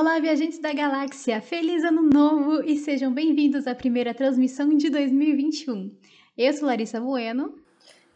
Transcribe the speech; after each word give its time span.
Olá, 0.00 0.20
viajantes 0.20 0.60
da 0.60 0.72
galáxia! 0.72 1.42
Feliz 1.42 1.82
Ano 1.82 2.02
Novo 2.02 2.62
e 2.62 2.78
sejam 2.78 3.12
bem-vindos 3.12 3.66
à 3.66 3.74
primeira 3.74 4.14
transmissão 4.14 4.68
de 4.68 4.88
2021. 4.90 5.92
Eu 6.38 6.52
sou 6.52 6.68
Larissa 6.68 7.00
Bueno. 7.00 7.60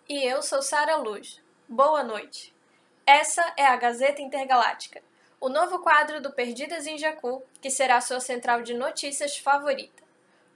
E 0.09 0.23
eu 0.23 0.41
sou 0.43 0.63
Sara 0.63 0.99
Luz. 0.99 1.43
Boa 1.69 2.05
noite. 2.05 2.55
Essa 3.05 3.43
é 3.57 3.67
a 3.67 3.75
Gazeta 3.75 4.23
Intergaláctica, 4.23 5.03
o 5.41 5.49
novo 5.49 5.81
quadro 5.81 6.23
do 6.23 6.31
Perdidas 6.33 6.87
em 6.87 6.97
Jacu, 6.97 7.43
que 7.61 7.69
será 7.69 8.01
sua 8.01 8.21
central 8.21 8.63
de 8.63 8.75
notícias 8.75 9.37
favorita, 9.37 10.05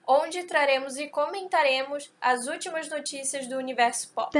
onde 0.06 0.44
traremos 0.44 0.96
e 0.96 1.08
comentaremos 1.08 2.08
as 2.20 2.46
últimas 2.46 2.88
notícias 2.88 3.48
do 3.48 3.56
universo 3.56 4.12
pop. 4.14 4.30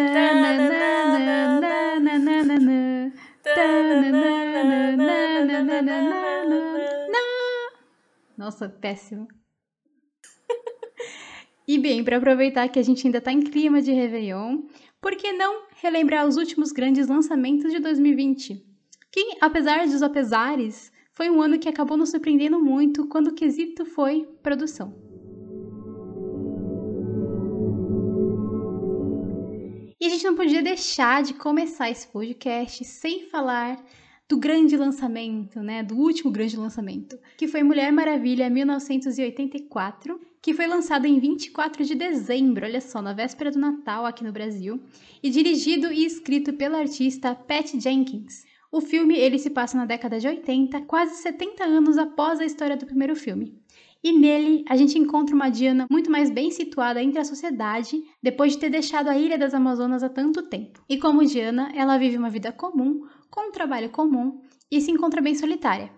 Nossa, 8.37 8.69
péssimo. 8.69 9.27
E 11.69 11.79
bem, 11.79 12.05
para 12.05 12.19
aproveitar 12.19 12.69
que 12.69 12.79
a 12.79 12.83
gente 12.83 13.07
ainda 13.07 13.21
tá 13.21 13.33
em 13.33 13.41
clima 13.41 13.83
de 13.83 13.91
Réveillon, 13.91 14.63
por 15.01 15.17
que 15.17 15.33
não 15.33 15.65
relembrar 15.83 16.27
os 16.27 16.37
últimos 16.37 16.71
grandes 16.71 17.09
lançamentos 17.09 17.73
de 17.73 17.81
2020? 17.81 18.65
Que, 19.11 19.37
apesar 19.41 19.85
dos 19.85 20.01
apesares, 20.01 20.93
foi 21.11 21.29
um 21.29 21.43
ano 21.43 21.59
que 21.59 21.69
acabou 21.69 21.97
nos 21.97 22.11
surpreendendo 22.11 22.63
muito 22.63 23.09
quando 23.09 23.29
o 23.29 23.35
quesito 23.35 23.85
foi 23.85 24.29
produção. 24.43 25.06
E 30.07 30.09
a 30.09 30.11
gente 30.13 30.25
não 30.25 30.37
podia 30.37 30.63
deixar 30.63 31.21
de 31.21 31.35
começar 31.35 31.91
esse 31.91 32.07
podcast 32.07 32.85
sem 32.85 33.25
falar 33.29 33.85
do 34.29 34.37
grande 34.39 34.77
lançamento, 34.77 35.59
né, 35.59 35.83
do 35.83 35.97
último 35.97 36.31
grande 36.31 36.57
lançamento, 36.57 37.19
que 37.37 37.49
foi 37.49 37.65
Mulher 37.65 37.91
Maravilha 37.91 38.49
1984, 38.49 40.21
que 40.41 40.55
foi 40.55 40.69
lançado 40.69 41.07
em 41.07 41.19
24 41.19 41.85
de 41.85 41.97
dezembro, 41.97 42.65
olha 42.65 42.81
só, 42.81 43.03
na 43.03 43.13
véspera 43.13 43.51
do 43.51 43.59
Natal 43.59 44.07
aqui 44.07 44.23
no 44.23 44.31
Brasil, 44.31 44.81
e 45.21 45.29
dirigido 45.29 45.93
e 45.93 46.07
escrito 46.07 46.53
pela 46.53 46.79
artista 46.79 47.35
Pat 47.35 47.75
Jenkins. 47.75 48.45
O 48.71 48.81
filme 48.81 49.17
ele 49.17 49.41
se 49.41 49.51
passa 49.51 49.77
na 49.77 49.87
década 49.87 50.21
de 50.21 50.29
80, 50.29 50.83
quase 50.83 51.17
70 51.17 51.65
anos 51.65 51.99
após 51.99 52.39
a 52.39 52.45
história 52.45 52.77
do 52.77 52.87
primeiro 52.87 53.17
filme. 53.17 53.61
E 54.07 54.13
nele 54.13 54.65
a 54.69 54.77
gente 54.77 54.97
encontra 54.97 55.35
uma 55.35 55.49
Diana 55.49 55.85
muito 55.91 56.09
mais 56.13 56.31
bem 56.31 56.49
situada 56.49 57.03
entre 57.03 57.19
a 57.19 57.25
sociedade 57.25 58.01
depois 58.23 58.53
de 58.53 58.59
ter 58.59 58.71
deixado 58.71 59.09
a 59.09 59.19
Ilha 59.19 59.37
das 59.37 59.53
Amazonas 59.53 60.01
há 60.01 60.09
tanto 60.09 60.49
tempo. 60.49 60.81
E 60.89 60.97
como 60.97 61.25
Diana, 61.25 61.73
ela 61.75 61.99
vive 61.99 62.17
uma 62.17 62.31
vida 62.31 62.53
comum, 62.53 63.05
com 63.29 63.49
um 63.49 63.51
trabalho 63.51 63.91
comum 63.91 64.41
e 64.71 64.81
se 64.81 64.93
encontra 64.93 65.21
bem 65.21 65.35
solitária. 65.35 65.91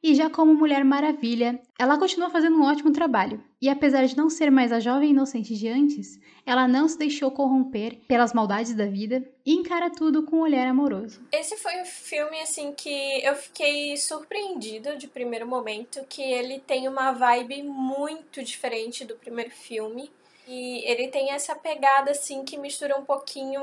E 0.00 0.14
já 0.14 0.30
como 0.30 0.54
Mulher 0.54 0.84
Maravilha, 0.84 1.60
ela 1.76 1.98
continua 1.98 2.30
fazendo 2.30 2.56
um 2.56 2.62
ótimo 2.62 2.92
trabalho. 2.92 3.42
E 3.60 3.68
apesar 3.68 4.06
de 4.06 4.16
não 4.16 4.30
ser 4.30 4.48
mais 4.48 4.70
a 4.70 4.78
jovem 4.78 5.10
inocente 5.10 5.56
de 5.56 5.66
antes, 5.66 6.20
ela 6.46 6.68
não 6.68 6.86
se 6.86 6.96
deixou 6.96 7.32
corromper 7.32 7.98
pelas 8.06 8.32
maldades 8.32 8.74
da 8.74 8.86
vida 8.86 9.28
e 9.44 9.54
encara 9.54 9.90
tudo 9.90 10.22
com 10.22 10.36
um 10.36 10.42
olhar 10.42 10.68
amoroso. 10.68 11.20
Esse 11.32 11.56
foi 11.56 11.82
um 11.82 11.84
filme 11.84 12.40
assim 12.40 12.72
que 12.72 13.24
eu 13.24 13.34
fiquei 13.34 13.96
surpreendida 13.96 14.96
de 14.96 15.08
primeiro 15.08 15.48
momento, 15.48 16.04
que 16.08 16.22
ele 16.22 16.60
tem 16.60 16.86
uma 16.86 17.10
vibe 17.10 17.64
muito 17.64 18.42
diferente 18.42 19.04
do 19.04 19.16
primeiro 19.16 19.50
filme. 19.50 20.10
E 20.46 20.82
ele 20.90 21.08
tem 21.08 21.32
essa 21.32 21.54
pegada, 21.54 22.12
assim, 22.12 22.42
que 22.42 22.56
mistura 22.56 22.96
um 22.96 23.04
pouquinho. 23.04 23.60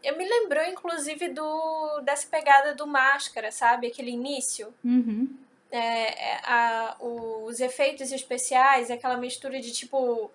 Eu 0.00 0.16
me 0.16 0.24
lembrou, 0.24 0.62
inclusive, 0.64 1.30
do 1.30 2.00
dessa 2.02 2.28
pegada 2.28 2.72
do 2.72 2.86
Máscara, 2.86 3.50
sabe? 3.50 3.88
Aquele 3.88 4.12
início. 4.12 4.72
Uhum. 4.84 5.28
É, 5.76 5.78
é, 5.78 6.40
a, 6.44 6.96
os 7.00 7.58
efeitos 7.58 8.12
especiais, 8.12 8.90
aquela 8.90 9.16
mistura 9.16 9.60
de 9.60 9.72
tipo. 9.72 10.30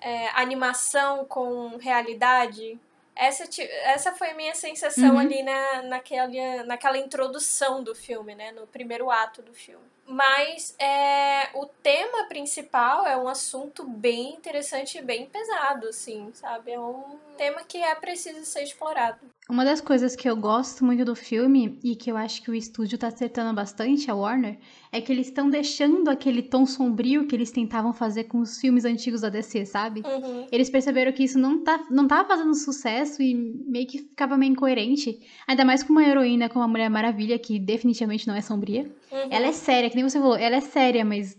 É, 0.00 0.28
animação 0.34 1.24
com 1.24 1.78
realidade. 1.78 2.78
Essa, 3.16 3.44
essa 3.84 4.12
foi 4.12 4.30
a 4.30 4.34
minha 4.34 4.54
sensação 4.54 5.12
uhum. 5.12 5.18
ali 5.18 5.42
na, 5.42 5.82
naquela, 5.82 6.64
naquela 6.64 6.98
introdução 6.98 7.82
do 7.82 7.94
filme, 7.94 8.34
né? 8.34 8.52
No 8.52 8.66
primeiro 8.66 9.10
ato 9.10 9.40
do 9.40 9.54
filme. 9.54 9.93
Mas 10.06 10.74
é, 10.78 11.48
o 11.54 11.66
tema 11.82 12.24
principal 12.28 13.06
é 13.06 13.16
um 13.16 13.26
assunto 13.26 13.84
bem 13.84 14.34
interessante 14.34 14.98
e 14.98 15.02
bem 15.02 15.26
pesado, 15.26 15.88
assim, 15.88 16.30
sabe? 16.34 16.72
É 16.72 16.80
um 16.80 17.18
tema 17.36 17.62
que 17.64 17.78
é 17.78 17.94
preciso 17.94 18.44
ser 18.44 18.62
explorado. 18.62 19.18
Uma 19.48 19.64
das 19.64 19.80
coisas 19.80 20.16
que 20.16 20.28
eu 20.28 20.34
gosto 20.34 20.84
muito 20.84 21.04
do 21.04 21.14
filme 21.14 21.78
e 21.84 21.94
que 21.94 22.10
eu 22.10 22.16
acho 22.16 22.42
que 22.42 22.50
o 22.50 22.54
estúdio 22.54 22.96
tá 22.96 23.08
acertando 23.08 23.52
bastante, 23.54 24.10
a 24.10 24.14
Warner, 24.14 24.58
é 24.90 25.02
que 25.02 25.12
eles 25.12 25.26
estão 25.26 25.50
deixando 25.50 26.08
aquele 26.08 26.42
tom 26.42 26.64
sombrio 26.64 27.26
que 27.26 27.34
eles 27.34 27.50
tentavam 27.50 27.92
fazer 27.92 28.24
com 28.24 28.38
os 28.38 28.58
filmes 28.58 28.86
antigos 28.86 29.20
da 29.20 29.28
DC, 29.28 29.66
sabe? 29.66 30.00
Uhum. 30.00 30.46
Eles 30.50 30.70
perceberam 30.70 31.12
que 31.12 31.24
isso 31.24 31.38
não, 31.38 31.62
tá, 31.62 31.84
não 31.90 32.08
tava 32.08 32.26
fazendo 32.26 32.54
sucesso 32.54 33.20
e 33.20 33.34
meio 33.34 33.86
que 33.86 33.98
ficava 33.98 34.36
meio 34.36 34.52
incoerente. 34.52 35.20
Ainda 35.46 35.64
mais 35.64 35.82
com 35.82 35.92
uma 35.92 36.04
heroína 36.06 36.48
como 36.48 36.64
a 36.64 36.68
Mulher 36.68 36.88
Maravilha, 36.88 37.38
que 37.38 37.58
definitivamente 37.58 38.26
não 38.26 38.34
é 38.34 38.40
sombria. 38.40 38.90
Uhum. 39.10 39.28
Ela 39.30 39.46
é 39.46 39.52
séria, 39.52 39.88
que 39.88 39.96
nem 39.96 40.08
você 40.08 40.18
falou, 40.18 40.36
ela 40.36 40.56
é 40.56 40.60
séria, 40.60 41.04
mas, 41.04 41.36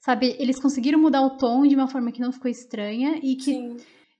sabe, 0.00 0.36
eles 0.38 0.60
conseguiram 0.60 0.98
mudar 0.98 1.22
o 1.22 1.36
tom 1.36 1.66
de 1.66 1.74
uma 1.74 1.88
forma 1.88 2.12
que 2.12 2.20
não 2.20 2.32
ficou 2.32 2.50
estranha 2.50 3.20
e 3.22 3.36
que. 3.36 3.52
Sim 3.52 3.76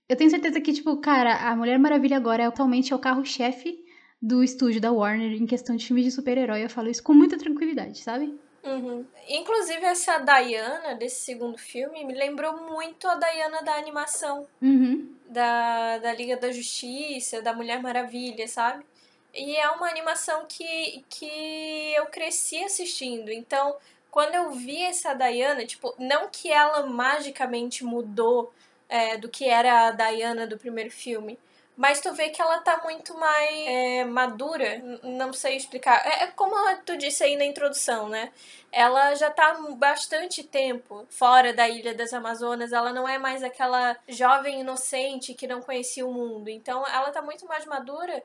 eu 0.09 0.15
tenho 0.15 0.29
certeza 0.29 0.61
que, 0.61 0.71
tipo, 0.71 0.95
cara, 0.97 1.49
a 1.49 1.55
Mulher 1.55 1.77
Maravilha 1.77 2.15
agora 2.15 2.43
é 2.43 2.45
atualmente 2.45 2.93
é 2.93 2.95
o 2.95 2.99
carro-chefe 2.99 3.77
do 4.21 4.41
estúdio 4.41 4.79
da 4.79 4.91
Warner 4.91 5.33
em 5.33 5.45
questão 5.45 5.75
de 5.75 5.85
filmes 5.85 6.05
de 6.05 6.11
super-herói. 6.11 6.63
Eu 6.63 6.69
falo 6.69 6.89
isso 6.89 7.03
com 7.03 7.13
muita 7.13 7.37
tranquilidade, 7.37 7.99
sabe? 7.99 8.33
Uhum. 8.63 9.05
Inclusive, 9.27 9.83
essa 9.83 10.17
Diana 10.19 10.95
desse 10.95 11.25
segundo 11.25 11.57
filme 11.57 12.05
me 12.05 12.13
lembrou 12.13 12.69
muito 12.71 13.07
a 13.07 13.15
Diana 13.15 13.61
da 13.61 13.75
animação. 13.75 14.47
Uhum. 14.61 15.13
Da, 15.29 15.97
da 15.97 16.13
Liga 16.13 16.37
da 16.37 16.51
Justiça, 16.53 17.41
da 17.41 17.53
Mulher 17.53 17.81
Maravilha, 17.81 18.47
sabe? 18.47 18.85
E 19.33 19.55
é 19.55 19.69
uma 19.69 19.89
animação 19.89 20.45
que, 20.47 21.05
que 21.09 21.93
eu 21.95 22.07
cresci 22.07 22.63
assistindo. 22.63 23.29
Então, 23.29 23.75
quando 24.09 24.35
eu 24.35 24.51
vi 24.51 24.81
essa 24.83 25.13
Diana, 25.13 25.65
tipo, 25.65 25.93
não 25.99 26.27
que 26.29 26.51
ela 26.51 26.85
magicamente 26.85 27.83
mudou 27.83 28.51
é, 28.89 29.17
do 29.17 29.29
que 29.29 29.45
era 29.47 29.87
a 29.87 29.91
Diana 29.91 30.47
do 30.47 30.57
primeiro 30.57 30.89
filme. 30.89 31.37
Mas 31.77 32.01
tu 32.01 32.11
vê 32.11 32.29
que 32.29 32.41
ela 32.41 32.57
tá 32.61 32.81
muito 32.83 33.15
mais 33.19 33.67
é, 33.67 34.03
madura, 34.03 34.81
não 35.03 35.31
sei 35.31 35.55
explicar. 35.55 36.03
É, 36.07 36.23
é 36.23 36.27
como 36.27 36.55
tu 36.83 36.97
disse 36.97 37.23
aí 37.23 37.35
na 37.35 37.45
introdução, 37.45 38.09
né? 38.09 38.31
Ela 38.71 39.13
já 39.13 39.29
tá 39.29 39.53
bastante 39.75 40.43
tempo 40.43 41.05
fora 41.07 41.53
da 41.53 41.69
Ilha 41.69 41.93
das 41.93 42.13
Amazonas, 42.13 42.73
ela 42.73 42.91
não 42.91 43.07
é 43.07 43.19
mais 43.19 43.43
aquela 43.43 43.95
jovem 44.09 44.61
inocente 44.61 45.35
que 45.35 45.45
não 45.45 45.61
conhecia 45.61 46.05
o 46.05 46.11
mundo. 46.11 46.49
Então 46.49 46.83
ela 46.87 47.11
tá 47.11 47.21
muito 47.21 47.45
mais 47.45 47.63
madura 47.65 48.23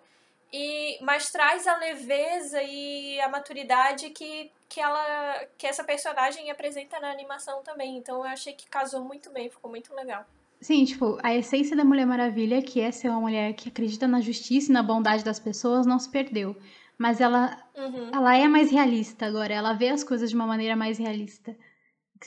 e 0.52 0.98
mas 1.02 1.30
traz 1.30 1.66
a 1.66 1.76
leveza 1.78 2.62
e 2.62 3.18
a 3.20 3.28
maturidade 3.28 4.10
que, 4.10 4.50
que 4.68 4.80
ela 4.80 5.46
que 5.56 5.66
essa 5.66 5.82
personagem 5.82 6.50
apresenta 6.50 7.00
na 7.00 7.10
animação 7.10 7.62
também. 7.62 7.96
Então 7.96 8.18
eu 8.18 8.24
achei 8.24 8.52
que 8.52 8.68
casou 8.68 9.02
muito 9.02 9.30
bem, 9.30 9.48
ficou 9.48 9.70
muito 9.70 9.94
legal. 9.94 10.26
Sim, 10.60 10.84
tipo, 10.84 11.18
a 11.24 11.34
essência 11.34 11.76
da 11.76 11.84
Mulher 11.84 12.06
Maravilha, 12.06 12.62
que 12.62 12.80
é 12.80 12.92
ser 12.92 13.08
uma 13.08 13.20
mulher 13.20 13.52
que 13.54 13.68
acredita 13.68 14.06
na 14.06 14.20
justiça 14.20 14.70
e 14.70 14.72
na 14.72 14.82
bondade 14.82 15.24
das 15.24 15.40
pessoas, 15.40 15.84
não 15.84 15.98
se 15.98 16.08
perdeu. 16.08 16.56
Mas 16.96 17.20
ela, 17.20 17.60
uhum. 17.76 18.10
ela 18.14 18.36
é 18.36 18.46
mais 18.46 18.70
realista 18.70 19.26
agora, 19.26 19.52
ela 19.52 19.72
vê 19.72 19.88
as 19.88 20.04
coisas 20.04 20.30
de 20.30 20.36
uma 20.36 20.46
maneira 20.46 20.76
mais 20.76 20.98
realista. 20.98 21.56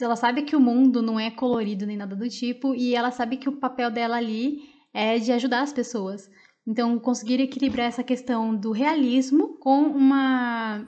Ela 0.01 0.17
sabe 0.17 0.41
que 0.41 0.53
o 0.53 0.59
mundo 0.59 1.01
não 1.01 1.17
é 1.17 1.31
colorido 1.31 1.85
nem 1.85 1.95
nada 1.95 2.13
do 2.13 2.27
tipo, 2.27 2.75
e 2.75 2.93
ela 2.93 3.09
sabe 3.09 3.37
que 3.37 3.47
o 3.47 3.55
papel 3.55 3.89
dela 3.89 4.17
ali 4.17 4.69
é 4.93 5.17
de 5.17 5.31
ajudar 5.31 5.61
as 5.61 5.71
pessoas. 5.71 6.29
Então, 6.67 6.97
conseguir 6.97 7.39
equilibrar 7.39 7.87
essa 7.87 8.03
questão 8.03 8.55
do 8.55 8.71
realismo 8.71 9.49
com 9.57 9.83
uma, 9.83 10.87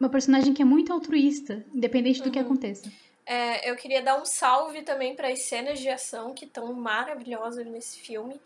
uma 0.00 0.08
personagem 0.08 0.54
que 0.54 0.62
é 0.62 0.64
muito 0.64 0.92
altruísta, 0.92 1.64
independente 1.74 2.20
do 2.20 2.26
uhum. 2.26 2.32
que 2.32 2.38
aconteça. 2.38 2.90
É, 3.26 3.70
eu 3.70 3.76
queria 3.76 4.00
dar 4.00 4.18
um 4.18 4.24
salve 4.24 4.80
também 4.80 5.14
para 5.14 5.28
as 5.28 5.42
cenas 5.42 5.78
de 5.78 5.88
ação 5.90 6.32
que 6.32 6.46
estão 6.46 6.72
maravilhosas 6.72 7.66
nesse 7.66 7.98
filme. 8.00 8.40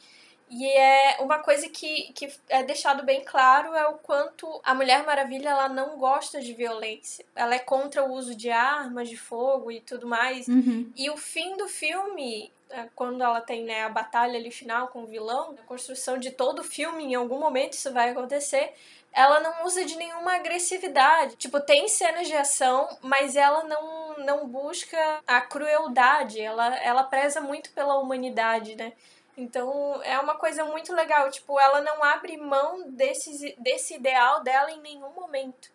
E 0.51 0.67
é 0.67 1.17
uma 1.21 1.39
coisa 1.39 1.67
que, 1.69 2.13
que 2.13 2.29
é 2.49 2.63
deixado 2.63 3.03
bem 3.05 3.25
claro 3.25 3.73
é 3.75 3.87
o 3.87 3.95
quanto 3.95 4.61
a 4.63 4.75
Mulher 4.75 5.07
Maravilha 5.07 5.49
ela 5.49 5.69
não 5.69 5.97
gosta 5.97 6.43
de 6.43 6.53
violência. 6.53 7.25
Ela 7.35 7.55
é 7.55 7.59
contra 7.59 8.05
o 8.05 8.13
uso 8.13 8.35
de 8.35 8.51
armas 8.51 9.09
de 9.09 9.17
fogo 9.17 9.71
e 9.71 9.81
tudo 9.81 10.07
mais. 10.07 10.49
Uhum. 10.49 10.93
E 10.95 11.09
o 11.09 11.17
fim 11.17 11.57
do 11.57 11.69
filme, 11.69 12.53
quando 12.95 13.23
ela 13.23 13.41
tem 13.41 13.65
né, 13.65 13.85
a 13.85 13.89
batalha 13.89 14.39
ali 14.39 14.51
final 14.51 14.89
com 14.89 15.03
o 15.03 15.07
vilão, 15.07 15.55
a 15.59 15.67
construção 15.67 16.19
de 16.19 16.31
todo 16.31 16.61
o 16.61 16.65
filme, 16.65 17.05
em 17.05 17.15
algum 17.15 17.39
momento 17.39 17.75
isso 17.75 17.93
vai 17.93 18.11
acontecer, 18.11 18.75
ela 19.13 19.41
não 19.41 19.65
usa 19.67 19.85
de 19.85 19.97
nenhuma 19.97 20.35
agressividade. 20.35 21.37
Tipo, 21.37 21.61
tem 21.61 21.87
cenas 21.89 22.27
de 22.27 22.35
ação, 22.35 22.89
mas 23.03 23.37
ela 23.37 23.63
não, 23.65 24.17
não 24.19 24.49
busca 24.49 25.21
a 25.27 25.41
crueldade. 25.41 26.41
Ela, 26.41 26.77
ela 26.79 27.05
preza 27.05 27.41
muito 27.41 27.71
pela 27.73 27.99
humanidade, 27.99 28.75
né? 28.75 28.93
Então 29.37 30.01
é 30.03 30.19
uma 30.19 30.37
coisa 30.37 30.65
muito 30.65 30.95
legal. 30.95 31.31
Tipo, 31.31 31.61
ela 31.61 31.81
não 31.83 32.03
abre 32.03 32.37
mão 32.39 32.91
desse, 32.91 33.55
desse 33.59 33.95
ideal 33.95 34.43
dela 34.43 34.71
em 34.71 34.81
nenhum 34.81 35.13
momento. 35.13 35.71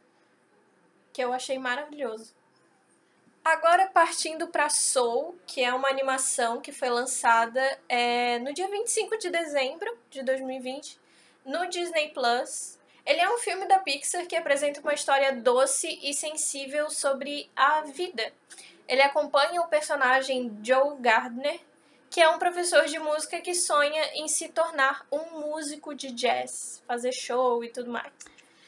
Que 1.13 1.23
eu 1.23 1.31
achei 1.31 1.59
maravilhoso. 1.59 2.35
Agora 3.47 3.87
partindo 3.87 4.47
para 4.47 4.67
Soul, 4.67 5.39
que 5.47 5.63
é 5.63 5.73
uma 5.73 5.87
animação 5.87 6.59
que 6.59 6.73
foi 6.73 6.89
lançada 6.89 7.61
é, 7.87 8.39
no 8.39 8.53
dia 8.53 8.67
25 8.67 9.17
de 9.17 9.29
dezembro 9.29 9.97
de 10.09 10.21
2020 10.21 10.99
no 11.45 11.65
Disney 11.69 12.09
Plus. 12.09 12.77
Ele 13.05 13.21
é 13.21 13.33
um 13.33 13.37
filme 13.37 13.65
da 13.65 13.79
Pixar 13.79 14.27
que 14.27 14.35
apresenta 14.35 14.81
uma 14.81 14.93
história 14.93 15.31
doce 15.31 15.97
e 16.03 16.13
sensível 16.13 16.89
sobre 16.89 17.49
a 17.55 17.83
vida. 17.83 18.33
Ele 18.85 19.01
acompanha 19.01 19.61
o 19.61 19.69
personagem 19.69 20.59
Joe 20.61 20.97
Gardner, 20.99 21.61
que 22.09 22.19
é 22.19 22.27
um 22.27 22.37
professor 22.37 22.83
de 22.83 22.99
música 22.99 23.39
que 23.39 23.55
sonha 23.55 24.11
em 24.15 24.27
se 24.27 24.49
tornar 24.49 25.07
um 25.09 25.39
músico 25.39 25.95
de 25.95 26.11
jazz, 26.11 26.83
fazer 26.85 27.13
show 27.13 27.63
e 27.63 27.69
tudo 27.69 27.89
mais. 27.89 28.11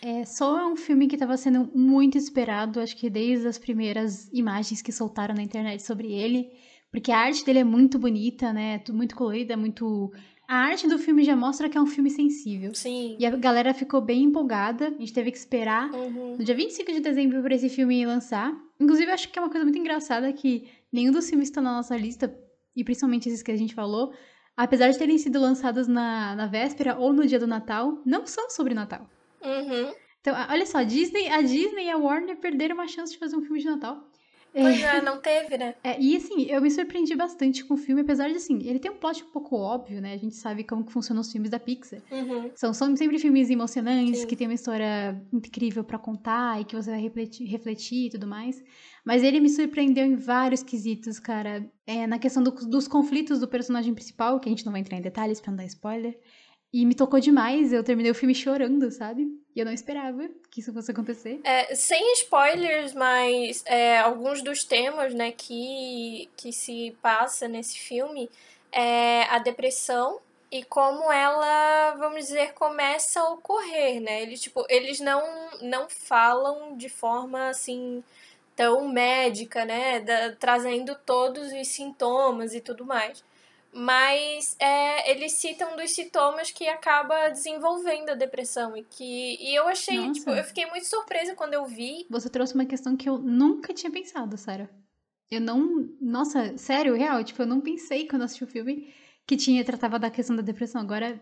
É, 0.02 0.24
Soul 0.26 0.58
é 0.58 0.66
um 0.68 0.76
filme 0.76 1.08
que 1.08 1.16
estava 1.16 1.36
sendo 1.38 1.70
muito 1.76 2.18
esperado, 2.18 2.80
acho 2.80 2.96
que 2.96 3.10
desde 3.10 3.48
as 3.48 3.58
primeiras 3.58 4.30
imagens 4.32 4.82
que 4.82 4.92
soltaram 4.92 5.36
na 5.36 5.42
internet 5.44 5.82
sobre 5.84 6.12
ele, 6.12 6.50
porque 6.92 7.12
a 7.12 7.20
arte 7.20 7.44
dele 7.46 7.60
é 7.60 7.64
muito 7.64 8.00
bonita, 8.00 8.54
né? 8.54 8.82
Muito 8.92 9.16
colorida, 9.16 9.58
muito. 9.58 10.12
A 10.48 10.56
arte 10.56 10.88
do 10.88 10.98
filme 10.98 11.24
já 11.24 11.36
mostra 11.36 11.70
que 11.70 11.78
é 11.78 11.82
um 11.82 11.86
filme 11.86 12.10
sensível. 12.10 12.74
Sim. 12.74 13.16
E 13.20 13.26
a 13.26 13.30
galera 13.36 13.72
ficou 13.74 14.02
bem 14.02 14.24
empolgada. 14.24 14.88
A 14.88 15.00
gente 15.00 15.14
teve 15.14 15.30
que 15.32 15.38
esperar 15.38 15.92
Uhum. 15.94 16.38
no 16.38 16.44
dia 16.44 16.56
25 16.56 16.92
de 16.92 17.02
dezembro 17.02 17.42
para 17.44 17.54
esse 17.54 17.70
filme 17.70 18.04
lançar. 18.06 18.52
Inclusive, 18.80 19.10
eu 19.10 19.14
acho 19.14 19.30
que 19.30 19.38
é 19.38 19.42
uma 19.42 19.50
coisa 19.52 19.64
muito 19.64 19.78
engraçada 19.78 20.32
que 20.34 20.68
nenhum 20.92 21.12
dos 21.12 21.30
filmes 21.30 21.50
está 21.50 21.62
na 21.62 21.76
nossa 21.76 21.96
lista, 21.96 22.36
e 22.76 22.84
principalmente 22.84 23.30
esses 23.30 23.44
que 23.44 23.52
a 23.52 23.58
gente 23.58 23.76
falou, 23.76 24.12
apesar 24.58 24.90
de 24.90 24.98
terem 24.98 25.18
sido 25.20 25.40
lançados 25.40 25.88
na, 25.88 26.36
na 26.36 26.48
véspera 26.48 26.98
ou 26.98 27.14
no 27.14 27.28
dia 27.28 27.38
do 27.38 27.46
Natal, 27.46 28.02
não 28.04 28.26
são 28.26 28.50
sobre 28.50 28.74
Natal. 28.74 29.08
Uhum. 29.44 29.94
Então, 30.22 30.36
olha 30.50 30.66
só, 30.66 30.80
a 30.80 30.84
Disney, 30.84 31.28
a 31.30 31.42
Disney 31.42 31.86
e 31.86 31.90
a 31.90 31.98
Warner 31.98 32.38
perderam 32.38 32.76
uma 32.76 32.88
chance 32.88 33.14
de 33.14 33.20
fazer 33.20 33.36
um 33.38 33.42
filme 33.42 33.60
de 33.60 33.66
Natal. 33.68 34.06
Pois 34.52 34.82
é, 34.84 35.00
não 35.02 35.22
teve, 35.22 35.58
né? 35.58 35.76
é, 35.84 36.02
e 36.02 36.18
assim, 36.18 36.44
eu 36.50 36.60
me 36.60 36.72
surpreendi 36.72 37.16
bastante 37.16 37.64
com 37.64 37.76
o 37.76 37.78
filme, 37.78 38.02
apesar 38.02 38.28
de 38.30 38.36
assim, 38.36 38.60
ele 38.68 38.80
tem 38.80 38.90
um 38.92 38.96
plot 38.98 39.24
um 39.24 39.32
pouco 39.32 39.56
óbvio, 39.56 40.02
né? 40.02 40.14
A 40.14 40.18
gente 40.18 40.36
sabe 40.36 40.64
como 40.64 40.84
que 40.84 40.92
funcionam 40.92 41.22
os 41.22 41.32
filmes 41.32 41.52
da 41.52 41.60
Pixar. 41.60 42.02
Uhum. 42.12 42.50
São, 42.56 42.74
são 42.74 42.96
sempre 42.98 43.20
filmes 43.20 43.50
emocionantes, 43.50 44.22
Sim. 44.22 44.28
que 44.28 44.36
tem 44.36 44.48
uma 44.48 44.56
história 44.56 45.22
incrível 45.32 45.84
pra 45.84 46.00
contar 46.00 46.60
e 46.60 46.66
que 46.66 46.76
você 46.76 46.90
vai 46.90 47.00
refletir, 47.00 47.46
refletir 47.46 48.08
e 48.08 48.10
tudo 48.10 48.26
mais. 48.28 48.62
Mas 49.06 49.24
ele 49.24 49.40
me 49.40 49.50
surpreendeu 49.50 50.06
em 50.06 50.16
vários 50.16 50.64
quesitos, 50.64 51.20
cara. 51.20 51.66
É, 51.86 52.06
na 52.08 52.20
questão 52.20 52.42
do- 52.44 52.52
dos 52.52 52.88
conflitos 52.88 53.40
do 53.40 53.48
personagem 53.48 53.94
principal, 53.94 54.40
que 54.40 54.50
a 54.50 54.52
gente 54.52 54.66
não 54.66 54.72
vai 54.74 54.82
entrar 54.82 54.98
em 54.98 55.02
detalhes 55.02 55.40
pra 55.40 55.52
não 55.52 55.58
dar 55.58 55.66
spoiler. 55.66 56.20
E 56.72 56.86
me 56.86 56.94
tocou 56.94 57.20
demais, 57.20 57.74
eu 57.74 57.84
terminei 57.84 58.12
o 58.12 58.16
filme 58.16 58.36
chorando, 58.36 58.92
sabe? 58.92 59.28
E 59.56 59.60
eu 59.60 59.66
não 59.66 59.72
esperava 59.74 60.30
que 60.52 60.60
isso 60.60 60.72
fosse 60.72 60.92
acontecer. 60.92 61.40
É, 61.44 61.74
sem 61.74 62.14
spoilers, 62.14 62.94
mas 62.94 63.64
é, 63.66 63.98
alguns 64.00 64.44
dos 64.44 64.64
temas 64.64 65.14
né, 65.14 65.32
que, 65.32 66.30
que 66.38 66.54
se 66.54 66.96
passa 67.02 67.48
nesse 67.48 67.80
filme 67.80 68.30
é 68.72 69.24
a 69.24 69.40
depressão 69.40 70.20
e 70.52 70.64
como 70.64 71.12
ela, 71.12 71.96
vamos 71.98 72.26
dizer, 72.26 72.54
começa 72.54 73.20
a 73.20 73.30
ocorrer, 73.32 74.00
né? 74.02 74.22
Eles, 74.22 74.42
tipo, 74.42 74.66
eles 74.70 75.00
não, 75.00 75.24
não 75.62 75.88
falam 75.90 76.76
de 76.78 76.90
forma 76.90 77.50
assim 77.50 78.04
tão 78.56 78.88
médica, 78.88 79.64
né? 79.66 80.00
Da- 80.02 80.34
trazendo 80.40 80.96
todos 81.06 81.52
os 81.52 81.68
sintomas 81.68 82.54
e 82.54 82.62
tudo 82.62 82.86
mais. 82.86 83.24
Mas 83.72 84.56
é, 84.60 85.12
eles 85.12 85.34
citam 85.34 85.76
dos 85.76 85.92
sintomas 85.92 86.52
que 86.52 86.68
acaba 86.68 87.30
desenvolvendo 87.30 88.10
a 88.10 88.16
depressão. 88.16 88.76
E 88.76 88.84
que 88.84 89.38
e 89.40 89.56
eu 89.56 89.68
achei, 89.68 89.98
Nossa. 89.98 90.14
tipo, 90.14 90.32
eu 90.32 90.44
fiquei 90.44 90.66
muito 90.66 90.88
surpresa 90.88 91.36
quando 91.36 91.54
eu 91.54 91.66
vi. 91.66 92.06
Você 92.10 92.30
trouxe 92.30 92.56
uma 92.56 92.66
questão 92.66 92.98
que 92.98 93.08
eu 93.08 93.18
nunca 93.18 93.74
tinha 93.74 93.92
pensado, 93.92 94.38
Sarah. 94.38 94.70
Eu 95.30 95.40
não. 95.40 95.88
Nossa, 96.02 96.58
sério, 96.58 96.96
real. 96.96 97.24
Tipo, 97.24 97.44
eu 97.44 97.48
não 97.48 97.62
pensei 97.62 98.08
quando 98.08 98.24
assisti 98.24 98.44
o 98.44 98.48
filme 98.48 98.94
que 99.28 99.38
tinha 99.38 99.64
tratava 99.64 100.00
da 100.00 100.10
questão 100.10 100.36
da 100.36 100.42
depressão. 100.42 100.82
Agora, 100.82 101.22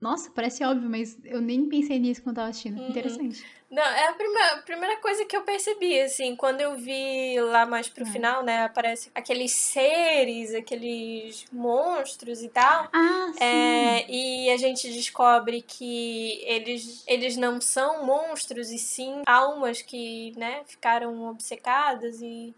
nossa, 0.00 0.30
parece 0.30 0.62
óbvio, 0.64 0.88
mas 0.88 1.18
eu 1.24 1.40
nem 1.40 1.68
pensei 1.68 1.98
nisso 1.98 2.22
quando 2.22 2.36
tava 2.36 2.48
assistindo. 2.48 2.78
Uhum. 2.78 2.88
Interessante. 2.90 3.44
Não, 3.70 3.82
é 3.82 4.06
a 4.08 4.12
primeira, 4.12 4.52
a 4.54 4.62
primeira 4.62 4.96
coisa 4.98 5.24
que 5.24 5.36
eu 5.36 5.42
percebi, 5.42 6.00
assim, 6.00 6.36
quando 6.36 6.60
eu 6.60 6.76
vi 6.76 7.40
lá 7.40 7.66
mais 7.66 7.88
pro 7.88 8.04
É. 8.04 8.06
final, 8.06 8.44
né? 8.44 8.64
Aparece 8.64 9.10
aqueles 9.14 9.52
seres, 9.52 10.54
aqueles 10.54 11.46
monstros 11.52 12.42
e 12.42 12.48
tal. 12.48 12.88
Ah, 12.92 13.32
sim. 13.32 13.38
É, 13.44 14.06
e 14.10 14.50
a 14.50 14.56
gente 14.56 14.88
descobre 14.92 15.62
que 15.62 16.40
eles, 16.44 17.02
eles 17.08 17.36
não 17.36 17.60
são 17.60 18.06
monstros, 18.06 18.70
e 18.70 18.78
sim 18.78 19.22
almas 19.26 19.82
que, 19.82 20.32
né, 20.36 20.62
ficaram 20.66 21.28
obcecadas 21.28 22.22
e, 22.22 22.54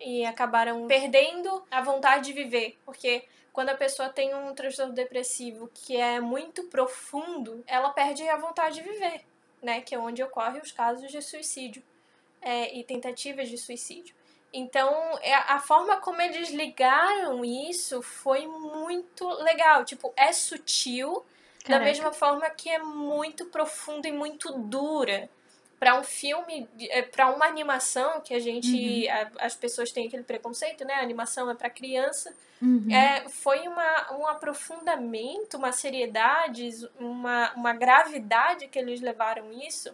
e 0.00 0.24
acabaram 0.24 0.86
perdendo 0.86 1.64
a 1.70 1.80
vontade 1.82 2.26
de 2.26 2.32
viver. 2.32 2.78
Porque 2.84 3.24
quando 3.52 3.70
a 3.70 3.74
pessoa 3.74 4.08
tem 4.08 4.34
um 4.34 4.54
transtorno 4.54 4.92
depressivo 4.92 5.70
que 5.74 5.96
é 5.96 6.20
muito 6.20 6.64
profundo, 6.64 7.62
ela 7.66 7.90
perde 7.90 8.26
a 8.28 8.36
vontade 8.36 8.76
de 8.76 8.82
viver, 8.82 9.24
né? 9.62 9.80
Que 9.80 9.94
é 9.94 9.98
onde 9.98 10.22
ocorrem 10.22 10.60
os 10.60 10.72
casos 10.72 11.10
de 11.10 11.20
suicídio 11.20 11.82
é, 12.40 12.76
e 12.76 12.84
tentativas 12.84 13.48
de 13.48 13.58
suicídio. 13.58 14.14
Então, 14.52 15.18
é- 15.20 15.34
a 15.34 15.58
forma 15.58 15.98
como 15.98 16.22
eles 16.22 16.50
ligaram 16.50 17.44
isso 17.44 18.00
foi 18.00 18.46
muito 18.46 19.28
legal. 19.42 19.84
Tipo, 19.84 20.12
é 20.16 20.32
sutil, 20.32 21.24
da 21.64 21.74
Caraca. 21.74 21.84
mesma 21.84 22.12
forma 22.12 22.48
que 22.50 22.70
é 22.70 22.78
muito 22.78 23.44
profunda 23.46 24.08
e 24.08 24.12
muito 24.12 24.52
dura. 24.52 25.28
Pra 25.78 25.98
um 25.98 26.02
filme, 26.02 26.66
para 27.12 27.30
uma 27.32 27.46
animação 27.46 28.20
que 28.20 28.34
a 28.34 28.40
gente. 28.40 29.08
a- 29.08 29.30
as 29.40 29.54
pessoas 29.54 29.92
têm 29.92 30.08
aquele 30.08 30.24
preconceito, 30.24 30.84
né? 30.84 30.94
A 30.94 31.02
animação 31.02 31.48
é 31.50 31.54
pra 31.54 31.70
criança. 31.70 32.34
Uhum. 32.60 32.90
É, 32.90 33.28
foi 33.28 33.68
uma, 33.68 34.16
um 34.18 34.26
aprofundamento, 34.26 35.56
uma 35.56 35.70
seriedade, 35.72 36.68
uma, 36.98 37.52
uma 37.54 37.72
gravidade 37.72 38.68
que 38.68 38.78
eles 38.78 39.00
levaram 39.00 39.52
isso, 39.52 39.90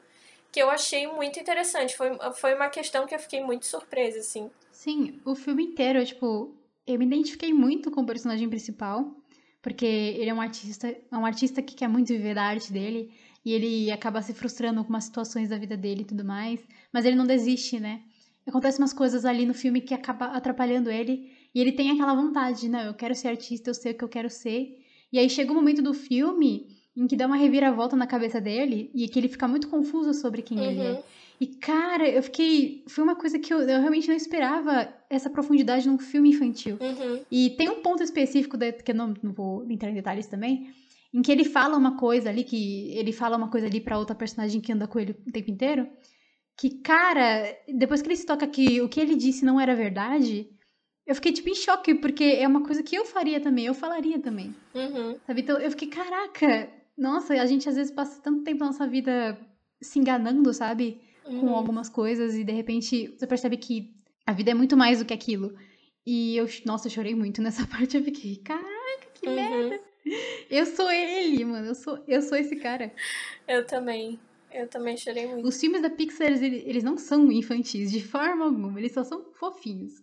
que 0.50 0.60
eu 0.60 0.70
achei 0.70 1.06
muito 1.06 1.38
interessante. 1.38 1.96
Foi, 1.96 2.10
foi 2.34 2.54
uma 2.54 2.69
questão 2.69 3.06
que 3.06 3.14
eu 3.14 3.19
fiquei 3.19 3.42
muito 3.42 3.66
surpresa, 3.66 4.19
assim. 4.20 4.50
Sim, 4.72 5.20
o 5.25 5.34
filme 5.34 5.64
inteiro, 5.64 6.04
tipo, 6.04 6.54
eu 6.86 6.98
me 6.98 7.04
identifiquei 7.06 7.52
muito 7.52 7.90
com 7.90 8.00
o 8.02 8.06
personagem 8.06 8.48
principal, 8.48 9.12
porque 9.60 9.86
ele 9.86 10.31
é 10.31 10.34
um 10.34 10.40
artista, 10.40 10.88
é 10.88 11.16
um 11.16 11.25
artista 11.26 11.62
que 11.62 11.75
quer 11.75 11.88
muito 11.88 12.08
viver 12.08 12.34
da 12.34 12.42
arte 12.42 12.72
dele, 12.72 13.12
e 13.44 13.52
ele 13.52 13.91
acaba 13.91 14.23
se 14.23 14.32
frustrando 14.32 14.82
com 14.82 14.91
umas 14.91 15.05
situações 15.05 15.49
da 15.49 15.58
vida 15.58 15.76
dele 15.76 16.03
e 16.03 16.05
tudo 16.05 16.24
mais, 16.24 16.60
mas 16.93 17.05
ele 17.05 17.17
não 17.17 17.27
desiste, 17.27 17.79
né? 17.79 18.01
Acontecem 18.46 18.81
umas 18.81 18.93
coisas 18.93 19.24
ali 19.24 19.46
no 19.46 19.55
filme 19.55 19.81
que 19.81 19.94
acaba 19.94 20.27
atrapalhando 20.27 20.91
ele, 20.91 21.31
e 21.55 21.60
ele 21.60 21.72
tem 21.72 21.91
aquela 21.91 22.15
vontade, 22.15 22.69
não, 22.69 22.81
eu 22.81 22.94
quero 22.94 23.15
ser 23.15 23.29
artista, 23.29 23.70
eu 23.70 23.74
sei 23.74 23.93
o 23.93 23.94
que 23.94 24.05
eu 24.05 24.08
quero 24.08 24.29
ser. 24.29 24.79
E 25.13 25.19
aí 25.19 25.31
chega 25.31 25.53
um 25.53 25.55
momento 25.55 25.81
do 25.81 25.94
filme 25.94 26.67
em 26.96 27.06
que 27.06 27.17
dá 27.17 27.27
uma 27.27 27.36
reviravolta 27.36 27.96
na 27.96 28.06
cabeça 28.06 28.41
dele, 28.41 28.91
e 28.94 29.08
que 29.08 29.19
ele 29.19 29.29
fica 29.29 29.48
muito 29.48 29.69
confuso 29.69 30.13
sobre 30.15 30.43
quem 30.43 30.58
ele 30.58 30.81
é. 30.81 30.93
Uhum. 30.93 31.03
E, 31.41 31.46
cara, 31.46 32.08
eu 32.08 32.22
fiquei. 32.22 32.84
Foi 32.86 33.03
uma 33.03 33.17
coisa 33.17 33.39
que 33.39 33.53
eu, 33.53 33.58
eu 33.60 33.81
realmente 33.81 34.06
não 34.06 34.15
esperava 34.15 34.89
essa 35.10 35.29
profundidade 35.29 35.89
num 35.89 35.98
filme 35.98 36.31
infantil. 36.31 36.79
Uhum. 36.81 37.20
E 37.31 37.51
tem 37.51 37.69
um 37.69 37.82
ponto 37.82 38.03
específico, 38.03 38.56
da, 38.56 38.72
que 38.72 38.93
eu 38.93 38.94
não, 38.94 39.15
não 39.22 39.32
vou 39.32 39.69
entrar 39.69 39.91
em 39.91 39.94
detalhes 39.94 40.27
também, 40.27 40.72
em 41.14 41.22
que 41.22 41.30
ele 41.30 41.44
fala 41.44 41.76
uma 41.78 41.96
coisa 41.96 42.28
ali, 42.28 42.42
que 42.42 42.90
ele 42.98 43.12
fala 43.12 43.36
uma 43.36 43.48
coisa 43.48 43.66
ali 43.68 43.80
pra 43.80 43.96
outra 43.98 44.16
personagem 44.16 44.60
que 44.60 44.72
anda 44.72 44.88
com 44.88 44.98
ele 44.98 45.12
o 45.26 45.30
tempo 45.32 45.48
inteiro. 45.50 45.88
Que, 46.58 46.70
cara, 46.82 47.56
depois 47.72 48.02
que 48.02 48.08
ele 48.08 48.16
se 48.16 48.26
toca 48.26 48.46
que 48.48 48.80
o 48.82 48.88
que 48.88 49.00
ele 49.00 49.14
disse 49.14 49.44
não 49.44 49.60
era 49.60 49.76
verdade, 49.76 50.50
eu 51.06 51.14
fiquei, 51.14 51.32
tipo, 51.32 51.48
em 51.48 51.54
choque, 51.54 51.94
porque 51.94 52.24
é 52.24 52.46
uma 52.48 52.64
coisa 52.64 52.82
que 52.82 52.96
eu 52.96 53.04
faria 53.04 53.40
também, 53.40 53.66
eu 53.66 53.74
falaria 53.74 54.18
também. 54.18 54.54
Uhum. 54.74 55.16
Sabe? 55.26 55.40
Então 55.42 55.56
eu 55.58 55.70
fiquei, 55.70 55.88
caraca, 55.88 56.68
nossa, 56.98 57.34
a 57.34 57.46
gente 57.46 57.68
às 57.68 57.76
vezes 57.76 57.92
passa 57.92 58.20
tanto 58.20 58.42
tempo 58.42 58.60
na 58.60 58.66
nossa 58.66 58.86
vida 58.86 59.38
se 59.80 59.98
enganando, 60.00 60.52
sabe? 60.52 61.00
Com 61.24 61.46
Uhum. 61.46 61.54
algumas 61.54 61.88
coisas 61.88 62.34
e 62.34 62.42
de 62.44 62.52
repente 62.52 63.08
você 63.16 63.26
percebe 63.26 63.56
que 63.56 63.94
a 64.26 64.32
vida 64.32 64.50
é 64.50 64.54
muito 64.54 64.76
mais 64.76 64.98
do 64.98 65.04
que 65.04 65.14
aquilo. 65.14 65.54
E 66.06 66.36
eu, 66.36 66.46
nossa, 66.66 66.86
eu 66.88 66.90
chorei 66.92 67.14
muito 67.14 67.40
nessa 67.40 67.66
parte. 67.68 67.96
Eu 67.96 68.02
fiquei, 68.04 68.36
caraca, 68.36 69.06
que 69.14 69.28
Uhum. 69.28 69.34
merda. 69.34 69.80
Eu 70.51 70.67
sou 70.67 70.91
ele, 70.91 71.44
mano. 71.44 71.67
Eu 71.69 71.75
sou, 71.75 72.03
eu 72.06 72.23
sou 72.23 72.37
esse 72.37 72.56
cara. 72.56 72.93
Eu 73.49 73.67
também. 73.67 74.20
Eu 74.53 74.69
também 74.69 74.96
chorei 74.96 75.27
muito. 75.27 75.49
Os 75.49 75.58
filmes 75.58 75.82
da 75.82 75.91
Pixar, 75.91 76.29
eles, 76.29 76.84
não 76.84 76.96
são 76.96 77.31
infantis 77.32 77.91
de 77.91 78.01
forma 78.01 78.44
alguma. 78.44 78.79
Eles 78.79 78.93
só 78.93 79.03
são 79.03 79.25
fofinhos. 79.34 80.03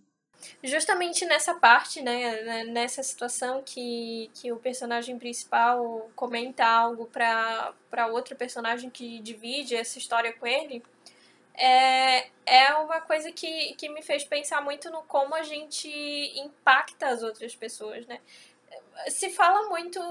Justamente 0.64 1.24
nessa 1.26 1.54
parte, 1.54 2.02
né, 2.02 2.42
né, 2.42 2.64
nessa 2.66 3.04
situação 3.04 3.62
que, 3.64 4.30
que 4.34 4.52
o 4.52 4.58
personagem 4.58 5.18
principal 5.20 6.10
comenta 6.16 6.66
algo 6.66 7.06
pra, 7.06 7.74
pra 7.90 8.08
outro 8.08 8.36
personagem 8.36 8.90
que 8.90 9.20
divide 9.20 9.76
essa 9.76 10.00
história 10.00 10.34
com 10.34 10.48
ele, 10.48 10.84
é, 11.54 12.28
é 12.46 12.74
uma 12.74 13.00
coisa 13.02 13.32
que, 13.32 13.76
que 13.76 13.88
me 13.88 14.02
fez 14.02 14.24
pensar 14.24 14.62
muito 14.62 14.90
no 14.90 15.04
como 15.04 15.36
a 15.36 15.44
gente 15.44 15.88
impacta 16.40 17.08
as 17.08 17.22
outras 17.22 17.56
pessoas, 17.56 18.08
né? 18.08 18.20
Se 19.08 19.30
fala 19.30 19.70
muito 19.70 20.02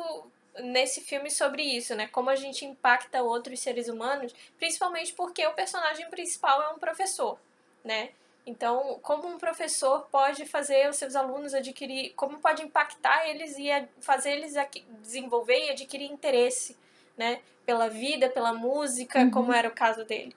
nesse 0.63 1.01
filme 1.01 1.31
sobre 1.31 1.63
isso, 1.63 1.95
né? 1.95 2.09
Como 2.09 2.31
a 2.31 2.37
gente 2.37 2.65
impacta 2.65 3.23
outros 3.23 3.61
seres 3.61 3.89
humanos, 3.89 4.35
principalmente 4.59 5.13
porque 5.13 5.47
o 5.47 5.55
personagem 5.55 6.09
principal 6.11 6.63
é 6.63 6.69
um 6.71 6.79
professor, 6.79 7.39
né? 7.85 8.11
Então, 8.47 8.99
como 9.03 9.29
um 9.29 9.39
professor 9.39 10.09
pode 10.11 10.47
fazer 10.47 10.89
os 10.89 10.97
seus 10.97 11.15
alunos 11.15 11.55
adquirir, 11.55 12.13
como 12.15 12.39
pode 12.39 12.63
impactar 12.63 13.29
eles 13.29 13.57
e 13.59 13.69
fazer 14.01 14.33
eles 14.33 14.55
desenvolver 15.01 15.67
e 15.67 15.71
adquirir 15.71 16.11
interesse, 16.11 16.77
né, 17.17 17.41
pela 17.67 17.89
vida, 17.89 18.31
pela 18.31 18.53
música, 18.53 19.21
uhum. 19.21 19.31
como 19.31 19.53
era 19.53 19.69
o 19.69 19.73
caso 19.73 20.05
dele. 20.05 20.35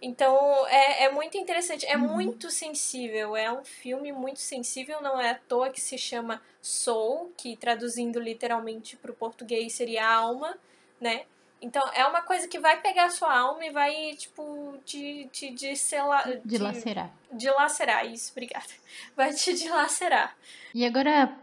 Então, 0.00 0.66
é, 0.68 1.04
é 1.04 1.12
muito 1.12 1.36
interessante, 1.36 1.84
é 1.84 1.96
uhum. 1.96 2.14
muito 2.14 2.50
sensível, 2.50 3.36
é 3.36 3.52
um 3.52 3.64
filme 3.64 4.12
muito 4.12 4.38
sensível, 4.38 5.02
não 5.02 5.20
é 5.20 5.30
à 5.30 5.34
toa 5.34 5.70
que 5.70 5.80
se 5.80 5.98
chama 5.98 6.40
Soul, 6.62 7.32
que 7.36 7.56
traduzindo 7.56 8.20
literalmente 8.20 8.96
para 8.96 9.10
o 9.10 9.14
português 9.14 9.72
seria 9.72 10.08
alma, 10.08 10.56
né? 11.00 11.24
Então, 11.60 11.82
é 11.92 12.06
uma 12.06 12.22
coisa 12.22 12.46
que 12.46 12.60
vai 12.60 12.80
pegar 12.80 13.06
a 13.06 13.10
sua 13.10 13.36
alma 13.36 13.66
e 13.66 13.70
vai, 13.70 14.14
tipo, 14.16 14.78
te, 14.84 15.28
te 15.32 15.50
dilacerar. 15.50 16.40
Dilacerar. 16.44 17.10
Dilacerar, 17.32 18.06
isso, 18.06 18.30
obrigada. 18.30 18.68
Vai 19.16 19.34
te 19.34 19.52
dilacerar. 19.52 20.36
E 20.72 20.86
agora, 20.86 21.36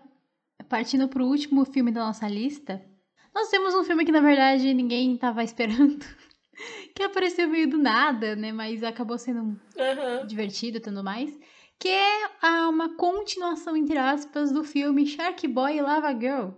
partindo 0.69 1.09
pro 1.09 1.25
último 1.25 1.65
filme 1.65 1.91
da 1.91 2.05
nossa 2.05 2.27
lista, 2.27 2.81
nós 3.33 3.49
temos 3.49 3.75
um 3.75 3.83
filme 3.83 4.05
que, 4.05 4.11
na 4.11 4.21
verdade, 4.21 4.73
ninguém 4.73 5.17
tava 5.17 5.43
esperando. 5.43 6.05
que 6.95 7.03
apareceu 7.03 7.47
meio 7.47 7.69
do 7.69 7.77
nada, 7.77 8.35
né? 8.35 8.51
Mas 8.51 8.83
acabou 8.83 9.17
sendo 9.17 9.41
uhum. 9.41 10.27
divertido 10.27 10.77
e 10.77 10.81
tudo 10.81 11.03
mais. 11.03 11.37
Que 11.79 11.89
é 11.89 12.29
uma 12.69 12.95
continuação, 12.95 13.75
entre 13.75 13.97
aspas, 13.97 14.51
do 14.51 14.63
filme 14.63 15.05
Shark 15.05 15.47
Boy 15.47 15.77
e 15.77 15.81
Lava 15.81 16.11
Girl. 16.13 16.51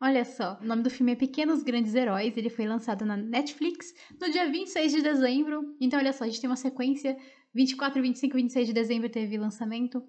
Olha 0.00 0.24
só, 0.24 0.58
o 0.60 0.64
nome 0.66 0.82
do 0.82 0.90
filme 0.90 1.12
é 1.12 1.16
Pequenos 1.16 1.62
Grandes 1.62 1.94
Heróis, 1.94 2.36
ele 2.36 2.50
foi 2.50 2.66
lançado 2.66 3.06
na 3.06 3.16
Netflix 3.16 3.94
no 4.20 4.30
dia 4.30 4.50
26 4.50 4.92
de 4.92 5.02
dezembro. 5.02 5.74
Então, 5.80 5.98
olha 5.98 6.12
só, 6.12 6.24
a 6.24 6.26
gente 6.26 6.40
tem 6.40 6.50
uma 6.50 6.56
sequência: 6.56 7.16
24, 7.54 8.02
25 8.02 8.36
e 8.36 8.42
26 8.42 8.66
de 8.66 8.72
dezembro 8.72 9.08
teve 9.08 9.38
lançamento. 9.38 10.02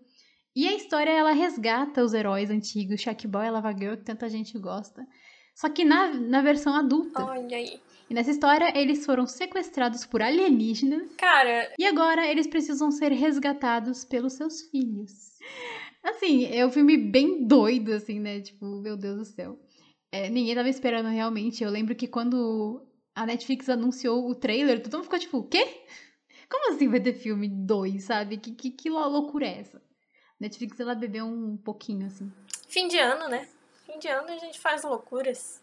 E 0.55 0.67
a 0.67 0.73
história, 0.73 1.11
ela 1.11 1.31
resgata 1.31 2.03
os 2.03 2.13
heróis 2.13 2.49
antigos, 2.49 2.99
Shark 2.99 3.27
Boy 3.27 3.45
e 3.45 3.51
Lava 3.51 3.71
Girl, 3.73 3.95
que 3.95 4.03
tanta 4.03 4.27
gente 4.29 4.57
gosta. 4.57 5.05
Só 5.53 5.69
que 5.69 5.85
na, 5.85 6.13
na 6.13 6.41
versão 6.41 6.73
adulta. 6.75 7.23
Olha 7.23 7.57
aí. 7.57 7.79
E 8.09 8.13
nessa 8.13 8.31
história, 8.31 8.71
eles 8.77 9.05
foram 9.05 9.25
sequestrados 9.25 10.05
por 10.05 10.21
alienígenas. 10.21 11.09
Cara. 11.17 11.73
E 11.77 11.85
agora 11.85 12.27
eles 12.27 12.47
precisam 12.47 12.91
ser 12.91 13.11
resgatados 13.11 14.05
pelos 14.05 14.33
seus 14.33 14.61
filhos. 14.69 15.11
Assim, 16.03 16.45
é 16.45 16.65
um 16.65 16.71
filme 16.71 16.97
bem 16.97 17.47
doido, 17.47 17.91
assim, 17.93 18.19
né? 18.19 18.41
Tipo, 18.41 18.65
meu 18.79 18.95
Deus 18.95 19.17
do 19.17 19.25
céu. 19.25 19.59
É, 20.11 20.29
ninguém 20.29 20.53
tava 20.53 20.69
esperando 20.69 21.09
realmente. 21.09 21.63
Eu 21.63 21.71
lembro 21.71 21.95
que 21.95 22.07
quando 22.07 22.85
a 23.15 23.25
Netflix 23.25 23.69
anunciou 23.69 24.29
o 24.29 24.35
trailer, 24.35 24.81
todo 24.83 24.93
mundo 24.93 25.05
ficou 25.05 25.19
tipo, 25.19 25.37
o 25.39 25.47
quê? 25.47 25.83
Como 26.47 26.71
assim 26.71 26.87
vai 26.87 26.99
ter 26.99 27.13
filme 27.13 27.47
2, 27.49 28.03
sabe? 28.03 28.37
Que, 28.37 28.51
que, 28.51 28.69
que 28.69 28.89
loucura 28.89 29.47
é 29.47 29.59
essa? 29.61 29.81
Netflix, 30.39 30.79
ela 30.79 30.93
bebeu 30.93 31.25
um 31.25 31.57
pouquinho, 31.57 32.05
assim. 32.05 32.31
Fim 32.67 32.87
de 32.87 32.99
ano, 32.99 33.27
né? 33.27 33.47
Fim 33.85 33.97
de 33.97 34.07
ano 34.07 34.29
a 34.29 34.37
gente 34.37 34.59
faz 34.59 34.83
loucuras. 34.83 35.61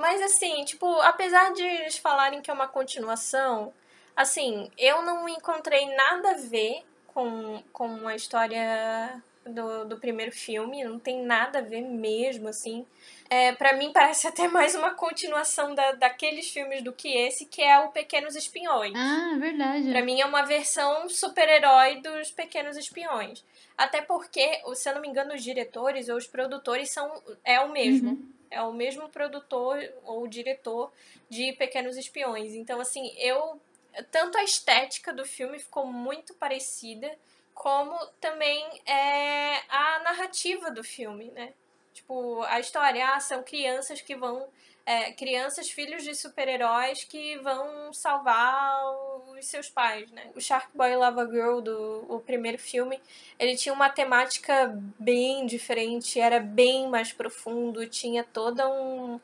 Mas 0.00 0.20
assim, 0.22 0.64
tipo, 0.64 0.86
apesar 1.02 1.52
de 1.52 1.62
eles 1.62 1.98
falarem 1.98 2.42
que 2.42 2.50
é 2.50 2.54
uma 2.54 2.68
continuação, 2.68 3.72
assim, 4.16 4.70
eu 4.76 5.02
não 5.02 5.28
encontrei 5.28 5.94
nada 5.94 6.32
a 6.32 6.34
ver 6.34 6.82
com, 7.06 7.62
com 7.72 8.08
a 8.08 8.16
história 8.16 9.22
do, 9.48 9.84
do 9.86 9.96
primeiro 9.98 10.32
filme, 10.32 10.84
não 10.84 10.98
tem 10.98 11.22
nada 11.24 11.58
a 11.58 11.62
ver 11.62 11.80
mesmo, 11.80 12.48
assim. 12.48 12.84
É, 13.30 13.52
para 13.52 13.72
mim 13.74 13.90
parece 13.94 14.26
até 14.26 14.48
mais 14.48 14.74
uma 14.74 14.94
continuação 14.94 15.74
da, 15.74 15.92
daqueles 15.92 16.50
filmes 16.50 16.82
do 16.82 16.92
que 16.92 17.08
esse, 17.08 17.46
que 17.46 17.62
é 17.62 17.78
o 17.78 17.90
Pequenos 17.90 18.36
Espiões. 18.36 18.94
Ah, 18.94 19.36
verdade. 19.38 19.90
Pra 19.90 20.02
mim 20.02 20.20
é 20.20 20.26
uma 20.26 20.42
versão 20.42 21.08
super-herói 21.08 22.00
dos 22.00 22.30
Pequenos 22.30 22.76
Espiões. 22.76 23.44
Até 23.76 24.02
porque, 24.02 24.60
se 24.74 24.88
eu 24.88 24.94
não 24.94 25.00
me 25.00 25.08
engano, 25.08 25.34
os 25.34 25.42
diretores 25.42 26.08
ou 26.08 26.16
os 26.16 26.26
produtores 26.26 26.90
são 26.90 27.10
é 27.44 27.60
o 27.60 27.70
mesmo. 27.70 28.10
Uhum. 28.10 28.37
É 28.50 28.62
o 28.62 28.72
mesmo 28.72 29.08
produtor 29.08 29.78
ou 30.04 30.26
diretor 30.26 30.92
de 31.28 31.52
Pequenos 31.52 31.96
Espiões. 31.96 32.54
Então, 32.54 32.80
assim, 32.80 33.14
eu. 33.18 33.60
Tanto 34.10 34.38
a 34.38 34.44
estética 34.44 35.12
do 35.12 35.24
filme 35.24 35.58
ficou 35.58 35.86
muito 35.86 36.32
parecida, 36.34 37.10
como 37.52 37.98
também 38.20 38.64
é 38.86 39.62
a 39.68 39.98
narrativa 40.04 40.70
do 40.70 40.84
filme, 40.84 41.30
né? 41.32 41.52
Tipo, 41.92 42.42
a 42.42 42.60
história, 42.60 43.14
ah, 43.14 43.18
são 43.18 43.42
crianças 43.42 44.00
que 44.00 44.14
vão. 44.14 44.48
É, 44.90 45.12
crianças, 45.12 45.68
filhos 45.68 46.02
de 46.02 46.14
super-heróis 46.14 47.04
que 47.04 47.36
vão 47.40 47.92
salvar 47.92 48.74
os 49.36 49.44
seus 49.44 49.68
pais, 49.68 50.10
né? 50.10 50.30
O 50.34 50.40
Shark 50.40 50.70
Boy 50.72 50.96
Lava 50.96 51.26
Girl, 51.30 51.60
do 51.60 52.06
o 52.08 52.18
primeiro 52.20 52.56
filme, 52.56 52.98
ele 53.38 53.54
tinha 53.54 53.74
uma 53.74 53.90
temática 53.90 54.74
bem 54.98 55.44
diferente, 55.44 56.18
era 56.18 56.40
bem 56.40 56.88
mais 56.88 57.12
profundo, 57.12 57.86
tinha 57.86 58.24
toda 58.24 58.66
um, 58.66 59.20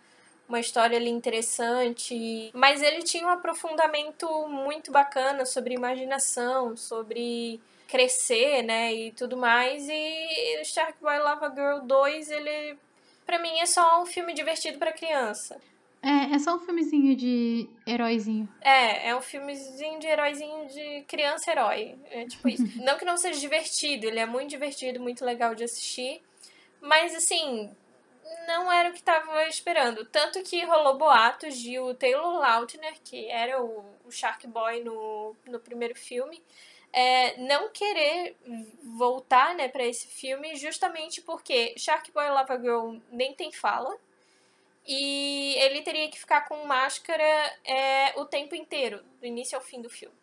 uma 0.47 0.61
história 0.61 0.99
ali 0.99 1.09
interessante, 1.09 2.51
mas 2.53 2.83
ele 2.83 3.03
tinha 3.03 3.27
um 3.27 3.31
aprofundamento 3.31 4.47
muito 4.47 4.93
bacana 4.93 5.47
sobre 5.47 5.73
imaginação, 5.73 6.77
sobre 6.77 7.59
crescer, 7.89 8.63
né, 8.63 8.93
e 8.93 9.13
tudo 9.13 9.35
mais. 9.35 9.89
E 9.89 10.63
Shark 10.63 11.01
Boy 11.01 11.19
Lava 11.21 11.49
Girl 11.49 11.79
2, 11.87 12.31
ele 12.31 12.77
para 13.25 13.39
mim 13.39 13.59
é 13.61 13.67
só 13.67 14.03
um 14.03 14.07
filme 14.07 14.35
divertido 14.35 14.79
para 14.79 14.93
criança. 14.93 15.61
É, 16.03 16.35
é 16.35 16.39
só 16.39 16.57
um 16.57 16.61
filmezinho 16.61 17.17
de 17.17 17.67
heróizinho. 17.87 18.47
É, 18.61 19.09
é 19.09 19.17
um 19.17 19.23
filmezinho 19.23 19.99
de 19.99 20.07
heróizinho 20.07 20.69
de 20.69 21.03
criança-herói. 21.09 21.97
É 22.11 22.27
tipo 22.27 22.47
isso. 22.47 22.63
não 22.85 22.99
que 22.99 23.07
não 23.07 23.17
seja 23.17 23.41
divertido, 23.41 24.07
ele 24.07 24.21
é 24.21 24.27
muito 24.27 24.51
divertido, 24.51 25.01
muito 25.01 25.25
legal 25.25 25.55
de 25.55 25.65
assistir. 25.65 26.21
Mas, 26.79 27.15
assim, 27.15 27.71
não 28.47 28.71
era 28.71 28.91
o 28.91 28.93
que 28.93 29.03
tava 29.03 29.47
esperando. 29.49 30.05
Tanto 30.05 30.43
que 30.43 30.63
rolou 30.67 30.99
boatos 30.99 31.57
de 31.57 31.79
o 31.79 31.95
Taylor 31.95 32.39
Lautner, 32.39 32.95
que 33.03 33.27
era 33.31 33.63
o, 33.63 33.85
o 34.05 34.11
Shark 34.11 34.47
Boy 34.47 34.85
no, 34.85 35.35
no 35.47 35.59
primeiro 35.59 35.95
filme, 35.95 36.43
é, 36.95 37.37
não 37.39 37.71
querer 37.71 38.37
voltar 38.97 39.53
né, 39.57 39.69
para 39.69 39.85
esse 39.85 40.07
filme 40.07 40.55
justamente 40.55 41.21
porque 41.21 41.75
Shark 41.77 42.13
Boy 42.13 42.31
Lava 42.31 42.57
Girl 42.57 42.95
nem 43.11 43.35
tem 43.35 43.51
fala 43.51 43.97
e 44.87 45.57
ele 45.59 45.83
teria 45.83 46.09
que 46.09 46.21
ficar 46.21 46.43
com 46.43 46.65
máscara 46.65 47.25
é, 47.65 48.13
o 48.17 48.25
tempo 48.25 48.55
inteiro, 48.55 49.03
do 49.19 49.27
início 49.27 49.59
ao 49.59 49.65
fim 49.65 49.83
do 49.83 49.91
filme. 49.91 50.15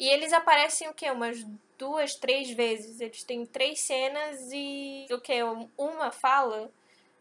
E 0.00 0.08
eles 0.08 0.32
aparecem 0.32 0.88
o 0.88 0.94
que? 0.94 1.08
Umas 1.10 1.46
duas, 1.78 2.14
três 2.14 2.50
vezes. 2.50 3.00
Eles 3.00 3.22
têm 3.22 3.46
três 3.46 3.80
cenas 3.80 4.50
e 4.52 5.06
o 5.10 5.20
que? 5.20 5.34
Uma 5.76 6.10
fala 6.10 6.72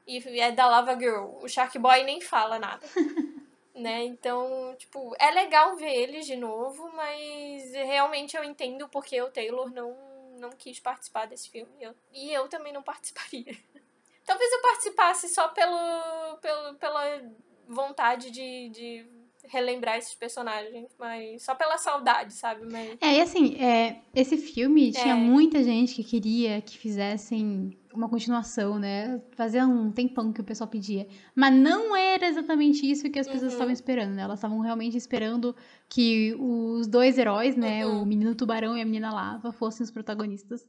e 0.07 0.39
é 0.39 0.51
da 0.51 0.67
Lava 0.67 0.97
Girl. 0.97 1.27
O 1.43 1.47
Shark 1.47 1.77
Boy 1.77 2.03
nem 2.03 2.21
fala 2.21 2.57
nada. 2.57 2.87
né? 3.75 4.03
Então, 4.05 4.75
tipo, 4.77 5.15
é 5.19 5.31
legal 5.31 5.75
ver 5.75 5.93
eles 5.93 6.25
de 6.25 6.35
novo, 6.35 6.91
mas 6.95 7.71
realmente 7.73 8.35
eu 8.35 8.43
entendo 8.43 8.87
porque 8.89 9.21
o 9.21 9.29
Taylor 9.29 9.71
não, 9.71 9.95
não 10.39 10.49
quis 10.51 10.79
participar 10.79 11.27
desse 11.27 11.49
filme. 11.49 11.71
Eu, 11.79 11.93
e 12.13 12.31
eu 12.31 12.47
também 12.47 12.73
não 12.73 12.83
participaria. 12.83 13.55
Talvez 14.25 14.51
eu 14.51 14.61
participasse 14.61 15.29
só 15.29 15.47
pelo, 15.47 16.37
pelo, 16.41 16.75
pela 16.75 17.21
vontade 17.67 18.29
de, 18.29 18.69
de 18.69 19.05
relembrar 19.45 19.97
esses 19.97 20.13
personagens, 20.13 20.89
mas 20.99 21.41
só 21.41 21.55
pela 21.55 21.77
saudade, 21.77 22.33
sabe? 22.33 22.65
Mas... 22.71 22.97
É, 23.01 23.15
e 23.15 23.21
assim, 23.21 23.55
é, 23.55 24.01
esse 24.13 24.37
filme 24.37 24.91
tinha 24.91 25.13
é. 25.13 25.17
muita 25.17 25.63
gente 25.63 25.95
que 25.95 26.03
queria 26.03 26.61
que 26.61 26.77
fizessem 26.77 27.78
uma 27.93 28.07
continuação, 28.07 28.77
né? 28.77 29.21
Fazia 29.31 29.65
um 29.65 29.91
tempão 29.91 30.31
que 30.31 30.41
o 30.41 30.43
pessoal 30.43 30.69
pedia. 30.69 31.07
Mas 31.35 31.53
não 31.53 31.95
era 31.95 32.27
exatamente 32.27 32.89
isso 32.89 33.09
que 33.09 33.19
as 33.19 33.27
pessoas 33.27 33.43
uhum. 33.43 33.49
estavam 33.49 33.73
esperando, 33.73 34.13
né? 34.13 34.21
Elas 34.21 34.39
estavam 34.39 34.59
realmente 34.59 34.95
esperando 34.95 35.55
que 35.87 36.35
os 36.39 36.87
dois 36.87 37.17
heróis, 37.17 37.55
né? 37.55 37.85
Uhum. 37.85 38.03
O 38.03 38.05
menino 38.05 38.35
tubarão 38.35 38.77
e 38.77 38.81
a 38.81 38.85
menina 38.85 39.11
lava 39.11 39.51
fossem 39.51 39.83
os 39.83 39.91
protagonistas. 39.91 40.67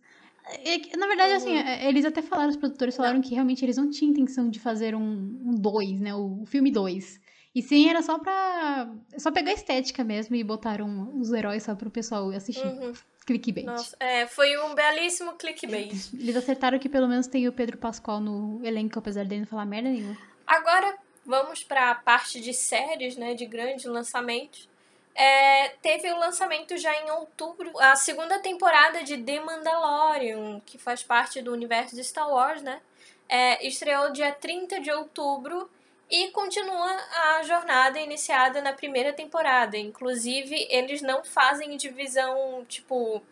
E, 0.64 0.96
na 0.96 1.06
verdade, 1.06 1.34
assim, 1.34 1.54
uhum. 1.54 1.60
assim, 1.60 1.86
eles 1.86 2.04
até 2.04 2.22
falaram, 2.22 2.50
os 2.50 2.56
produtores 2.56 2.96
falaram 2.96 3.16
não. 3.16 3.22
que 3.22 3.34
realmente 3.34 3.64
eles 3.64 3.76
não 3.76 3.90
tinham 3.90 4.10
intenção 4.10 4.48
de 4.48 4.58
fazer 4.58 4.94
um, 4.94 5.38
um 5.44 5.54
dois, 5.54 6.00
né? 6.00 6.14
O, 6.14 6.42
o 6.42 6.46
filme 6.46 6.70
dois. 6.70 7.20
E 7.54 7.62
sim, 7.62 7.88
era 7.88 8.00
só 8.00 8.18
pra. 8.18 8.92
Só 9.18 9.30
pegar 9.30 9.50
a 9.50 9.54
estética 9.54 10.04
mesmo 10.04 10.36
e 10.36 10.44
botaram 10.44 11.18
os 11.18 11.32
heróis 11.32 11.64
só 11.64 11.74
pro 11.74 11.90
pessoal 11.90 12.30
assistir. 12.30 12.66
Uhum. 12.66 12.92
Clickbait. 13.30 13.64
Nossa, 13.64 13.96
é, 14.00 14.26
foi 14.26 14.58
um 14.58 14.74
belíssimo 14.74 15.34
clickbait. 15.34 15.92
Eles 16.12 16.34
acertaram 16.34 16.80
que 16.80 16.88
pelo 16.88 17.06
menos 17.06 17.28
tem 17.28 17.46
o 17.46 17.52
Pedro 17.52 17.78
Pascoal 17.78 18.18
no 18.18 18.60
elenco, 18.64 18.98
apesar 18.98 19.24
dele 19.24 19.42
não 19.42 19.46
falar 19.46 19.64
merda 19.64 19.88
nenhuma. 19.88 20.18
Agora, 20.44 20.96
vamos 21.24 21.62
pra 21.62 21.94
parte 21.94 22.40
de 22.40 22.52
séries, 22.52 23.16
né? 23.16 23.34
De 23.34 23.46
grandes 23.46 23.84
lançamentos. 23.84 24.68
É, 25.14 25.68
teve 25.80 26.10
o 26.10 26.18
lançamento 26.18 26.76
já 26.76 26.92
em 27.04 27.10
outubro, 27.10 27.70
a 27.78 27.94
segunda 27.94 28.40
temporada 28.40 29.04
de 29.04 29.16
The 29.18 29.40
Mandalorian, 29.40 30.60
que 30.66 30.76
faz 30.76 31.02
parte 31.02 31.40
do 31.40 31.52
universo 31.52 31.94
de 31.94 32.02
Star 32.02 32.28
Wars, 32.28 32.62
né? 32.62 32.80
É, 33.28 33.64
estreou 33.64 34.10
dia 34.10 34.32
30 34.32 34.80
de 34.80 34.90
outubro 34.90 35.70
e 36.10 36.28
continua 36.32 36.96
a 37.36 37.42
jornada 37.44 37.98
iniciada 38.00 38.60
na 38.60 38.72
primeira 38.72 39.12
temporada. 39.12 39.78
Inclusive, 39.78 40.66
eles 40.68 41.00
não 41.00 41.22
fazem 41.22 41.76
divisão, 41.76 42.64
tipo, 42.68 43.22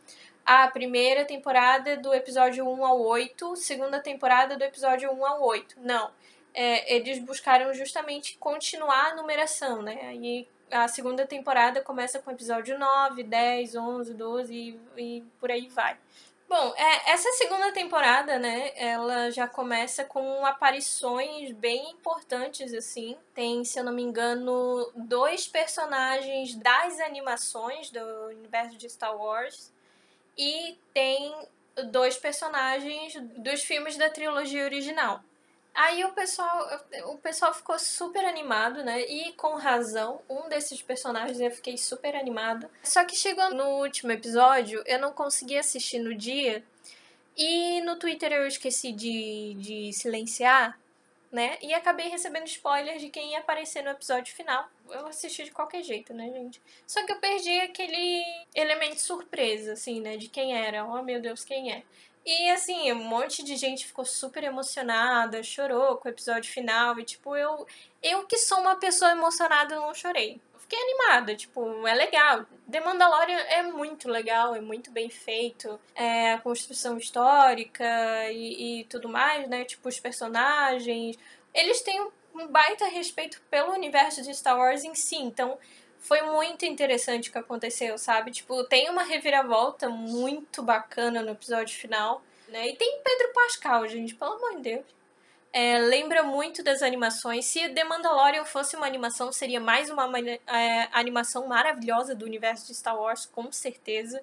a 0.47 0.69
primeira 0.69 1.25
temporada 1.25 1.97
do 1.97 2.15
episódio 2.15 2.67
1 2.67 2.85
ao 2.85 3.01
8, 3.01 3.57
segunda 3.57 3.99
temporada 4.01 4.57
do 4.57 4.63
episódio 4.63 5.11
1 5.11 5.27
ao 5.27 5.43
8. 5.43 5.77
Não. 5.81 6.11
É, 6.55 6.95
eles 6.95 7.19
buscaram 7.19 7.75
justamente 7.75 8.39
continuar 8.39 9.13
a 9.13 9.15
numeração, 9.17 9.83
né? 9.83 10.15
E 10.15 10.49
a 10.71 10.87
segunda 10.87 11.27
temporada 11.27 11.81
começa 11.81 12.19
com 12.19 12.31
o 12.31 12.35
episódio 12.35 12.79
9, 12.79 13.23
10, 13.23 13.75
11, 13.75 14.15
12 14.15 14.55
e, 14.55 14.81
e 14.97 15.25
por 15.41 15.51
aí 15.51 15.69
vai. 15.69 15.97
Bom, 16.49 16.73
é, 16.79 17.13
essa 17.13 17.31
segunda 17.33 17.71
temporada, 17.73 18.39
né, 18.39 18.73
ela 18.75 19.31
já 19.31 19.47
começa 19.47 20.03
com 20.03 20.47
aparições 20.47 21.53
bem 21.53 21.91
importantes, 21.91 22.73
assim. 22.73 23.19
Tem, 23.35 23.63
se 23.65 23.79
eu 23.79 23.85
não 23.85 23.93
me 23.93 24.03
engano, 24.03 24.91
dois 24.97 25.47
personagens 25.47 26.55
das 26.55 27.01
animações 27.01 27.91
do 27.91 28.01
universo 28.29 28.79
de 28.79 28.89
Star 28.89 29.15
Wars. 29.15 29.71
E 30.39 30.79
tem 30.95 31.35
dois 31.91 32.17
personagens 32.17 33.15
dos 33.37 33.63
filmes 33.63 33.99
da 33.99 34.09
trilogia 34.09 34.65
original. 34.65 35.23
Aí 35.75 36.05
o 36.05 36.13
pessoal, 36.13 36.83
o 37.07 37.19
pessoal 37.19 37.55
ficou 37.55 37.79
super 37.79 38.25
animado, 38.25 38.83
né? 38.83 39.01
E 39.03 39.33
com 39.35 39.55
razão, 39.55 40.21
um 40.29 40.49
desses 40.49 40.83
personagens 40.83 41.39
eu 41.39 41.51
fiquei 41.51 41.77
super 41.79 42.17
animado. 42.17 42.69
Só 42.83 43.05
que 43.05 43.15
chegou 43.15 43.55
no 43.55 43.81
último 43.83 44.11
episódio, 44.11 44.83
eu 44.87 44.99
não 44.99 45.13
consegui 45.13 45.57
assistir 45.57 46.01
no 46.01 46.15
dia. 46.15 46.65
E 47.37 47.81
no 47.83 47.95
Twitter 47.97 48.33
eu 48.33 48.49
esqueci 48.49 48.91
de, 48.91 49.55
de 49.55 49.93
silenciar, 49.93 50.77
né? 51.31 51.57
E 51.63 51.73
acabei 51.73 52.09
recebendo 52.09 52.47
spoilers 52.47 53.01
de 53.01 53.11
quem 53.11 53.33
ia 53.33 53.39
aparecer 53.39 53.83
no 53.85 53.91
episódio 53.91 54.35
final. 54.35 54.69
Eu 54.91 55.07
assisti 55.07 55.45
de 55.45 55.53
qualquer 55.53 55.85
jeito, 55.85 56.13
né, 56.13 56.29
gente? 56.33 56.61
Só 56.87 57.07
que 57.07 57.13
eu 57.13 57.21
perdi 57.21 57.61
aquele 57.61 58.25
elemento 58.55 59.01
surpresa, 59.01 59.75
assim, 59.75 60.01
né? 60.01 60.17
De 60.17 60.29
quem 60.29 60.57
era. 60.57 60.85
Oh, 60.85 61.03
meu 61.03 61.21
Deus, 61.21 61.45
quem 61.45 61.73
é? 61.73 61.85
E 62.25 62.51
assim, 62.51 62.93
um 62.93 63.05
monte 63.05 63.43
de 63.43 63.57
gente 63.57 63.87
ficou 63.87 64.05
super 64.05 64.45
emocionada, 64.45 65.43
chorou 65.43 65.97
com 65.97 66.09
o 66.09 66.11
episódio 66.11 66.53
final. 66.53 66.99
E 66.99 67.05
tipo, 67.05 67.37
eu, 67.37 67.67
eu 68.03 68.27
que 68.27 68.37
sou 68.39 68.59
uma 68.61 68.77
pessoa 68.77 69.13
emocionada, 69.13 69.77
não 69.77 69.95
chorei. 69.95 70.41
fiquei 70.59 70.79
animada, 70.79 71.35
tipo, 71.35 71.87
é 71.87 71.95
legal. 71.95 72.45
The 72.71 72.81
Mandalorian 72.81 73.39
é 73.39 73.63
muito 73.63 74.09
legal, 74.09 74.55
é 74.55 74.61
muito 74.61 74.91
bem 74.91 75.09
feito. 75.09 75.81
É, 75.95 76.35
a 76.35 76.39
construção 76.39 76.99
histórica 76.99 77.85
e, 78.31 78.81
e 78.81 78.85
tudo 78.85 79.09
mais, 79.09 79.49
né? 79.49 79.65
Tipo, 79.65 79.89
os 79.89 79.99
personagens. 79.99 81.17
Eles 81.55 81.81
têm 81.81 82.01
um 82.35 82.47
baita 82.47 82.87
respeito 82.87 83.41
pelo 83.51 83.73
universo 83.73 84.23
de 84.23 84.35
Star 84.35 84.59
Wars 84.59 84.85
em 84.85 84.95
si. 84.95 85.17
Então, 85.17 85.59
foi 86.01 86.23
muito 86.23 86.65
interessante 86.65 87.29
o 87.29 87.33
que 87.33 87.39
aconteceu, 87.39 87.99
sabe? 87.99 88.31
Tipo, 88.31 88.65
tem 88.65 88.89
uma 88.91 89.03
reviravolta 89.03 89.89
muito 89.89 90.63
bacana 90.63 91.23
no 91.23 91.31
episódio 91.31 91.77
final, 91.77 92.23
né? 92.49 92.69
E 92.69 92.77
tem 92.77 93.01
Pedro 93.05 93.33
Pascal, 93.35 93.87
gente, 93.89 94.15
pelo 94.15 94.33
amor 94.33 94.57
de 94.57 94.63
Deus. 94.63 94.99
É, 95.53 95.79
lembra 95.79 96.23
muito 96.23 96.63
das 96.63 96.83
animações. 96.83 97.47
Se 97.47 97.69
The 97.71 97.85
Mandalorian 97.85 98.45
fosse 98.45 98.77
uma 98.77 98.87
animação, 98.87 99.33
seria 99.33 99.61
mais 99.61 99.91
uma 99.91 100.09
é, 100.19 100.89
animação 100.93 101.49
maravilhosa 101.49 102.15
do 102.15 102.25
universo 102.25 102.67
de 102.67 102.75
Star 102.75 102.97
Wars, 102.99 103.27
com 103.27 103.51
certeza. 103.51 104.23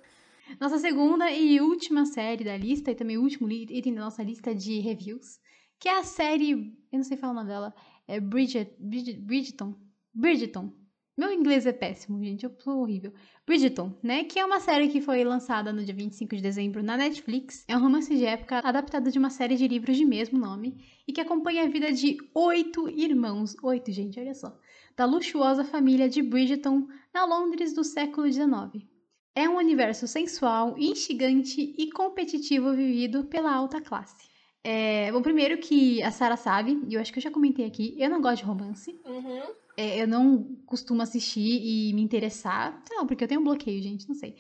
Nossa 0.60 0.78
segunda 0.78 1.30
e 1.32 1.60
última 1.60 2.06
série 2.06 2.44
da 2.44 2.56
lista, 2.56 2.92
e 2.92 2.96
também 2.96 3.18
o 3.18 3.24
último 3.24 3.50
item 3.52 3.96
da 3.96 4.02
nossa 4.02 4.22
lista 4.22 4.54
de 4.54 4.80
reviews, 4.80 5.40
que 5.80 5.90
é 5.90 5.98
a 5.98 6.04
série, 6.04 6.52
eu 6.92 6.98
não 6.98 7.04
sei 7.04 7.18
falar 7.18 7.34
o 7.34 7.36
nome 7.36 7.50
dela, 7.50 7.74
é 8.08 8.20
Bridget, 8.20 8.76
Bridget, 8.80 9.20
Bridgeton, 9.20 9.76
Bridgeton, 10.14 10.72
meu 11.18 11.32
inglês 11.32 11.66
é 11.66 11.72
péssimo, 11.72 12.22
gente, 12.22 12.44
eu 12.44 12.52
sou 12.60 12.82
horrível. 12.82 13.14
Bridgeton, 13.48 13.94
né? 14.04 14.26
Que 14.26 14.38
é 14.38 14.46
uma 14.46 14.60
série 14.60 14.90
que 14.90 15.00
foi 15.00 15.24
lançada 15.24 15.72
no 15.72 15.84
dia 15.86 15.94
25 15.94 16.36
de 16.36 16.42
dezembro 16.42 16.84
na 16.84 16.98
Netflix. 16.98 17.64
É 17.70 17.78
um 17.78 17.82
romance 17.82 18.14
de 18.14 18.26
época 18.26 18.60
adaptado 18.60 19.10
de 19.10 19.18
uma 19.18 19.30
série 19.30 19.56
de 19.56 19.66
livros 19.66 19.96
de 19.96 20.04
mesmo 20.04 20.38
nome 20.38 20.84
e 21.08 21.14
que 21.14 21.22
acompanha 21.22 21.64
a 21.64 21.70
vida 21.70 21.94
de 21.94 22.18
oito 22.34 22.90
irmãos. 22.90 23.56
Oito, 23.64 23.92
gente, 23.94 24.20
olha 24.20 24.34
só. 24.34 24.60
Da 24.98 25.06
luxuosa 25.06 25.64
família 25.64 26.10
de 26.10 26.22
Bridgeton 26.22 26.88
na 27.14 27.24
Londres 27.24 27.74
do 27.74 27.84
século 27.84 28.30
XIX. 28.30 28.86
É 29.34 29.48
um 29.48 29.56
universo 29.56 30.08
sensual, 30.08 30.76
instigante 30.78 31.76
e 31.78 31.90
competitivo 31.92 32.74
vivido 32.74 33.24
pela 33.26 33.54
alta 33.54 33.80
classe. 33.80 34.28
É, 34.64 35.12
bom, 35.12 35.22
primeiro 35.22 35.60
que 35.60 36.02
a 36.02 36.12
Sarah 36.12 36.36
sabe, 36.36 36.82
e 36.90 36.96
eu 36.96 37.00
acho 37.00 37.14
que 37.14 37.20
eu 37.20 37.24
já 37.24 37.32
comentei 37.32 37.66
aqui, 37.66 37.96
eu 37.98 38.10
não 38.10 38.20
gosto 38.20 38.38
de 38.38 38.46
romance. 38.46 39.00
Uhum. 39.06 39.44
É, 39.78 40.02
eu 40.02 40.08
não 40.08 40.44
costumo 40.66 41.02
assistir 41.02 41.62
e 41.64 41.94
me 41.94 42.02
interessar. 42.02 42.82
Não, 42.90 43.06
porque 43.06 43.24
eu 43.24 43.28
tenho 43.28 43.42
um 43.42 43.44
bloqueio, 43.44 43.82
gente, 43.82 44.08
não 44.08 44.16
sei. 44.16 44.36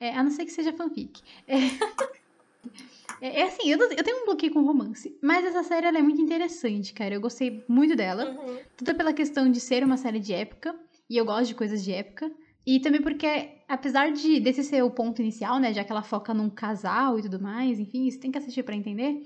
É, 0.00 0.14
a 0.14 0.22
não 0.22 0.30
ser 0.30 0.44
que 0.44 0.52
seja 0.52 0.72
fanfic. 0.72 1.20
É, 1.46 1.56
é, 3.20 3.40
é 3.40 3.42
assim, 3.44 3.70
eu, 3.70 3.78
eu, 3.78 4.02
tenho 4.02 4.22
um 4.22 4.26
bloqueio 4.26 4.52
com 4.52 4.62
romance. 4.62 5.16
Mas 5.22 5.44
essa 5.44 5.62
série 5.62 5.86
é 5.86 6.02
muito 6.02 6.20
interessante, 6.20 6.92
cara. 6.92 7.14
Eu 7.14 7.20
gostei 7.20 7.64
muito 7.68 7.94
dela. 7.94 8.30
Uhum. 8.30 8.58
Tudo 8.76 8.94
pela 8.94 9.12
questão 9.12 9.50
de 9.50 9.60
ser 9.60 9.84
uma 9.84 9.96
série 9.96 10.18
de 10.18 10.32
época. 10.32 10.74
E 11.08 11.16
eu 11.16 11.24
gosto 11.24 11.48
de 11.48 11.54
coisas 11.54 11.84
de 11.84 11.92
época. 11.92 12.32
E 12.66 12.80
também 12.80 13.00
porque, 13.00 13.48
apesar 13.68 14.10
de 14.12 14.40
desse 14.40 14.62
ser 14.62 14.82
o 14.82 14.90
ponto 14.90 15.20
inicial, 15.20 15.58
né? 15.58 15.72
Já 15.72 15.84
que 15.84 15.92
ela 15.92 16.02
foca 16.02 16.34
num 16.34 16.50
casal 16.50 17.18
e 17.18 17.22
tudo 17.22 17.40
mais, 17.40 17.78
enfim, 17.78 18.06
isso 18.06 18.20
tem 18.20 18.30
que 18.30 18.38
assistir 18.38 18.62
para 18.62 18.74
entender. 18.74 19.22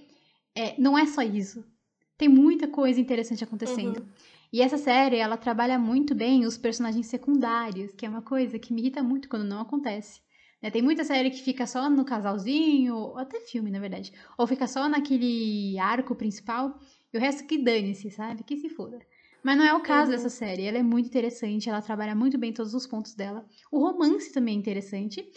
É, 0.55 0.75
não 0.81 0.97
é 0.97 1.07
só 1.07 1.23
isso. 1.23 1.65
Tem 2.17 2.29
muita 2.29 2.69
coisa 2.69 3.01
interessante 3.01 3.43
acontecendo. 3.43 3.99
Uhum. 3.99 4.07
E 4.55 4.63
essa 4.63 4.79
série, 4.79 5.17
ela 5.17 5.37
trabalha 5.37 5.77
muito 5.81 6.15
bem 6.15 6.47
os 6.47 6.57
personagens 6.57 7.09
secundários, 7.09 7.91
que 7.91 8.07
é 8.07 8.09
uma 8.09 8.23
coisa 8.23 8.57
que 8.57 8.73
me 8.73 8.83
irrita 8.83 9.03
muito 9.03 9.29
quando 9.29 9.45
não 9.45 9.61
acontece. 9.61 10.21
Né? 10.63 10.71
Tem 10.71 10.81
muita 10.81 11.03
série 11.03 11.29
que 11.29 11.43
fica 11.43 11.67
só 11.67 11.91
no 11.91 12.05
casalzinho, 12.05 12.95
ou 12.95 13.19
até 13.19 13.41
filme, 13.41 13.69
na 13.69 13.81
verdade. 13.81 14.13
Ou 14.39 14.47
fica 14.47 14.69
só 14.69 14.89
naquele 14.89 15.77
arco 15.81 16.15
principal, 16.15 16.79
e 17.13 17.19
o 17.19 17.21
resto 17.21 17.49
que 17.49 17.59
dane-se, 17.59 18.13
sabe? 18.13 18.45
Que 18.45 18.57
se 18.57 18.69
foda. 18.69 19.01
Mas 19.43 19.59
não 19.59 19.65
é 19.65 19.75
o 19.75 19.81
caso 19.81 20.13
uhum. 20.13 20.17
dessa 20.17 20.31
série. 20.31 20.67
Ela 20.67 20.79
é 20.79 20.85
muito 20.85 21.09
interessante, 21.09 21.69
ela 21.69 21.83
trabalha 21.83 22.15
muito 22.15 22.39
bem 22.39 22.53
todos 22.53 22.75
os 22.75 22.87
pontos 22.87 23.13
dela. 23.13 23.45
O 23.73 23.81
romance 23.81 24.33
também 24.33 24.55
é 24.55 24.59
interessante. 24.61 25.29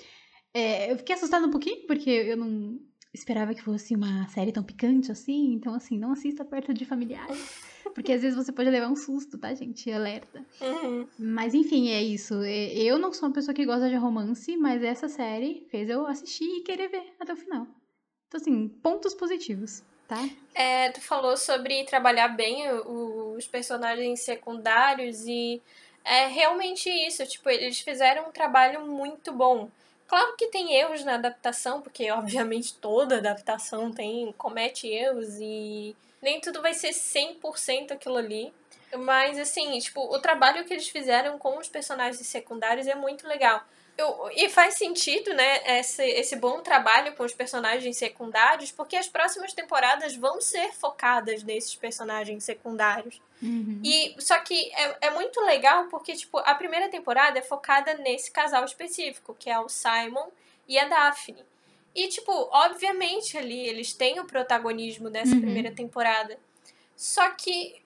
É, 0.54 0.92
eu 0.92 0.98
fiquei 1.00 1.16
assustada 1.16 1.48
um 1.48 1.52
pouquinho, 1.52 1.88
porque 1.88 2.12
eu 2.12 2.38
não 2.38 2.80
esperava 3.12 3.56
que 3.56 3.64
fosse 3.64 3.96
uma 3.96 4.28
série 4.28 4.52
tão 4.52 4.62
picante 4.62 5.12
assim. 5.12 5.54
Então, 5.54 5.74
assim, 5.74 5.98
não 5.98 6.12
assista 6.12 6.46
perto 6.46 6.72
de 6.72 6.86
familiares. 6.86 7.67
Porque 7.90 8.14
às 8.14 8.22
vezes 8.22 8.38
você 8.38 8.52
pode 8.52 8.70
levar 8.70 8.88
um 8.88 8.96
susto, 8.96 9.38
tá, 9.38 9.54
gente? 9.54 9.92
Alerta. 9.92 10.46
Uhum. 10.62 11.08
Mas 11.18 11.54
enfim, 11.54 11.90
é 11.90 12.02
isso. 12.02 12.36
Eu 12.44 12.98
não 12.98 13.14
sou 13.14 13.28
uma 13.28 13.34
pessoa 13.34 13.54
que 13.54 13.66
gosta 13.66 13.90
de 13.90 13.96
romance, 13.96 14.56
mas 14.58 14.84
essa 14.84 15.08
série 15.08 15.66
fez 15.70 15.90
eu 15.90 16.06
assistir 16.06 16.46
e 16.46 16.62
querer 16.62 16.88
ver 16.90 17.14
até 17.20 17.34
o 17.34 17.38
final. 17.38 17.68
Então, 18.28 18.42
assim, 18.42 18.68
pontos 18.68 19.14
positivos, 19.14 19.84
tá? 20.08 20.18
É, 20.54 20.92
tu 20.92 21.02
falou 21.02 21.38
sobre 21.38 21.84
trabalhar 21.86 22.28
bem 22.30 22.70
os 22.70 23.48
personagens 23.48 24.20
secundários 24.22 25.26
e 25.26 25.62
é 26.04 26.28
realmente 26.28 26.90
isso. 26.90 27.26
Tipo, 27.26 27.50
eles 27.50 27.80
fizeram 27.80 28.28
um 28.28 28.32
trabalho 28.32 28.86
muito 28.86 29.32
bom. 29.32 29.70
Claro 30.08 30.36
que 30.38 30.48
tem 30.48 30.74
erros 30.74 31.04
na 31.04 31.16
adaptação, 31.16 31.82
porque 31.82 32.10
obviamente 32.12 32.74
toda 32.76 33.18
adaptação 33.18 33.92
tem 33.92 34.34
comete 34.38 34.88
erros 34.88 35.38
e 35.40 35.96
nem 36.22 36.40
tudo 36.40 36.62
vai 36.62 36.74
ser 36.74 36.90
100% 36.90 37.92
aquilo 37.92 38.18
ali. 38.18 38.54
Mas, 38.96 39.38
assim, 39.38 39.78
tipo, 39.80 40.02
o 40.02 40.20
trabalho 40.20 40.64
que 40.64 40.74
eles 40.74 40.88
fizeram 40.88 41.38
com 41.38 41.58
os 41.58 41.68
personagens 41.68 42.26
secundários 42.26 42.88
é 42.88 42.96
muito 42.96 43.28
legal. 43.28 43.62
Eu, 43.98 44.30
e 44.36 44.48
faz 44.48 44.76
sentido, 44.76 45.34
né, 45.34 45.80
esse, 45.80 46.04
esse 46.04 46.36
bom 46.36 46.62
trabalho 46.62 47.16
com 47.16 47.24
os 47.24 47.34
personagens 47.34 47.98
secundários, 47.98 48.72
porque 48.72 48.96
as 48.96 49.08
próximas 49.08 49.54
temporadas 49.54 50.16
vão 50.16 50.40
ser 50.40 50.72
focadas 50.74 51.42
nesses 51.42 51.76
personagens 51.76 52.44
secundários. 52.44 53.20
Uhum. 53.42 53.82
E 53.84 54.16
só 54.20 54.40
que 54.40 54.72
é, 54.74 55.08
é 55.08 55.10
muito 55.10 55.42
legal 55.42 55.86
porque, 55.86 56.16
tipo, 56.16 56.38
a 56.38 56.54
primeira 56.54 56.90
temporada 56.90 57.40
é 57.40 57.42
focada 57.42 57.96
nesse 57.96 58.30
casal 58.32 58.64
específico, 58.64 59.36
que 59.38 59.50
é 59.50 59.60
o 59.60 59.68
Simon 59.68 60.30
e 60.68 60.78
a 60.78 60.88
Daphne. 60.88 61.44
E, 61.98 62.08
tipo, 62.10 62.32
obviamente 62.52 63.36
ali 63.40 63.68
eles 63.68 63.92
têm 63.92 64.20
o 64.20 64.26
protagonismo 64.26 65.10
dessa 65.10 65.34
uhum. 65.34 65.42
primeira 65.42 65.72
temporada. 65.72 66.40
Só 66.96 67.28
que, 67.32 67.82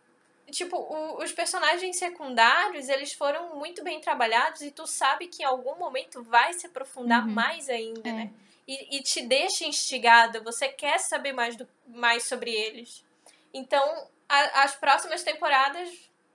tipo, 0.52 0.76
o, 0.76 1.24
os 1.24 1.32
personagens 1.32 1.98
secundários, 1.98 2.90
eles 2.90 3.14
foram 3.14 3.56
muito 3.56 3.82
bem 3.82 4.02
trabalhados 4.02 4.64
e 4.64 4.70
tu 4.70 4.86
sabe 4.86 5.28
que 5.28 5.44
em 5.44 5.46
algum 5.46 5.78
momento 5.78 6.22
vai 6.24 6.52
se 6.52 6.68
aprofundar 6.68 7.26
uhum. 7.26 7.34
mais 7.34 7.70
ainda, 7.70 8.10
é. 8.10 8.12
né? 8.12 8.34
E, 8.68 8.98
e, 8.98 9.02
te 9.02 9.22
deixa 9.22 9.64
instigada, 9.64 10.42
você 10.42 10.68
quer 10.68 11.00
saber 11.00 11.32
mais, 11.32 11.56
do, 11.56 11.66
mais 11.88 12.24
sobre 12.24 12.52
eles. 12.52 13.06
Então, 13.54 14.10
a, 14.28 14.64
as 14.64 14.76
próximas 14.76 15.24
temporadas 15.24 15.90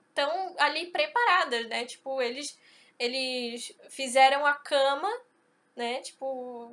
estão 0.09 0.55
ali 0.57 0.87
preparadas, 0.87 1.67
né? 1.67 1.85
Tipo, 1.85 2.23
eles, 2.23 2.57
eles 2.97 3.71
fizeram 3.87 4.47
a 4.47 4.55
cama 4.55 5.09
né? 5.77 6.01
Tipo, 6.01 6.71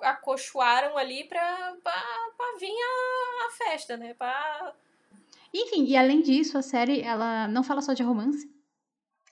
acolchoaram 0.00 0.96
ali 0.96 1.24
pra, 1.24 1.74
pra, 1.82 2.04
pra 2.36 2.58
vir 2.60 2.70
a, 2.70 3.46
a 3.46 3.50
festa, 3.50 3.96
né? 3.96 4.14
Pra... 4.14 4.74
Enfim, 5.52 5.84
e 5.86 5.96
além 5.96 6.22
disso, 6.22 6.56
a 6.56 6.62
série, 6.62 7.00
ela 7.00 7.48
não 7.48 7.64
fala 7.64 7.80
só 7.80 7.92
de 7.92 8.02
romance. 8.02 8.50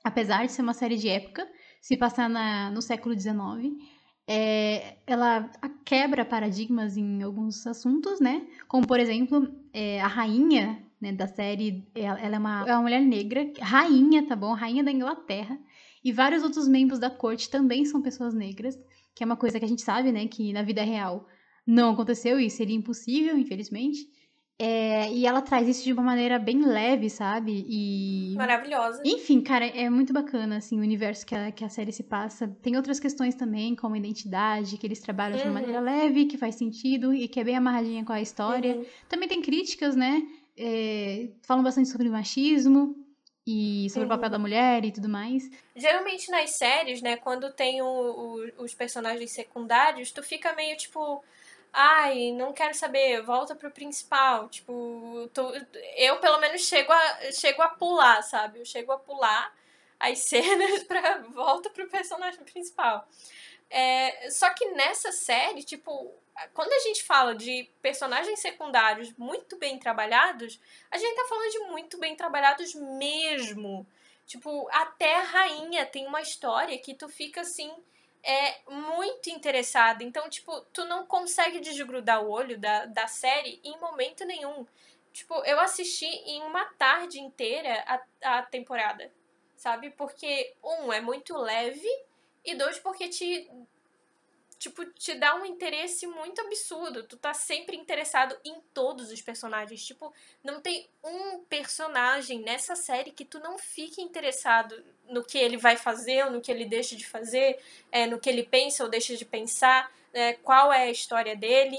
Apesar 0.02 0.46
de 0.46 0.52
ser 0.52 0.62
uma 0.62 0.74
série 0.74 0.96
de 0.96 1.09
época, 1.09 1.46
se 1.80 1.96
passar 1.96 2.28
na, 2.28 2.70
no 2.70 2.80
século 2.80 3.18
XIX, 3.18 3.76
é, 4.26 4.96
ela 5.06 5.50
quebra 5.85 6.24
paradigmas 6.24 6.96
em 6.96 7.22
alguns 7.22 7.66
assuntos, 7.66 8.20
né? 8.20 8.46
Como, 8.66 8.87
por 8.87 8.98
exemplo, 8.98 9.52
é, 9.72 10.00
a 10.00 10.06
rainha 10.06 10.83
né, 11.00 11.12
da 11.12 11.26
série, 11.26 11.87
ela, 11.94 12.20
ela 12.20 12.37
é, 12.37 12.38
uma, 12.38 12.64
é 12.68 12.72
uma 12.72 12.83
mulher 12.83 13.00
negra, 13.00 13.50
rainha, 13.61 14.26
tá 14.26 14.37
bom? 14.37 14.52
Rainha 14.52 14.85
da 14.85 14.92
Inglaterra. 14.92 15.59
E 16.04 16.12
vários 16.12 16.42
outros 16.42 16.66
membros 16.66 16.98
da 16.98 17.11
corte 17.11 17.50
também 17.50 17.85
são 17.85 18.00
pessoas 18.00 18.33
negras, 18.33 18.78
que 19.14 19.23
é 19.23 19.27
uma 19.27 19.37
coisa 19.37 19.59
que 19.59 19.64
a 19.64 19.68
gente 19.68 19.83
sabe, 19.83 20.12
né? 20.12 20.27
Que 20.27 20.53
na 20.53 20.62
vida 20.62 20.83
real 20.83 21.27
não 21.66 21.92
aconteceu 21.92 22.38
e 22.40 22.51
seria 22.51 22.77
impossível, 22.77 23.37
infelizmente. 23.38 24.09
É, 24.62 25.11
e 25.11 25.25
ela 25.25 25.40
traz 25.40 25.66
isso 25.66 25.85
de 25.85 25.92
uma 25.92 26.03
maneira 26.03 26.38
bem 26.38 26.62
leve, 26.62 27.09
sabe? 27.09 27.64
E. 27.66 28.35
Maravilhosa. 28.37 29.01
Enfim, 29.07 29.40
cara, 29.40 29.64
é 29.64 29.88
muito 29.88 30.12
bacana, 30.12 30.59
assim, 30.59 30.79
o 30.79 30.83
universo 30.83 31.25
que 31.25 31.35
a, 31.35 31.51
que 31.51 31.64
a 31.64 31.68
série 31.70 31.90
se 31.92 32.03
passa. 32.03 32.46
Tem 32.61 32.77
outras 32.77 33.01
questões 33.01 33.35
também, 33.35 33.75
como 33.75 33.96
identidade, 33.96 34.77
que 34.77 34.87
eles 34.87 35.01
trabalham 35.01 35.38
uhum. 35.38 35.42
de 35.42 35.49
uma 35.49 35.61
uhum. 35.61 35.66
maneira 35.66 35.81
leve, 35.81 36.27
que 36.27 36.37
faz 36.37 36.57
sentido 36.57 37.14
e 37.14 37.27
que 37.27 37.40
é 37.40 37.44
bem 37.44 37.57
amarradinha 37.57 38.05
com 38.05 38.12
a 38.12 38.20
história. 38.20 38.77
Uhum. 38.77 38.85
Também 39.09 39.29
tem 39.29 39.40
críticas, 39.40 39.96
né? 39.96 40.23
É, 40.59 41.31
falam 41.40 41.64
bastante 41.64 41.88
sobre 41.88 42.11
machismo 42.11 43.00
e 43.87 43.91
sobre 43.91 44.07
uhum. 44.07 44.15
o 44.15 44.17
papel 44.17 44.31
da 44.31 44.39
mulher 44.39 44.85
e 44.85 44.93
tudo 44.93 45.09
mais. 45.09 45.51
Geralmente 45.75 46.31
nas 46.31 46.51
séries, 46.51 47.03
né, 47.03 47.17
quando 47.17 47.53
tem 47.53 47.83
o, 47.83 47.87
o, 47.87 48.63
os 48.63 48.75
personagens 48.75 49.31
secundários, 49.33 50.11
tu 50.13 50.23
fica 50.23 50.53
meio 50.55 50.77
tipo 50.77 51.23
ai, 51.73 52.33
não 52.33 52.53
quero 52.53 52.75
saber, 52.75 53.23
volta 53.23 53.55
pro 53.55 53.71
principal. 53.71 54.49
Tipo, 54.49 55.31
eu 55.97 56.19
pelo 56.19 56.39
menos 56.39 56.63
chego 56.63 56.93
a, 56.93 57.33
chego 57.33 57.63
a 57.63 57.69
pular, 57.69 58.23
sabe? 58.23 58.61
Eu 58.61 58.65
chego 58.65 58.93
a 58.93 58.99
pular 58.99 59.53
as 59.99 60.19
cenas 60.27 60.83
pra 60.85 61.19
volta 61.19 61.71
pro 61.71 61.89
personagem 61.89 62.43
principal. 62.45 63.07
É, 63.69 64.31
só 64.31 64.51
que 64.51 64.67
nessa 64.73 65.13
série, 65.13 65.63
tipo, 65.63 66.13
quando 66.55 66.72
a 66.72 66.79
gente 66.81 67.03
fala 67.03 67.35
de 67.35 67.68
personagens 67.83 68.40
secundários 68.40 69.12
muito 69.16 69.57
bem 69.59 69.79
trabalhados, 69.79 70.61
a 70.90 70.98
gente 70.98 71.16
tá 71.16 71.26
falando 71.29 71.50
de 71.50 71.59
muito 71.70 71.98
bem 71.98 72.16
trabalhados 72.16 72.74
mesmo. 72.74 73.87
Tipo, 74.26 74.68
até 74.70 75.16
a 75.16 75.22
rainha 75.22 75.87
tem 75.87 76.07
uma 76.07 76.20
história 76.20 76.79
que 76.79 76.94
tu 76.94 77.09
fica 77.09 77.40
assim 77.40 77.72
é 78.22 78.61
muito 78.70 79.31
interessada. 79.31 80.05
Então, 80.05 80.29
tipo, 80.29 80.61
tu 80.72 80.85
não 80.85 81.07
consegue 81.07 81.61
desgrudar 81.61 82.22
o 82.22 82.31
olho 82.31 82.59
da, 82.59 82.87
da 82.87 83.07
série 83.07 83.61
em 83.64 83.79
momento 83.79 84.24
nenhum. 84.24 84.66
Tipo, 85.12 85.35
eu 85.44 85.59
assisti 85.59 86.07
em 86.07 86.42
uma 86.42 86.64
tarde 86.74 87.18
inteira 87.18 87.83
a, 87.87 88.38
a 88.38 88.42
temporada, 88.42 89.11
sabe? 89.57 89.90
Porque, 89.90 90.55
um, 90.62 90.92
é 90.92 91.00
muito 91.00 91.37
leve, 91.37 91.88
e 92.44 92.55
dois, 92.55 92.79
porque 92.79 93.09
te 93.09 93.50
tipo, 94.61 94.85
te 94.85 95.14
dá 95.14 95.35
um 95.37 95.46
interesse 95.46 96.07
muito 96.07 96.38
absurdo. 96.42 97.03
Tu 97.03 97.16
tá 97.16 97.33
sempre 97.33 97.75
interessado 97.77 98.37
em 98.44 98.61
todos 98.75 99.11
os 99.11 99.23
personagens. 99.23 99.83
Tipo, 99.83 100.12
não 100.44 100.61
tem 100.61 100.87
um 101.03 101.42
personagem 101.44 102.40
nessa 102.40 102.77
série 102.77 103.11
que 103.11 103.25
tu 103.25 103.40
não 103.40 103.59
fique 103.59 104.03
interessado 104.03 104.85
no 105.09 105.25
que 105.25 105.38
ele 105.38 105.57
vai 105.57 105.79
fazer 105.79 106.27
ou 106.27 106.31
no 106.31 106.42
que 106.42 106.53
ele 106.53 106.66
deixa 106.66 106.94
de 106.94 107.07
fazer, 107.07 107.59
é, 107.90 108.07
no 108.07 108.20
que 108.20 108.29
ele 108.29 108.42
pensa 108.42 108.85
ou 108.85 108.90
deixa 108.90 109.16
de 109.16 109.25
pensar, 109.25 109.90
é, 110.12 110.35
qual 110.35 110.70
é 110.70 110.83
a 110.83 110.90
história 110.90 111.35
dele. 111.35 111.79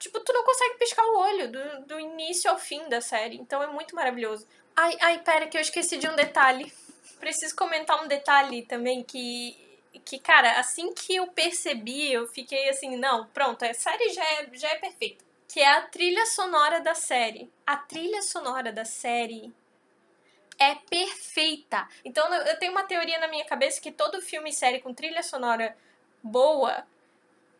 Tipo, 0.00 0.18
tu 0.18 0.32
não 0.32 0.44
consegue 0.44 0.76
piscar 0.76 1.04
o 1.04 1.18
olho 1.18 1.52
do, 1.52 1.86
do 1.86 2.00
início 2.00 2.50
ao 2.50 2.58
fim 2.58 2.88
da 2.88 3.00
série. 3.00 3.36
Então 3.36 3.62
é 3.62 3.68
muito 3.68 3.94
maravilhoso. 3.94 4.44
Ai, 4.74 4.98
ai, 5.00 5.22
pera, 5.22 5.46
que 5.46 5.56
eu 5.56 5.60
esqueci 5.60 5.96
de 5.96 6.08
um 6.08 6.16
detalhe. 6.16 6.72
Preciso 7.20 7.54
comentar 7.54 8.02
um 8.02 8.08
detalhe 8.08 8.62
também 8.62 9.04
que 9.04 9.67
que, 10.04 10.18
cara, 10.18 10.58
assim 10.58 10.92
que 10.92 11.16
eu 11.16 11.26
percebi, 11.28 12.12
eu 12.12 12.26
fiquei 12.26 12.68
assim, 12.68 12.96
não, 12.96 13.26
pronto, 13.26 13.64
a 13.64 13.74
série 13.74 14.10
já 14.10 14.24
é, 14.24 14.48
já 14.52 14.68
é 14.70 14.76
perfeita. 14.76 15.24
Que 15.46 15.60
é 15.60 15.68
a 15.68 15.82
trilha 15.82 16.26
sonora 16.26 16.80
da 16.80 16.94
série. 16.94 17.50
A 17.66 17.76
trilha 17.76 18.20
sonora 18.22 18.70
da 18.70 18.84
série 18.84 19.52
é 20.58 20.74
perfeita. 20.74 21.88
Então 22.04 22.32
eu 22.34 22.58
tenho 22.58 22.72
uma 22.72 22.84
teoria 22.84 23.18
na 23.18 23.28
minha 23.28 23.44
cabeça 23.44 23.80
que 23.80 23.90
todo 23.90 24.20
filme 24.20 24.50
e 24.50 24.52
série 24.52 24.80
com 24.80 24.92
trilha 24.92 25.22
sonora 25.22 25.76
boa, 26.22 26.86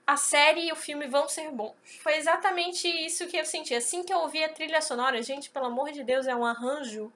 a 0.06 0.16
série 0.16 0.68
e 0.68 0.72
o 0.72 0.76
filme 0.76 1.06
vão 1.06 1.28
ser 1.28 1.50
bons. 1.50 1.74
Foi 2.02 2.16
exatamente 2.16 2.88
isso 2.88 3.26
que 3.26 3.36
eu 3.36 3.44
senti. 3.44 3.74
Assim 3.74 4.02
que 4.02 4.12
eu 4.12 4.18
ouvi 4.18 4.42
a 4.42 4.48
trilha 4.48 4.80
sonora, 4.80 5.22
gente, 5.22 5.50
pelo 5.50 5.66
amor 5.66 5.92
de 5.92 6.02
Deus, 6.02 6.26
é 6.26 6.34
um 6.34 6.44
arranjo 6.44 7.12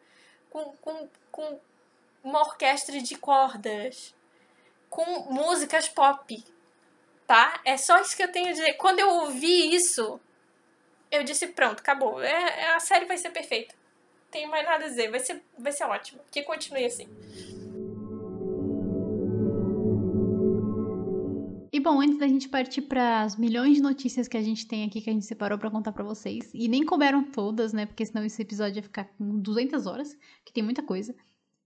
com, 0.51 0.73
com, 0.77 1.09
com 1.31 1.59
uma 2.23 2.41
orquestra 2.41 3.01
de 3.01 3.17
cordas 3.17 4.15
com 4.93 5.33
músicas 5.33 5.89
pop, 5.89 6.45
tá? 7.27 7.63
É 7.65 7.79
só 7.79 7.99
isso 8.03 8.15
que 8.15 8.23
eu 8.23 8.31
tenho 8.31 8.49
a 8.49 8.53
dizer. 8.53 8.75
Quando 8.75 8.99
eu 8.99 9.09
ouvi 9.09 9.75
isso, 9.75 10.21
eu 11.11 11.25
disse, 11.25 11.47
pronto, 11.47 11.81
acabou. 11.81 12.23
É, 12.23 12.61
é, 12.61 12.75
a 12.75 12.79
série 12.79 13.07
vai 13.07 13.17
ser 13.17 13.31
perfeita. 13.31 13.75
Não 13.75 14.31
tenho 14.31 14.51
mais 14.51 14.67
nada 14.67 14.85
a 14.85 14.89
dizer. 14.89 15.11
Vai 15.11 15.21
ser, 15.21 15.43
vai 15.59 15.73
ser 15.73 15.85
ótimo. 15.85 16.21
Que 16.31 16.43
continue 16.43 16.85
assim. 16.85 17.09
E 21.73 21.81
bom, 21.81 22.03
antes 22.03 22.19
da 22.19 22.29
gente 22.29 22.51
partir 22.51 22.83
para 22.83 23.23
as 23.23 23.35
milhões 23.35 23.77
de 23.77 23.83
notícias 23.83 24.29
que 24.29 24.37
a 24.37 24.43
gente 24.43 24.69
tem 24.69 24.85
aqui 24.85 25.01
que 25.01 25.09
a 25.09 25.13
gente 25.15 25.25
separou 25.25 25.59
para 25.59 25.71
contar 25.71 25.93
para 25.93 26.05
vocês, 26.05 26.51
e 26.53 26.69
nem 26.69 26.85
couberam 26.85 27.25
todas, 27.25 27.73
né? 27.73 27.87
Porque 27.87 28.05
senão 28.05 28.23
esse 28.27 28.43
episódio 28.43 28.77
ia 28.77 28.83
ficar 28.83 29.05
com 29.05 29.41
200 29.41 29.87
horas, 29.87 30.15
que 30.45 30.53
tem 30.53 30.63
muita 30.63 30.83
coisa. 30.83 31.15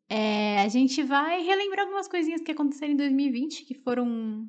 É, 0.08 0.60
a 0.60 0.68
gente 0.68 1.02
vai 1.02 1.42
relembrar 1.42 1.86
algumas 1.86 2.06
coisinhas 2.06 2.40
que 2.40 2.52
aconteceram 2.52 2.92
em 2.92 2.96
2020, 2.96 3.64
que 3.64 3.74
foram 3.74 4.48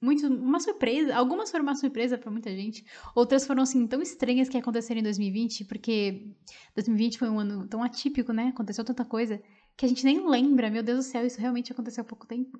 muito 0.00 0.26
uma 0.26 0.60
surpresa. 0.60 1.14
Algumas 1.14 1.50
foram 1.50 1.64
uma 1.64 1.74
surpresa 1.74 2.18
para 2.18 2.30
muita 2.30 2.50
gente, 2.50 2.84
outras 3.14 3.46
foram 3.46 3.62
assim 3.62 3.86
tão 3.86 4.00
estranhas 4.00 4.48
que 4.48 4.56
aconteceram 4.56 5.00
em 5.00 5.04
2020, 5.04 5.64
porque 5.64 6.32
2020 6.74 7.18
foi 7.18 7.28
um 7.28 7.38
ano 7.38 7.66
tão 7.68 7.82
atípico, 7.82 8.32
né? 8.32 8.48
Aconteceu 8.48 8.84
tanta 8.84 9.04
coisa 9.04 9.42
que 9.76 9.84
a 9.86 9.88
gente 9.88 10.04
nem 10.04 10.26
lembra. 10.28 10.70
Meu 10.70 10.82
Deus 10.82 10.98
do 10.98 11.10
céu, 11.10 11.26
isso 11.26 11.40
realmente 11.40 11.72
aconteceu 11.72 12.02
há 12.02 12.06
pouco 12.06 12.26
tempo. 12.26 12.58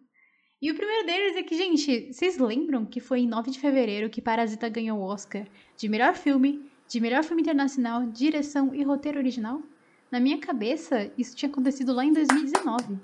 E 0.60 0.72
o 0.72 0.74
primeiro 0.74 1.06
deles 1.06 1.36
é 1.36 1.42
que, 1.42 1.56
gente, 1.56 2.12
vocês 2.12 2.36
lembram 2.36 2.84
que 2.84 2.98
foi 2.98 3.20
em 3.20 3.28
9 3.28 3.52
de 3.52 3.60
fevereiro 3.60 4.10
que 4.10 4.20
Parasita 4.20 4.68
ganhou 4.68 4.98
o 4.98 5.02
Oscar 5.02 5.46
de 5.76 5.88
melhor 5.88 6.16
filme, 6.16 6.68
de 6.88 7.00
melhor 7.00 7.22
filme 7.22 7.42
internacional, 7.42 8.06
direção 8.06 8.74
e 8.74 8.82
roteiro 8.82 9.18
original? 9.18 9.62
Na 10.10 10.18
minha 10.18 10.38
cabeça, 10.38 11.10
isso 11.18 11.36
tinha 11.36 11.50
acontecido 11.50 11.92
lá 11.92 12.04
em 12.04 12.12
2019. 12.12 12.98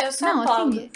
Eu 0.00 0.12
só 0.12 0.26
Não, 0.26 0.42
assim, 0.42 0.90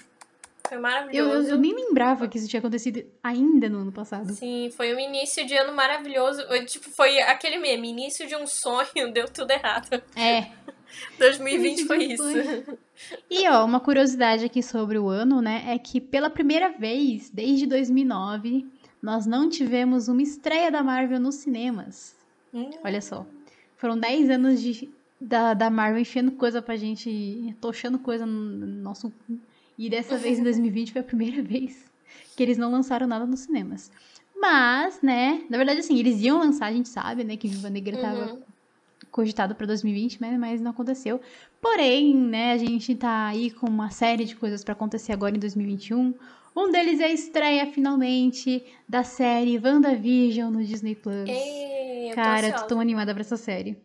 foi 0.68 0.78
maravilhoso. 0.78 1.30
Eu, 1.30 1.42
eu, 1.42 1.48
eu, 1.50 1.58
nem 1.58 1.74
lembrava 1.74 2.28
que 2.28 2.38
isso 2.38 2.48
tinha 2.48 2.60
acontecido 2.60 3.04
ainda 3.22 3.68
no 3.68 3.80
ano 3.80 3.92
passado. 3.92 4.32
Sim, 4.32 4.70
foi 4.74 4.94
um 4.94 4.98
início 4.98 5.46
de 5.46 5.54
ano 5.54 5.74
maravilhoso. 5.74 6.42
Tipo, 6.66 6.90
foi 6.90 7.20
aquele 7.20 7.58
meme, 7.58 7.90
início 7.90 8.26
de 8.26 8.34
um 8.36 8.46
sonho, 8.46 9.10
deu 9.12 9.28
tudo 9.28 9.50
errado. 9.50 10.02
É. 10.16 10.50
2020 11.18 11.86
foi 11.86 12.04
isso. 12.04 12.22
E 13.28 13.48
ó, 13.48 13.64
uma 13.64 13.80
curiosidade 13.80 14.44
aqui 14.44 14.62
sobre 14.62 14.96
o 14.96 15.08
ano, 15.08 15.42
né, 15.42 15.64
é 15.66 15.78
que 15.78 16.00
pela 16.00 16.30
primeira 16.30 16.68
vez 16.68 17.30
desde 17.30 17.66
2009, 17.66 18.64
nós 19.02 19.26
não 19.26 19.48
tivemos 19.48 20.06
uma 20.06 20.22
estreia 20.22 20.70
da 20.70 20.84
Marvel 20.84 21.18
nos 21.18 21.36
cinemas. 21.36 22.14
Hum. 22.52 22.70
Olha 22.84 23.00
só. 23.00 23.26
Foram 23.76 23.98
10 23.98 24.30
anos 24.30 24.60
de, 24.60 24.88
da, 25.20 25.54
da 25.54 25.70
Marvel 25.70 26.00
enfiando 26.00 26.32
coisa 26.32 26.62
pra 26.62 26.76
gente, 26.76 27.56
tochando 27.60 27.98
coisa 27.98 28.24
no 28.26 28.66
nosso. 28.66 29.12
E 29.78 29.88
dessa 29.88 30.16
vez, 30.16 30.38
em 30.38 30.42
2020, 30.42 30.92
foi 30.92 31.00
a 31.00 31.04
primeira 31.04 31.42
vez 31.42 31.90
que 32.36 32.42
eles 32.42 32.58
não 32.58 32.70
lançaram 32.70 33.06
nada 33.06 33.26
nos 33.26 33.40
cinemas. 33.40 33.90
Mas, 34.36 35.00
né, 35.00 35.42
na 35.48 35.56
verdade, 35.56 35.80
assim, 35.80 35.98
eles 35.98 36.20
iam 36.20 36.38
lançar, 36.38 36.66
a 36.66 36.72
gente 36.72 36.88
sabe, 36.88 37.22
né, 37.22 37.36
que 37.36 37.46
Viva 37.46 37.70
Negra 37.70 37.96
uhum. 37.96 38.02
tava 38.02 38.38
cogitado 39.10 39.54
para 39.54 39.66
2020, 39.66 40.20
né, 40.20 40.36
mas 40.38 40.60
não 40.60 40.72
aconteceu. 40.72 41.20
Porém, 41.60 42.14
né, 42.14 42.52
a 42.52 42.58
gente 42.58 42.94
tá 42.94 43.28
aí 43.28 43.50
com 43.50 43.68
uma 43.68 43.90
série 43.90 44.24
de 44.24 44.34
coisas 44.34 44.64
para 44.64 44.72
acontecer 44.72 45.12
agora 45.12 45.36
em 45.36 45.38
2021. 45.38 46.14
Um 46.56 46.70
deles 46.70 47.00
é 47.00 47.04
a 47.04 47.12
estreia, 47.12 47.66
finalmente, 47.66 48.64
da 48.88 49.04
série 49.04 49.58
WandaVision 49.58 50.52
no 50.52 50.64
Disney 50.64 50.94
Plus. 50.94 51.28
Ei, 51.28 51.71
Cara, 52.14 52.52
tô, 52.52 52.60
tô 52.60 52.66
tão 52.68 52.80
animada 52.80 53.12
pra 53.12 53.20
essa 53.20 53.36
série. 53.36 53.76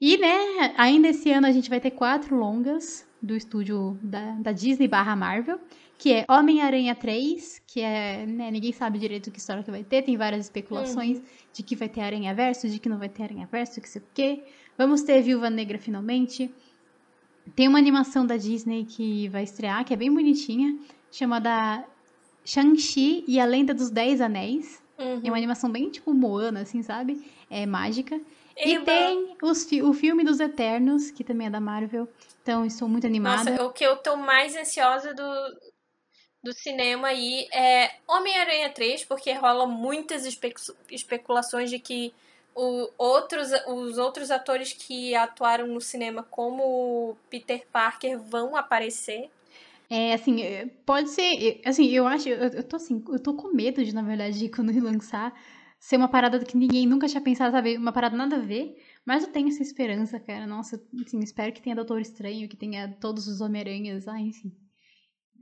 E, 0.00 0.16
né, 0.16 0.74
ainda 0.78 1.08
esse 1.08 1.30
ano 1.30 1.46
a 1.46 1.52
gente 1.52 1.68
vai 1.68 1.78
ter 1.78 1.90
quatro 1.90 2.34
longas 2.34 3.06
do 3.20 3.36
estúdio 3.36 3.98
da, 4.02 4.32
da 4.36 4.52
Disney 4.52 4.88
barra 4.88 5.14
Marvel, 5.14 5.60
que 5.98 6.12
é 6.12 6.24
Homem-Aranha 6.26 6.94
3, 6.94 7.62
que 7.66 7.82
é, 7.82 8.24
né, 8.24 8.50
ninguém 8.50 8.72
sabe 8.72 8.98
direito 8.98 9.30
que 9.30 9.38
história 9.38 9.62
que 9.62 9.70
vai 9.70 9.84
ter, 9.84 10.02
tem 10.02 10.16
várias 10.16 10.46
especulações 10.46 11.18
uhum. 11.18 11.24
de 11.52 11.62
que 11.62 11.76
vai 11.76 11.88
ter 11.90 12.00
Aranha 12.00 12.34
Verso, 12.34 12.66
de 12.66 12.78
que 12.78 12.88
não 12.88 12.98
vai 12.98 13.10
ter 13.10 13.24
Aranha 13.24 13.46
Verso, 13.52 13.80
que 13.80 13.88
sei 13.88 14.00
o 14.00 14.04
quê. 14.14 14.42
Vamos 14.78 15.02
ter 15.02 15.20
Viúva 15.20 15.50
Negra 15.50 15.78
finalmente. 15.78 16.50
Tem 17.54 17.68
uma 17.68 17.78
animação 17.78 18.24
da 18.24 18.38
Disney 18.38 18.86
que 18.86 19.28
vai 19.28 19.42
estrear, 19.42 19.84
que 19.84 19.92
é 19.92 19.96
bem 19.96 20.10
bonitinha, 20.12 20.78
chamada 21.10 21.84
Shang-Chi 22.42 23.24
e 23.28 23.38
a 23.38 23.44
Lenda 23.44 23.74
dos 23.74 23.90
Dez 23.90 24.22
Anéis. 24.22 24.79
Uhum. 25.00 25.22
É 25.24 25.28
uma 25.30 25.36
animação 25.36 25.70
bem 25.70 25.88
tipo 25.90 26.12
Moana, 26.12 26.60
assim, 26.60 26.82
sabe? 26.82 27.24
É 27.48 27.64
mágica. 27.64 28.20
Eba. 28.56 28.82
E 28.82 28.84
tem 28.84 29.36
os, 29.42 29.66
o 29.82 29.94
filme 29.94 30.22
dos 30.22 30.38
Eternos, 30.38 31.10
que 31.10 31.24
também 31.24 31.46
é 31.46 31.50
da 31.50 31.60
Marvel. 31.60 32.06
Então, 32.42 32.64
estou 32.64 32.88
muito 32.88 33.06
animada. 33.06 33.50
Nossa, 33.50 33.64
o 33.64 33.72
que 33.72 33.84
eu 33.84 33.96
tô 33.96 34.16
mais 34.16 34.54
ansiosa 34.54 35.14
do, 35.14 35.22
do 36.42 36.52
cinema 36.52 37.08
aí 37.08 37.48
é 37.52 37.90
Homem-Aranha 38.06 38.70
3, 38.70 39.04
porque 39.04 39.32
rola 39.32 39.66
muitas 39.66 40.26
espe 40.26 40.52
especulações 40.90 41.70
de 41.70 41.78
que 41.78 42.12
o, 42.54 42.90
outros, 42.98 43.50
os 43.66 43.96
outros 43.96 44.30
atores 44.30 44.72
que 44.72 45.14
atuaram 45.14 45.66
no 45.66 45.80
cinema 45.80 46.22
como 46.30 47.16
Peter 47.30 47.66
Parker 47.72 48.18
vão 48.18 48.56
aparecer. 48.56 49.30
É, 49.90 50.14
assim, 50.14 50.40
é, 50.40 50.66
pode 50.86 51.10
ser. 51.10 51.60
Assim, 51.66 51.88
eu 51.88 52.06
acho. 52.06 52.28
Eu, 52.28 52.48
eu 52.48 52.62
tô 52.62 52.76
assim, 52.76 53.02
eu 53.08 53.20
tô 53.20 53.34
com 53.34 53.52
medo 53.52 53.84
de, 53.84 53.92
na 53.92 54.02
verdade, 54.02 54.38
de 54.38 54.48
quando 54.48 54.72
lançar, 54.80 55.34
ser 55.80 55.96
uma 55.96 56.08
parada 56.08 56.38
que 56.44 56.56
ninguém 56.56 56.86
nunca 56.86 57.08
tinha 57.08 57.20
pensado, 57.20 57.50
sabe? 57.50 57.76
Uma 57.76 57.92
parada 57.92 58.16
nada 58.16 58.36
a 58.36 58.40
ver. 58.40 58.76
Mas 59.04 59.24
eu 59.24 59.32
tenho 59.32 59.48
essa 59.48 59.62
esperança, 59.62 60.20
cara. 60.20 60.46
Nossa, 60.46 60.80
assim, 61.04 61.18
espero 61.18 61.52
que 61.52 61.60
tenha 61.60 61.74
Doutor 61.74 62.00
Estranho, 62.00 62.48
que 62.48 62.56
tenha 62.56 62.96
todos 63.00 63.26
os 63.26 63.40
Homem-Aranhas. 63.40 64.06
Ah, 64.06 64.20
enfim. 64.20 64.52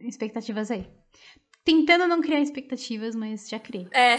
Expectativas 0.00 0.70
aí. 0.70 0.88
Tentando 1.62 2.08
não 2.08 2.22
criar 2.22 2.40
expectativas, 2.40 3.14
mas 3.14 3.50
já 3.50 3.58
criei. 3.58 3.87
É. 3.90 4.14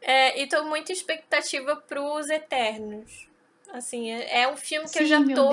é 0.00 0.42
e 0.42 0.48
tô 0.48 0.64
muito 0.64 0.90
expectativa 0.90 1.76
pros 1.76 2.30
Eternos. 2.30 3.29
Assim, 3.72 4.10
é, 4.10 4.42
é 4.42 4.52
um 4.52 4.56
filme 4.56 4.86
que 4.86 4.94
Sim, 4.94 5.00
eu 5.00 5.06
já 5.06 5.34
tô 5.34 5.50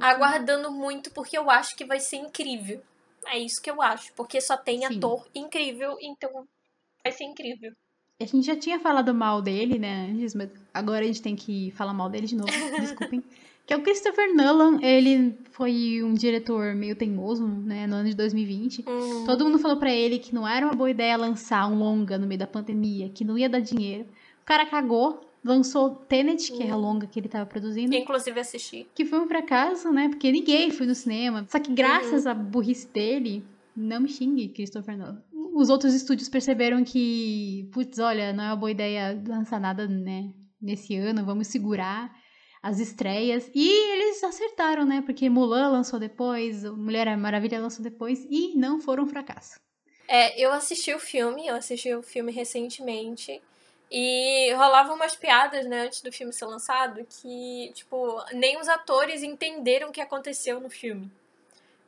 aguardando 0.00 0.70
muito, 0.70 1.10
porque 1.10 1.36
eu 1.36 1.50
acho 1.50 1.76
que 1.76 1.84
vai 1.84 2.00
ser 2.00 2.16
incrível. 2.16 2.82
É 3.26 3.38
isso 3.38 3.60
que 3.62 3.70
eu 3.70 3.80
acho. 3.80 4.12
Porque 4.14 4.40
só 4.40 4.56
tem 4.56 4.86
Sim. 4.86 4.96
ator 4.96 5.26
incrível, 5.34 5.96
então 6.00 6.46
vai 7.04 7.12
ser 7.12 7.24
incrível. 7.24 7.72
A 8.20 8.24
gente 8.24 8.46
já 8.46 8.56
tinha 8.56 8.78
falado 8.78 9.12
mal 9.12 9.42
dele, 9.42 9.78
né, 9.78 10.08
antes, 10.10 10.34
mas 10.34 10.50
agora 10.72 11.00
a 11.04 11.06
gente 11.06 11.20
tem 11.20 11.34
que 11.34 11.72
falar 11.72 11.92
mal 11.92 12.08
dele 12.08 12.26
de 12.26 12.36
novo, 12.36 12.50
desculpem. 12.80 13.22
Que 13.66 13.74
é 13.74 13.76
o 13.76 13.82
Christopher 13.82 14.34
Nolan, 14.34 14.80
ele 14.82 15.38
foi 15.52 16.02
um 16.02 16.14
diretor 16.14 16.74
meio 16.74 16.96
teimoso, 16.96 17.46
né, 17.46 17.86
no 17.86 17.96
ano 17.96 18.08
de 18.08 18.16
2020. 18.16 18.84
Hum. 18.88 19.24
Todo 19.24 19.44
mundo 19.44 19.58
falou 19.58 19.76
pra 19.76 19.92
ele 19.92 20.18
que 20.18 20.34
não 20.34 20.46
era 20.46 20.66
uma 20.66 20.74
boa 20.74 20.90
ideia 20.90 21.16
lançar 21.16 21.68
um 21.68 21.78
longa 21.78 22.18
no 22.18 22.26
meio 22.26 22.40
da 22.40 22.46
pandemia, 22.46 23.08
que 23.08 23.24
não 23.24 23.38
ia 23.38 23.48
dar 23.48 23.60
dinheiro. 23.60 24.08
O 24.42 24.44
cara 24.44 24.66
cagou, 24.66 25.20
lançou 25.44 25.90
Tenet, 25.90 26.52
que 26.52 26.62
é 26.62 26.70
a 26.70 26.76
longa 26.76 27.06
que 27.06 27.18
ele 27.18 27.28
tava 27.28 27.46
produzindo. 27.46 27.94
Inclusive 27.94 28.38
assisti. 28.38 28.86
Que 28.94 29.04
foi 29.04 29.18
um 29.18 29.26
fracasso, 29.26 29.92
né, 29.92 30.08
porque 30.08 30.30
ninguém 30.30 30.70
foi 30.70 30.86
no 30.86 30.94
cinema. 30.94 31.46
Só 31.48 31.58
que 31.58 31.72
graças 31.72 32.26
à 32.26 32.34
burrice 32.34 32.86
dele, 32.88 33.44
não 33.76 34.00
me 34.00 34.08
xingue, 34.08 34.48
Christopher 34.48 34.96
Nolan. 34.96 35.22
Os 35.54 35.68
outros 35.68 35.92
estúdios 35.94 36.28
perceberam 36.28 36.82
que, 36.82 37.68
putz, 37.72 37.98
olha, 37.98 38.32
não 38.32 38.44
é 38.44 38.46
uma 38.48 38.56
boa 38.56 38.70
ideia 38.70 39.22
lançar 39.26 39.60
nada, 39.60 39.86
né, 39.86 40.32
nesse 40.60 40.96
ano, 40.96 41.24
vamos 41.24 41.48
segurar 41.48 42.10
as 42.62 42.78
estreias. 42.78 43.50
E 43.54 43.92
eles 43.92 44.22
acertaram, 44.22 44.86
né, 44.86 45.02
porque 45.02 45.28
Mulan 45.28 45.68
lançou 45.68 45.98
depois, 45.98 46.64
Mulher 46.64 47.14
Maravilha 47.16 47.60
lançou 47.60 47.82
depois, 47.82 48.24
e 48.30 48.56
não 48.56 48.80
foram 48.80 49.04
um 49.04 49.08
fracasso. 49.08 49.60
É, 50.08 50.40
eu 50.40 50.52
assisti 50.52 50.94
o 50.94 50.98
filme, 50.98 51.46
eu 51.46 51.56
assisti 51.56 51.92
o 51.94 52.02
filme 52.02 52.30
recentemente. 52.30 53.40
E 53.94 54.50
rolava 54.54 54.94
umas 54.94 55.14
piadas, 55.14 55.66
né, 55.66 55.82
antes 55.82 56.00
do 56.00 56.10
filme 56.10 56.32
ser 56.32 56.46
lançado, 56.46 57.04
que, 57.04 57.70
tipo, 57.74 58.24
nem 58.32 58.58
os 58.58 58.66
atores 58.66 59.22
entenderam 59.22 59.90
o 59.90 59.92
que 59.92 60.00
aconteceu 60.00 60.58
no 60.58 60.70
filme. 60.70 61.12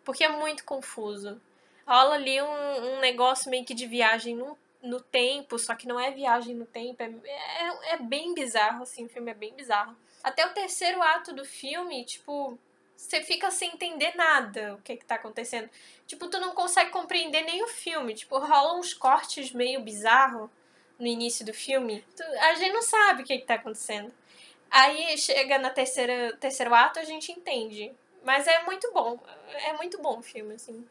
Porque 0.04 0.22
é 0.22 0.28
muito 0.28 0.64
confuso 0.64 1.40
rola 1.86 2.14
ali 2.14 2.40
um, 2.40 2.96
um 2.96 3.00
negócio 3.00 3.50
meio 3.50 3.64
que 3.64 3.74
de 3.74 3.86
viagem 3.86 4.34
no, 4.34 4.56
no 4.82 5.00
tempo, 5.00 5.58
só 5.58 5.74
que 5.74 5.86
não 5.86 6.00
é 6.00 6.10
viagem 6.10 6.54
no 6.54 6.66
tempo, 6.66 7.02
é, 7.02 7.12
é, 7.26 7.94
é 7.94 7.98
bem 7.98 8.34
bizarro, 8.34 8.82
assim, 8.82 9.04
o 9.04 9.08
filme 9.08 9.30
é 9.30 9.34
bem 9.34 9.52
bizarro. 9.54 9.94
Até 10.22 10.46
o 10.46 10.54
terceiro 10.54 11.02
ato 11.02 11.34
do 11.34 11.44
filme, 11.44 12.04
tipo, 12.04 12.58
você 12.96 13.22
fica 13.22 13.50
sem 13.50 13.72
entender 13.72 14.14
nada 14.16 14.74
o 14.74 14.82
que 14.82 14.96
que 14.96 15.04
tá 15.04 15.16
acontecendo. 15.16 15.68
Tipo, 16.06 16.28
tu 16.28 16.40
não 16.40 16.54
consegue 16.54 16.90
compreender 16.90 17.42
nem 17.42 17.62
o 17.62 17.68
filme. 17.68 18.14
Tipo, 18.14 18.38
rola 18.38 18.78
uns 18.78 18.94
cortes 18.94 19.52
meio 19.52 19.80
bizarros 19.80 20.48
no 20.98 21.06
início 21.06 21.44
do 21.44 21.52
filme. 21.52 22.04
Tu, 22.16 22.22
a 22.22 22.54
gente 22.54 22.72
não 22.72 22.82
sabe 22.82 23.22
o 23.22 23.24
que 23.24 23.38
que 23.38 23.46
tá 23.46 23.54
acontecendo. 23.54 24.12
Aí 24.70 25.16
chega 25.16 25.58
na 25.58 25.70
terceira 25.70 26.36
terceiro 26.38 26.74
ato, 26.74 26.98
a 26.98 27.04
gente 27.04 27.30
entende. 27.32 27.92
Mas 28.24 28.46
é 28.46 28.64
muito 28.64 28.90
bom. 28.92 29.18
É 29.66 29.74
muito 29.74 30.00
bom 30.00 30.18
o 30.18 30.22
filme, 30.22 30.54
assim. 30.54 30.84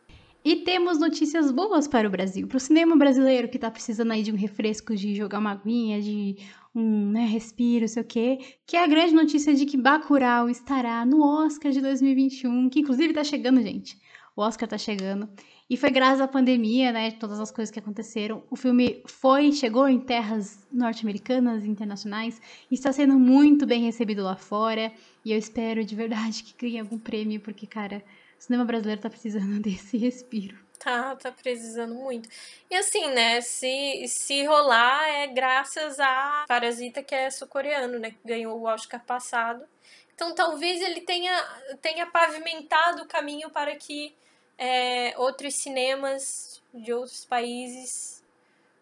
E 0.45 0.57
temos 0.57 0.99
notícias 0.99 1.51
boas 1.51 1.87
para 1.87 2.07
o 2.07 2.11
Brasil, 2.11 2.45
para 2.47 2.57
o 2.57 2.59
cinema 2.59 2.97
brasileiro 2.97 3.47
que 3.47 3.57
tá 3.57 3.71
precisando 3.71 4.11
aí 4.11 4.21
de 4.21 4.31
um 4.31 4.35
refresco, 4.35 4.93
de 4.93 5.15
jogar 5.15 5.39
uma 5.39 5.51
aguinha, 5.51 6.01
de 6.01 6.35
um 6.75 7.11
né, 7.11 7.25
respiro, 7.25 7.87
sei 7.87 8.03
o 8.03 8.05
quê. 8.05 8.39
Que 8.65 8.75
é 8.75 8.83
a 8.83 8.87
grande 8.87 9.13
notícia 9.13 9.53
de 9.53 9.65
que 9.65 9.77
Bacurau 9.77 10.49
estará 10.49 11.05
no 11.05 11.23
Oscar 11.23 11.71
de 11.71 11.79
2021, 11.79 12.69
que 12.69 12.81
inclusive 12.81 13.13
tá 13.13 13.23
chegando, 13.23 13.61
gente. 13.61 13.97
O 14.35 14.41
Oscar 14.41 14.67
tá 14.67 14.77
chegando. 14.77 15.29
E 15.73 15.77
foi 15.77 15.89
graças 15.89 16.21
à 16.21 16.27
pandemia, 16.27 16.91
né, 16.91 17.09
todas 17.09 17.39
as 17.39 17.49
coisas 17.49 17.73
que 17.73 17.79
aconteceram. 17.79 18.43
O 18.47 18.55
filme 18.55 19.01
foi, 19.07 19.51
chegou 19.51 19.89
em 19.89 19.99
terras 19.99 20.59
norte-americanas, 20.71 21.65
internacionais, 21.65 22.39
e 22.69 22.75
está 22.75 22.93
sendo 22.93 23.17
muito 23.17 23.65
bem 23.65 23.81
recebido 23.83 24.21
lá 24.21 24.35
fora. 24.35 24.93
E 25.25 25.31
eu 25.31 25.37
espero 25.39 25.83
de 25.83 25.95
verdade 25.95 26.43
que 26.43 26.53
ganhe 26.55 26.79
algum 26.79 26.99
prêmio, 26.99 27.39
porque, 27.39 27.65
cara, 27.65 28.03
o 28.39 28.43
cinema 28.43 28.63
brasileiro 28.63 29.01
tá 29.01 29.09
precisando 29.09 29.57
desse 29.59 29.97
respiro. 29.97 30.55
Tá, 30.77 31.15
tá 31.15 31.31
precisando 31.31 31.95
muito. 31.95 32.29
E 32.69 32.75
assim, 32.75 33.07
né, 33.07 33.41
se, 33.41 34.05
se 34.07 34.45
rolar 34.45 35.09
é 35.09 35.25
graças 35.25 35.99
a 35.99 36.45
Parasita, 36.47 37.01
que 37.01 37.15
é 37.15 37.31
sul-coreano, 37.31 37.97
né, 37.97 38.11
que 38.11 38.19
ganhou 38.23 38.59
o 38.59 38.65
Oscar 38.65 39.03
passado. 39.03 39.65
Então 40.13 40.35
talvez 40.35 40.83
ele 40.83 41.01
tenha, 41.01 41.35
tenha 41.81 42.05
pavimentado 42.05 43.01
o 43.01 43.07
caminho 43.07 43.49
para 43.49 43.75
que 43.75 44.13
é, 44.57 45.17
outros 45.17 45.55
cinemas 45.55 46.61
de 46.73 46.93
outros 46.93 47.25
países 47.25 48.23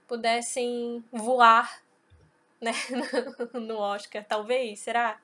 pudessem 0.07 1.03
voar 1.11 1.81
né, 2.59 2.71
no 3.53 3.77
Oscar. 3.77 4.25
Talvez, 4.25 4.79
será? 4.79 5.19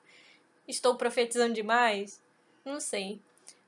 Estou 0.66 0.96
profetizando 0.96 1.54
demais? 1.54 2.20
Não 2.64 2.80
sei. 2.80 3.20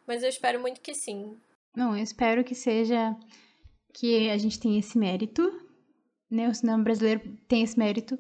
Mas 0.07 0.23
eu 0.23 0.29
espero 0.29 0.61
muito 0.61 0.81
que 0.81 0.95
sim. 0.95 1.37
Não, 1.75 1.97
eu 1.97 2.03
espero 2.03 2.43
que 2.43 2.55
seja 2.55 3.17
que 3.93 4.29
a 4.29 4.37
gente 4.37 4.59
tenha 4.59 4.79
esse 4.79 4.99
mérito, 4.99 5.67
né? 6.31 6.49
O 6.49 6.55
cinema 6.55 6.83
brasileiro 6.83 7.21
tem 7.47 7.63
esse 7.63 7.79
mérito. 7.79 8.19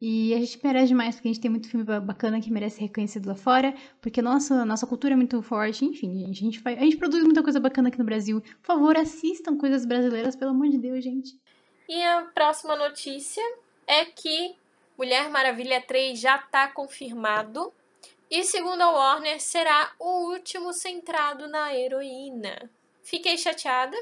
E 0.00 0.34
a 0.34 0.38
gente 0.38 0.60
merece 0.62 0.94
mais, 0.94 1.14
porque 1.14 1.28
a 1.28 1.32
gente 1.32 1.40
tem 1.40 1.50
muito 1.50 1.70
filme 1.70 1.84
bacana 2.00 2.40
que 2.40 2.50
merece 2.50 2.80
reconhecido 2.80 3.26
lá 3.28 3.34
fora, 3.34 3.74
porque 4.00 4.20
nossa, 4.20 4.64
nossa 4.64 4.86
cultura 4.86 5.14
é 5.14 5.16
muito 5.16 5.40
forte, 5.40 5.86
enfim, 5.86 6.28
a 6.28 6.32
gente, 6.34 6.60
faz, 6.60 6.78
a 6.78 6.82
gente 6.82 6.98
produz 6.98 7.24
muita 7.24 7.42
coisa 7.42 7.58
bacana 7.58 7.88
aqui 7.88 7.98
no 7.98 8.04
Brasil. 8.04 8.40
Por 8.40 8.66
favor, 8.66 8.96
assistam 8.96 9.56
coisas 9.56 9.86
brasileiras, 9.86 10.36
pelo 10.36 10.50
amor 10.50 10.68
de 10.68 10.76
Deus, 10.76 11.02
gente. 11.02 11.40
E 11.88 12.02
a 12.02 12.22
próxima 12.34 12.76
notícia 12.76 13.42
é 13.86 14.04
que 14.04 14.54
Mulher 14.98 15.30
Maravilha 15.30 15.80
3 15.80 16.20
já 16.20 16.36
tá 16.36 16.68
confirmado 16.68 17.72
e 18.28 18.42
segundo 18.42 18.82
a 18.82 18.90
Warner, 18.90 19.40
será 19.40 19.92
o 20.00 20.32
último 20.32 20.72
centrado 20.72 21.46
na 21.46 21.72
heroína. 21.74 22.68
Fiquei 23.02 23.38
chateada. 23.38 23.96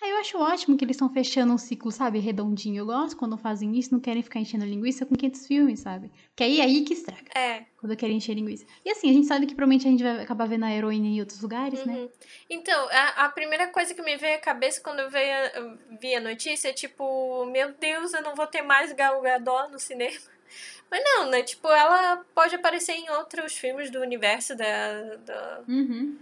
Ah, 0.00 0.08
eu 0.08 0.16
acho 0.18 0.38
ótimo 0.38 0.76
que 0.76 0.84
eles 0.84 0.94
estão 0.94 1.12
fechando 1.12 1.52
um 1.52 1.58
ciclo, 1.58 1.90
sabe, 1.90 2.20
redondinho. 2.20 2.78
Eu 2.78 2.86
gosto 2.86 3.16
quando 3.16 3.36
fazem 3.36 3.76
isso, 3.76 3.92
não 3.92 4.00
querem 4.00 4.22
ficar 4.22 4.38
enchendo 4.38 4.64
linguiça 4.64 5.04
com 5.04 5.16
500 5.16 5.46
filmes, 5.46 5.80
sabe? 5.80 6.12
Porque 6.28 6.44
aí 6.44 6.60
é 6.60 6.64
aí 6.64 6.84
que 6.84 6.94
estraga. 6.94 7.30
É. 7.34 7.64
Quando 7.76 7.96
querem 7.96 8.16
encher 8.16 8.34
linguiça. 8.34 8.64
E 8.84 8.90
assim, 8.90 9.10
a 9.10 9.12
gente 9.12 9.26
sabe 9.26 9.46
que 9.46 9.56
provavelmente 9.56 9.88
a 9.88 9.90
gente 9.90 10.02
vai 10.02 10.22
acabar 10.22 10.46
vendo 10.46 10.64
a 10.64 10.72
heroína 10.72 11.06
em 11.06 11.18
outros 11.18 11.40
lugares, 11.40 11.84
né? 11.84 11.94
uhum. 11.94 12.04
né? 12.04 12.08
Então, 12.48 12.88
a, 12.90 13.24
a, 13.24 13.28
primeira 13.28 13.66
coisa 13.68 13.92
que 13.92 14.02
me 14.02 14.16
veio 14.16 14.36
à 14.36 14.40
cabeça 14.40 14.80
quando 14.80 15.00
eu, 15.00 15.10
veio, 15.10 15.32
eu 15.54 15.78
vi 16.00 16.14
a 16.14 16.20
notícia 16.20 16.68
é 16.68 16.72
tipo, 16.72 17.44
meu 17.46 17.72
Deus, 17.72 18.12
eu 18.14 18.22
não 18.22 18.36
vou 18.36 18.46
ter 18.46 18.62
mais 18.62 18.92
Gal 18.92 19.20
Gadot 19.20 19.72
no 19.72 19.80
cinema. 19.80 20.16
Mas 20.90 21.02
não, 21.04 21.28
né? 21.28 21.42
Tipo, 21.42 21.68
ela 21.68 22.24
pode 22.34 22.54
aparecer 22.54 22.92
em 22.92 23.10
outros 23.10 23.52
filmes 23.54 23.90
do 23.90 24.00
universo 24.00 24.56
da, 24.56 25.16
da, 25.16 25.60
uhum. 25.68 26.16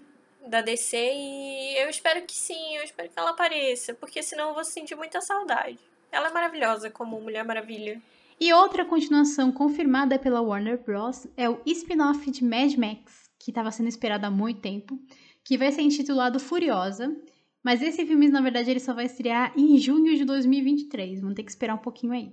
Da 0.49 0.61
DC 0.61 0.97
e 0.97 1.77
eu 1.83 1.89
espero 1.89 2.23
que 2.23 2.35
sim, 2.35 2.77
eu 2.77 2.83
espero 2.83 3.09
que 3.09 3.19
ela 3.19 3.31
apareça, 3.31 3.95
porque 3.95 4.23
senão 4.23 4.49
eu 4.49 4.55
vou 4.55 4.65
sentir 4.65 4.95
muita 4.95 5.21
saudade. 5.21 5.79
Ela 6.11 6.29
é 6.29 6.33
maravilhosa 6.33 6.91
como 6.91 7.21
Mulher 7.21 7.45
Maravilha. 7.45 8.01
E 8.39 8.53
outra 8.53 8.85
continuação 8.85 9.51
confirmada 9.51 10.19
pela 10.19 10.43
Warner 10.43 10.79
Bros. 10.79 11.27
é 11.37 11.49
o 11.49 11.61
spin-off 11.65 12.31
de 12.31 12.45
Mad 12.45 12.75
Max, 12.75 13.31
que 13.39 13.51
estava 13.51 13.71
sendo 13.71 13.89
esperado 13.89 14.27
há 14.27 14.31
muito 14.31 14.61
tempo, 14.61 14.99
que 15.43 15.57
vai 15.57 15.73
ser 15.73 15.83
intitulado 15.83 16.39
Furiosa. 16.39 17.17
Mas 17.63 17.83
esse 17.83 18.05
filme, 18.07 18.29
na 18.29 18.41
verdade, 18.41 18.71
ele 18.71 18.79
só 18.79 18.93
vai 18.93 19.07
estrear 19.07 19.53
em 19.57 19.79
junho 19.79 20.15
de 20.17 20.25
2023. 20.25 21.21
Vamos 21.21 21.35
ter 21.35 21.43
que 21.43 21.51
esperar 21.51 21.75
um 21.75 21.79
pouquinho 21.79 22.13
aí. 22.13 22.33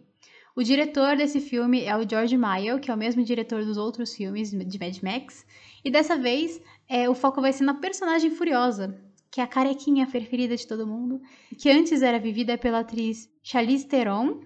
O 0.56 0.62
diretor 0.62 1.16
desse 1.16 1.40
filme 1.40 1.84
é 1.84 1.98
o 1.98 2.08
George 2.08 2.38
Mile, 2.38 2.80
que 2.80 2.92
é 2.92 2.94
o 2.94 2.98
mesmo 2.98 3.24
diretor 3.24 3.66
dos 3.66 3.76
outros 3.76 4.14
filmes 4.14 4.52
de 4.52 4.80
Mad 4.80 4.98
Max. 5.02 5.46
E 5.84 5.90
dessa 5.90 6.16
vez, 6.16 6.62
é, 6.94 7.10
o 7.10 7.16
foco 7.16 7.42
vai 7.42 7.52
ser 7.52 7.64
na 7.64 7.74
personagem 7.74 8.30
Furiosa, 8.30 8.96
que 9.32 9.42
é 9.42 9.44
a 9.44 9.48
carequinha 9.48 10.06
preferida 10.06 10.56
de 10.56 10.68
todo 10.68 10.86
mundo, 10.86 11.20
que 11.58 11.68
antes 11.68 12.04
era 12.04 12.20
vivida 12.20 12.56
pela 12.56 12.82
atriz 12.82 13.28
Charlize 13.42 13.88
Theron, 13.88 14.42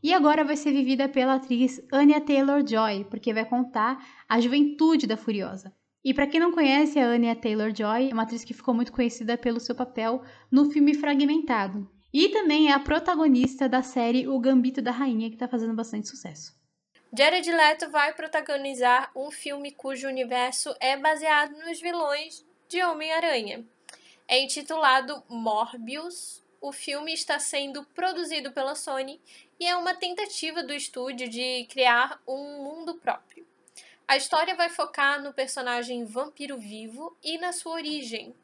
e 0.00 0.14
agora 0.14 0.44
vai 0.44 0.54
ser 0.54 0.70
vivida 0.70 1.08
pela 1.08 1.34
atriz 1.34 1.80
Anya 1.92 2.20
Taylor-Joy, 2.20 3.06
porque 3.10 3.34
vai 3.34 3.44
contar 3.44 3.98
a 4.28 4.40
juventude 4.40 5.08
da 5.08 5.16
Furiosa. 5.16 5.72
E 6.04 6.14
para 6.14 6.28
quem 6.28 6.38
não 6.38 6.52
conhece, 6.52 7.00
a 7.00 7.08
Anya 7.08 7.34
Taylor-Joy 7.34 8.10
é 8.10 8.14
uma 8.14 8.22
atriz 8.22 8.44
que 8.44 8.54
ficou 8.54 8.72
muito 8.72 8.92
conhecida 8.92 9.36
pelo 9.36 9.58
seu 9.58 9.74
papel 9.74 10.22
no 10.52 10.70
filme 10.70 10.94
Fragmentado. 10.94 11.90
E 12.14 12.28
também 12.28 12.68
é 12.68 12.74
a 12.74 12.78
protagonista 12.78 13.68
da 13.68 13.82
série 13.82 14.28
O 14.28 14.38
Gambito 14.38 14.80
da 14.80 14.92
Rainha, 14.92 15.28
que 15.28 15.34
está 15.34 15.48
fazendo 15.48 15.74
bastante 15.74 16.06
sucesso. 16.06 16.57
Jared 17.10 17.50
Leto 17.50 17.90
vai 17.90 18.12
protagonizar 18.12 19.10
um 19.16 19.30
filme 19.30 19.72
cujo 19.72 20.06
universo 20.06 20.76
é 20.78 20.94
baseado 20.94 21.56
nos 21.64 21.80
vilões 21.80 22.44
de 22.68 22.82
Homem-Aranha. 22.82 23.64
É 24.28 24.38
intitulado 24.38 25.22
Morbius. 25.26 26.44
O 26.60 26.70
filme 26.70 27.14
está 27.14 27.38
sendo 27.38 27.82
produzido 27.94 28.52
pela 28.52 28.74
Sony 28.74 29.18
e 29.58 29.66
é 29.66 29.74
uma 29.74 29.94
tentativa 29.94 30.62
do 30.62 30.74
estúdio 30.74 31.30
de 31.30 31.66
criar 31.70 32.20
um 32.26 32.62
mundo 32.62 32.96
próprio. 32.96 33.46
A 34.06 34.16
história 34.16 34.54
vai 34.54 34.68
focar 34.68 35.22
no 35.22 35.32
personagem 35.32 36.04
vampiro 36.04 36.58
vivo 36.58 37.16
e 37.22 37.38
na 37.38 37.54
sua 37.54 37.72
origem. 37.72 38.34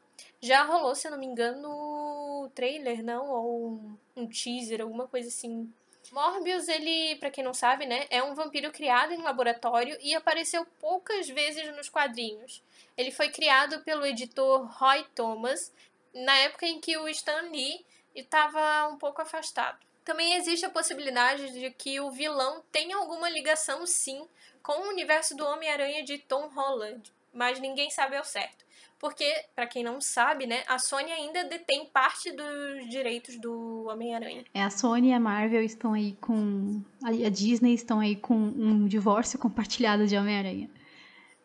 Já 0.41 0.63
rolou, 0.63 0.95
se 0.95 1.07
eu 1.07 1.11
não 1.11 1.19
me 1.19 1.25
engano, 1.27 2.49
trailer, 2.55 3.03
não? 3.03 3.29
Ou 3.29 3.79
um 4.15 4.27
teaser, 4.27 4.81
alguma 4.81 5.07
coisa 5.07 5.27
assim. 5.27 5.71
Morbius, 6.11 6.67
ele, 6.67 7.15
para 7.17 7.31
quem 7.31 7.43
não 7.43 7.53
sabe, 7.53 7.85
né, 7.85 8.05
é 8.09 8.21
um 8.21 8.35
vampiro 8.35 8.71
criado 8.71 9.13
em 9.13 9.21
laboratório 9.21 9.97
e 10.01 10.13
apareceu 10.15 10.65
poucas 10.79 11.27
vezes 11.27 11.75
nos 11.75 11.89
quadrinhos. 11.89 12.63
Ele 12.97 13.11
foi 13.11 13.29
criado 13.29 13.81
pelo 13.83 14.05
editor 14.05 14.65
Roy 14.77 15.05
Thomas 15.15 15.73
na 16.13 16.35
época 16.37 16.65
em 16.65 16.79
que 16.79 16.97
o 16.97 17.07
Stan 17.09 17.49
Lee 17.51 17.85
estava 18.15 18.87
um 18.87 18.97
pouco 18.97 19.21
afastado. 19.21 19.77
Também 20.03 20.35
existe 20.35 20.65
a 20.65 20.69
possibilidade 20.69 21.51
de 21.51 21.71
que 21.71 21.99
o 21.99 22.11
vilão 22.11 22.63
tenha 22.71 22.95
alguma 22.95 23.29
ligação, 23.29 23.85
sim, 23.85 24.27
com 24.61 24.73
o 24.73 24.89
universo 24.89 25.35
do 25.35 25.45
Homem-Aranha 25.45 26.03
de 26.03 26.17
Tom 26.17 26.47
Holland, 26.47 27.11
mas 27.33 27.59
ninguém 27.59 27.89
sabe 27.89 28.15
ao 28.15 28.23
certo. 28.23 28.64
Porque, 28.99 29.29
para 29.53 29.67
quem 29.67 29.83
não 29.83 29.99
sabe, 29.99 30.47
né, 30.47 30.63
a 30.67 30.79
Sony 30.79 31.11
ainda 31.11 31.43
detém 31.43 31.85
parte 31.85 32.31
dos 32.31 32.89
direitos 32.89 33.37
do 33.37 33.85
Homem-Aranha. 33.89 34.45
É, 34.53 34.63
a 34.63 34.69
Sony 34.69 35.09
e 35.09 35.13
a 35.13 35.19
Marvel 35.19 35.61
estão 35.61 35.93
aí 35.93 36.13
com. 36.21 36.81
A 37.03 37.29
Disney 37.29 37.73
estão 37.73 37.99
aí 37.99 38.15
com 38.15 38.35
um 38.35 38.87
divórcio 38.87 39.37
compartilhado 39.37 40.07
de 40.07 40.17
Homem-Aranha. 40.17 40.69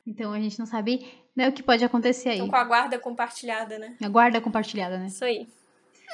Então 0.06 0.32
a 0.32 0.40
gente 0.40 0.58
não 0.58 0.66
sabe 0.66 1.06
né, 1.34 1.48
o 1.48 1.52
que 1.52 1.62
pode 1.62 1.84
acontecer 1.84 2.30
aí. 2.30 2.36
Estão 2.36 2.48
com 2.48 2.56
a 2.56 2.64
guarda 2.64 2.98
compartilhada, 2.98 3.78
né? 3.78 3.96
A 4.02 4.08
guarda 4.08 4.40
compartilhada, 4.40 4.98
né? 4.98 5.06
Isso 5.06 5.24
aí. 5.24 5.48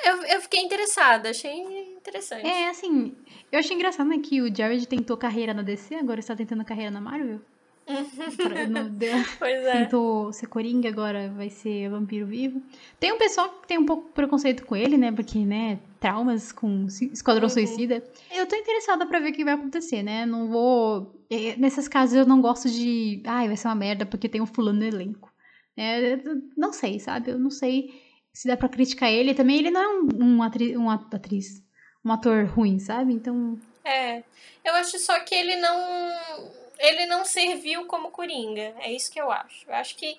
Eu, 0.05 0.23
eu 0.25 0.41
fiquei 0.43 0.61
interessada, 0.61 1.31
achei 1.31 1.95
interessante. 1.97 2.47
É, 2.47 2.69
assim, 2.69 3.17
eu 3.51 3.59
achei 3.59 3.75
engraçado 3.75 4.09
né, 4.09 4.19
que 4.19 4.43
o 4.43 4.55
Jared 4.55 4.87
tentou 4.87 5.17
carreira 5.17 5.55
na 5.55 5.63
DC, 5.63 5.95
agora 5.95 6.21
está 6.21 6.37
tentando 6.37 6.65
carreira 6.65 6.91
na 6.91 7.01
Marvel. 7.01 7.41
pois 9.39 9.65
é. 9.65 9.85
Tentou 9.85 10.33
ser 10.33 10.47
Coringa, 10.49 10.89
agora 10.89 11.33
vai 11.37 11.49
ser 11.49 11.89
Vampiro 11.89 12.27
Vivo. 12.27 12.61
Tem 12.99 13.13
um 13.13 13.19
pessoal 13.19 13.49
que 13.49 13.69
tem 13.69 13.79
um 13.79 13.87
pouco 13.87 14.11
preconceito 14.11 14.65
com 14.65 14.75
ele, 14.75 14.97
né? 14.97 15.13
Porque, 15.13 15.39
né, 15.39 15.79
traumas 16.01 16.51
com 16.51 16.87
Esquadrão 16.87 17.45
uhum. 17.45 17.49
Suicida. 17.49 18.03
Eu 18.35 18.47
tô 18.47 18.57
interessada 18.57 19.07
pra 19.07 19.21
ver 19.21 19.31
o 19.31 19.33
que 19.33 19.45
vai 19.45 19.55
acontecer, 19.55 20.03
né? 20.03 20.27
Não 20.27 20.49
vou. 20.49 21.25
É, 21.31 21.57
nessas 21.57 21.87
casas 21.87 22.17
eu 22.17 22.27
não 22.27 22.41
gosto 22.41 22.69
de. 22.69 23.23
Ai, 23.25 23.47
vai 23.47 23.57
ser 23.57 23.69
uma 23.69 23.75
merda 23.75 24.05
porque 24.05 24.29
tem 24.29 24.41
um 24.41 24.47
fulano 24.47 24.81
no 24.81 24.85
elenco. 24.85 25.33
É, 25.77 26.19
não 26.57 26.73
sei, 26.73 26.99
sabe? 26.99 27.31
Eu 27.31 27.39
não 27.39 27.51
sei 27.51 27.91
se 28.33 28.49
dá 28.49 28.57
pra 28.57 28.69
criticar 28.69 29.11
ele. 29.11 29.35
Também 29.35 29.59
ele 29.59 29.71
não 29.71 29.81
é 29.81 29.89
um, 29.89 30.09
um, 30.25 30.43
atri, 30.43 30.77
um 30.77 30.91
atriz, 30.91 31.63
um 32.05 32.11
ator 32.11 32.47
ruim, 32.47 32.81
sabe? 32.81 33.13
Então. 33.13 33.59
É. 33.85 34.25
Eu 34.65 34.75
acho 34.75 34.99
só 34.99 35.21
que 35.21 35.35
ele 35.35 35.55
não. 35.57 36.66
Ele 36.79 37.07
não 37.07 37.25
serviu 37.25 37.87
como 37.87 38.11
Coringa. 38.11 38.75
É 38.79 38.93
isso 38.93 39.11
que 39.11 39.21
eu 39.21 39.31
acho. 39.31 39.69
Eu 39.69 39.75
acho 39.75 39.97
que 39.97 40.19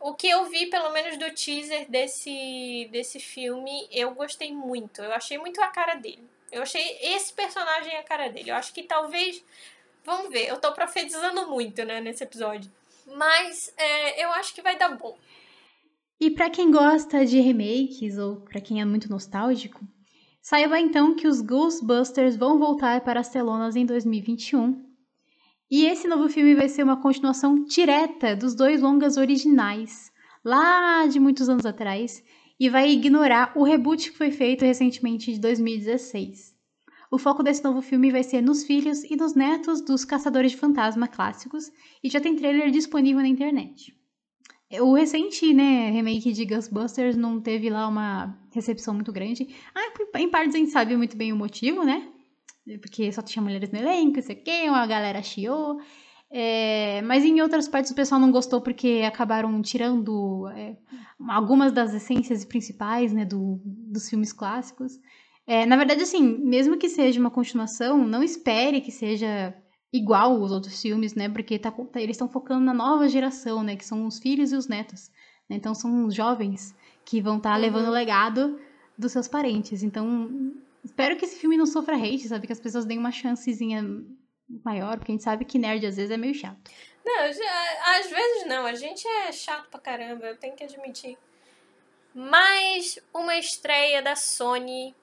o 0.00 0.14
que 0.14 0.28
eu 0.28 0.44
vi, 0.46 0.66
pelo 0.66 0.90
menos 0.90 1.16
do 1.18 1.30
teaser 1.34 1.90
desse, 1.90 2.88
desse 2.90 3.18
filme, 3.18 3.88
eu 3.90 4.14
gostei 4.14 4.52
muito. 4.52 5.02
Eu 5.02 5.12
achei 5.12 5.38
muito 5.38 5.60
a 5.60 5.68
cara 5.68 5.94
dele. 5.94 6.22
Eu 6.50 6.62
achei 6.62 6.98
esse 7.02 7.32
personagem 7.32 7.96
a 7.96 8.02
cara 8.02 8.28
dele. 8.28 8.50
Eu 8.50 8.56
acho 8.56 8.72
que 8.72 8.82
talvez. 8.82 9.44
Vamos 10.04 10.30
ver, 10.30 10.48
eu 10.48 10.58
tô 10.58 10.72
profetizando 10.72 11.48
muito, 11.48 11.84
né, 11.84 12.00
nesse 12.00 12.24
episódio. 12.24 12.70
Mas 13.06 13.72
é, 13.76 14.24
eu 14.24 14.30
acho 14.32 14.54
que 14.54 14.62
vai 14.62 14.76
dar 14.76 14.96
bom. 14.96 15.18
E 16.20 16.30
para 16.30 16.48
quem 16.48 16.70
gosta 16.70 17.24
de 17.26 17.40
remakes 17.40 18.18
ou 18.18 18.36
para 18.36 18.60
quem 18.60 18.80
é 18.80 18.84
muito 18.84 19.10
nostálgico, 19.10 19.80
saiba 20.40 20.80
então 20.80 21.14
que 21.14 21.28
os 21.28 21.40
Ghostbusters 21.40 22.36
vão 22.36 22.58
voltar 22.58 23.02
para 23.02 23.20
as 23.20 23.28
telonas 23.28 23.76
em 23.76 23.84
2021. 23.84 24.87
E 25.70 25.84
esse 25.84 26.08
novo 26.08 26.30
filme 26.30 26.54
vai 26.54 26.66
ser 26.66 26.82
uma 26.82 26.96
continuação 26.96 27.62
direta 27.64 28.34
dos 28.34 28.54
dois 28.54 28.80
longas 28.80 29.18
originais, 29.18 30.10
lá 30.42 31.06
de 31.06 31.20
muitos 31.20 31.48
anos 31.48 31.66
atrás, 31.66 32.24
e 32.58 32.70
vai 32.70 32.90
ignorar 32.90 33.52
o 33.54 33.64
reboot 33.64 34.10
que 34.10 34.16
foi 34.16 34.30
feito 34.30 34.64
recentemente 34.64 35.30
de 35.30 35.38
2016. 35.38 36.56
O 37.10 37.18
foco 37.18 37.42
desse 37.42 37.62
novo 37.62 37.82
filme 37.82 38.10
vai 38.10 38.22
ser 38.22 38.40
nos 38.40 38.64
filhos 38.64 39.04
e 39.04 39.14
nos 39.14 39.34
netos 39.34 39.82
dos 39.82 40.06
caçadores 40.06 40.52
de 40.52 40.56
fantasma 40.56 41.06
clássicos, 41.06 41.70
e 42.02 42.08
já 42.08 42.18
tem 42.18 42.34
trailer 42.34 42.70
disponível 42.70 43.20
na 43.20 43.28
internet. 43.28 43.94
O 44.80 44.94
recente, 44.94 45.52
né, 45.52 45.90
remake 45.90 46.32
de 46.32 46.44
Ghostbusters 46.46 47.16
não 47.16 47.40
teve 47.40 47.68
lá 47.68 47.88
uma 47.88 48.38
recepção 48.52 48.94
muito 48.94 49.12
grande. 49.12 49.48
Ah, 49.74 50.18
em 50.18 50.30
partes 50.30 50.54
a 50.54 50.58
gente 50.58 50.70
sabe 50.70 50.96
muito 50.96 51.16
bem 51.16 51.32
o 51.32 51.36
motivo, 51.36 51.84
né? 51.84 52.08
Porque 52.80 53.10
só 53.12 53.22
tinha 53.22 53.42
mulheres 53.42 53.70
no 53.70 53.78
elenco, 53.78 54.18
isso 54.18 54.32
aqui, 54.32 54.68
uma 54.68 54.86
galera 54.86 55.22
chiou. 55.22 55.80
É, 56.30 57.00
mas 57.02 57.24
em 57.24 57.40
outras 57.40 57.68
partes 57.68 57.90
o 57.90 57.94
pessoal 57.94 58.20
não 58.20 58.30
gostou 58.30 58.60
porque 58.60 59.02
acabaram 59.06 59.62
tirando 59.62 60.46
é, 60.48 60.76
algumas 61.26 61.72
das 61.72 61.94
essências 61.94 62.44
principais, 62.44 63.14
né, 63.14 63.24
do, 63.24 63.58
dos 63.64 64.10
filmes 64.10 64.32
clássicos. 64.32 64.98
É, 65.46 65.64
na 65.64 65.76
verdade, 65.76 66.02
assim, 66.02 66.22
mesmo 66.22 66.76
que 66.76 66.90
seja 66.90 67.18
uma 67.18 67.30
continuação, 67.30 68.06
não 68.06 68.22
espere 68.22 68.82
que 68.82 68.92
seja 68.92 69.54
igual 69.90 70.38
os 70.42 70.52
outros 70.52 70.82
filmes, 70.82 71.14
né? 71.14 71.30
Porque 71.30 71.58
tá, 71.58 71.70
tá 71.70 72.00
eles 72.00 72.16
estão 72.16 72.28
focando 72.28 72.62
na 72.62 72.74
nova 72.74 73.08
geração, 73.08 73.62
né? 73.62 73.74
Que 73.74 73.86
são 73.86 74.06
os 74.06 74.18
filhos 74.18 74.52
e 74.52 74.56
os 74.56 74.68
netos. 74.68 75.10
Né? 75.48 75.56
Então 75.56 75.74
são 75.74 76.04
os 76.04 76.14
jovens 76.14 76.76
que 77.04 77.22
vão 77.22 77.38
estar 77.38 77.50
tá 77.50 77.56
uhum. 77.56 77.62
levando 77.62 77.88
o 77.88 77.92
legado 77.92 78.58
dos 78.98 79.12
seus 79.12 79.26
parentes. 79.26 79.82
Então 79.82 80.52
espero 80.84 81.16
que 81.16 81.24
esse 81.24 81.36
filme 81.36 81.56
não 81.56 81.66
sofra 81.66 81.96
hate, 81.96 82.28
sabe? 82.28 82.46
Que 82.46 82.52
as 82.52 82.60
pessoas 82.60 82.84
deem 82.84 82.98
uma 82.98 83.12
chancezinha 83.12 83.82
maior, 84.64 84.96
porque 84.98 85.12
a 85.12 85.14
gente 85.14 85.24
sabe 85.24 85.44
que 85.44 85.58
nerd 85.58 85.84
às 85.86 85.96
vezes 85.96 86.10
é 86.10 86.16
meio 86.16 86.34
chato. 86.34 86.70
Não, 87.04 87.24
às 87.24 88.10
vezes 88.10 88.46
não. 88.46 88.66
A 88.66 88.74
gente 88.74 89.06
é 89.06 89.32
chato 89.32 89.68
pra 89.70 89.80
caramba, 89.80 90.26
eu 90.26 90.36
tenho 90.36 90.54
que 90.54 90.64
admitir. 90.64 91.16
Mais 92.14 92.98
uma 93.14 93.36
estreia 93.36 94.02
da 94.02 94.16
Sony, 94.16 94.94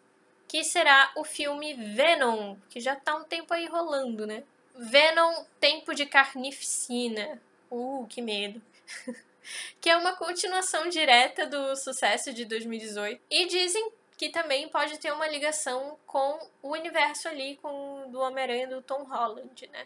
que 0.48 0.64
será 0.64 1.12
o 1.16 1.24
filme 1.24 1.74
Venom, 1.74 2.58
que 2.70 2.80
já 2.80 2.96
tá 2.96 3.16
um 3.16 3.24
tempo 3.24 3.54
aí 3.54 3.66
rolando, 3.68 4.28
né? 4.28 4.44
Venom 4.78 5.46
Tempo 5.60 5.94
de 5.94 6.06
Carnificina. 6.06 7.42
Uh, 7.72 8.06
que 8.08 8.22
medo. 8.22 8.62
que 9.80 9.90
é 9.90 9.98
uma 9.98 10.16
continuação 10.16 10.90
direta 10.90 11.46
do 11.46 11.76
sucesso 11.76 12.34
de 12.34 12.46
2018. 12.46 13.22
E 13.30 13.48
dizem 13.48 13.92
que 14.18 14.30
também 14.30 14.68
pode 14.70 14.98
ter 15.00 15.12
uma 15.12 15.28
ligação 15.28 15.98
com 16.06 16.40
o 16.62 16.72
universo 16.72 17.28
ali 17.28 17.58
com 17.62 18.10
do 18.12 18.20
Homem-Aranha 18.20 18.68
do 18.68 18.82
Tom 18.82 19.04
Holland, 19.04 19.70
né? 19.72 19.86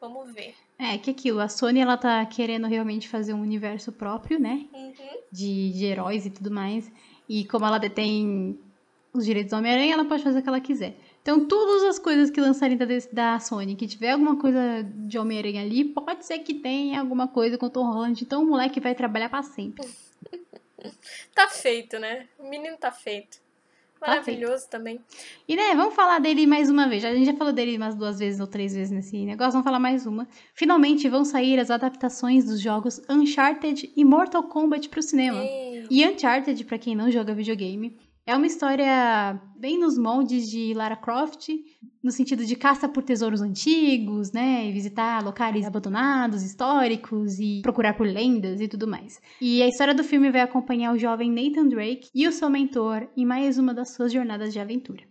Vamos 0.00 0.32
ver. 0.32 0.54
É, 0.78 0.98
que 0.98 1.10
aquilo, 1.10 1.40
a 1.40 1.48
Sony 1.48 1.80
ela 1.80 1.96
tá 1.96 2.24
querendo 2.26 2.66
realmente 2.66 3.08
fazer 3.08 3.32
um 3.32 3.40
universo 3.40 3.90
próprio, 3.92 4.38
né? 4.38 4.66
Uhum. 4.72 4.94
De, 5.32 5.72
de 5.72 5.84
heróis 5.84 6.26
e 6.26 6.30
tudo 6.30 6.50
mais. 6.50 6.90
E 7.28 7.44
como 7.46 7.64
ela 7.64 7.78
detém 7.78 8.58
os 9.12 9.24
direitos 9.24 9.50
do 9.50 9.56
Homem-Aranha, 9.56 9.94
ela 9.94 10.04
pode 10.04 10.22
fazer 10.22 10.38
o 10.38 10.42
que 10.42 10.48
ela 10.48 10.60
quiser. 10.60 10.96
Então, 11.22 11.46
todas 11.46 11.82
as 11.84 11.98
coisas 11.98 12.30
que 12.30 12.40
lançarem 12.40 12.76
da, 12.76 12.86
da 13.12 13.40
Sony, 13.40 13.74
que 13.74 13.86
tiver 13.86 14.12
alguma 14.12 14.36
coisa 14.36 14.84
de 14.84 15.18
Homem-Aranha 15.18 15.62
ali, 15.62 15.84
pode 15.84 16.24
ser 16.24 16.38
que 16.40 16.54
tenha 16.54 17.00
alguma 17.00 17.26
coisa 17.26 17.58
com 17.58 17.66
o 17.66 17.70
Tom 17.70 17.84
Holland. 17.84 18.22
Então, 18.22 18.42
o 18.42 18.46
moleque 18.46 18.78
vai 18.78 18.94
trabalhar 18.94 19.28
para 19.28 19.42
sempre. 19.42 19.88
tá 21.34 21.48
feito, 21.48 21.98
né? 21.98 22.26
O 22.38 22.48
menino 22.48 22.76
tá 22.76 22.90
feito. 22.90 23.38
Tá 23.98 24.08
Maravilhoso 24.08 24.64
tá 24.64 24.78
também. 24.78 25.00
E, 25.48 25.56
né, 25.56 25.74
vamos 25.74 25.94
falar 25.94 26.18
dele 26.18 26.46
mais 26.46 26.68
uma 26.68 26.86
vez. 26.88 27.04
A 27.04 27.14
gente 27.14 27.26
já 27.26 27.34
falou 27.34 27.52
dele 27.52 27.76
umas 27.76 27.94
duas 27.94 28.18
vezes 28.18 28.40
ou 28.40 28.46
três 28.46 28.74
vezes 28.74 28.90
nesse 28.90 29.24
negócio. 29.24 29.52
Vamos 29.52 29.64
falar 29.64 29.78
mais 29.78 30.06
uma. 30.06 30.28
Finalmente 30.54 31.08
vão 31.08 31.24
sair 31.24 31.58
as 31.58 31.70
adaptações 31.70 32.44
dos 32.44 32.60
jogos 32.60 33.00
Uncharted 33.08 33.90
e 33.96 34.04
Mortal 34.04 34.42
Kombat 34.44 34.88
pro 34.88 35.02
cinema. 35.02 35.42
E 35.88 36.06
Uncharted, 36.06 36.62
para 36.64 36.78
quem 36.78 36.94
não 36.94 37.10
joga 37.10 37.34
videogame, 37.34 37.96
é 38.26 38.34
uma 38.34 38.46
história 38.46 39.40
bem 39.56 39.78
nos 39.78 39.96
moldes 39.96 40.50
de 40.50 40.74
Lara 40.74 40.96
Croft, 40.96 41.48
no 42.02 42.10
sentido 42.10 42.44
de 42.44 42.56
caça 42.56 42.88
por 42.88 43.04
tesouros 43.04 43.40
antigos, 43.40 44.32
né? 44.32 44.66
E 44.66 44.72
visitar 44.72 45.24
locais 45.24 45.64
abandonados, 45.64 46.42
históricos 46.42 47.38
e 47.38 47.60
procurar 47.62 47.94
por 47.94 48.06
lendas 48.06 48.60
e 48.60 48.66
tudo 48.66 48.88
mais. 48.88 49.20
E 49.40 49.62
a 49.62 49.68
história 49.68 49.94
do 49.94 50.02
filme 50.02 50.30
vai 50.30 50.40
acompanhar 50.40 50.92
o 50.92 50.98
jovem 50.98 51.30
Nathan 51.30 51.68
Drake 51.68 52.10
e 52.12 52.26
o 52.26 52.32
seu 52.32 52.50
mentor 52.50 53.08
em 53.16 53.24
mais 53.24 53.58
uma 53.58 53.72
das 53.72 53.94
suas 53.94 54.12
jornadas 54.12 54.52
de 54.52 54.58
aventura. 54.58 55.04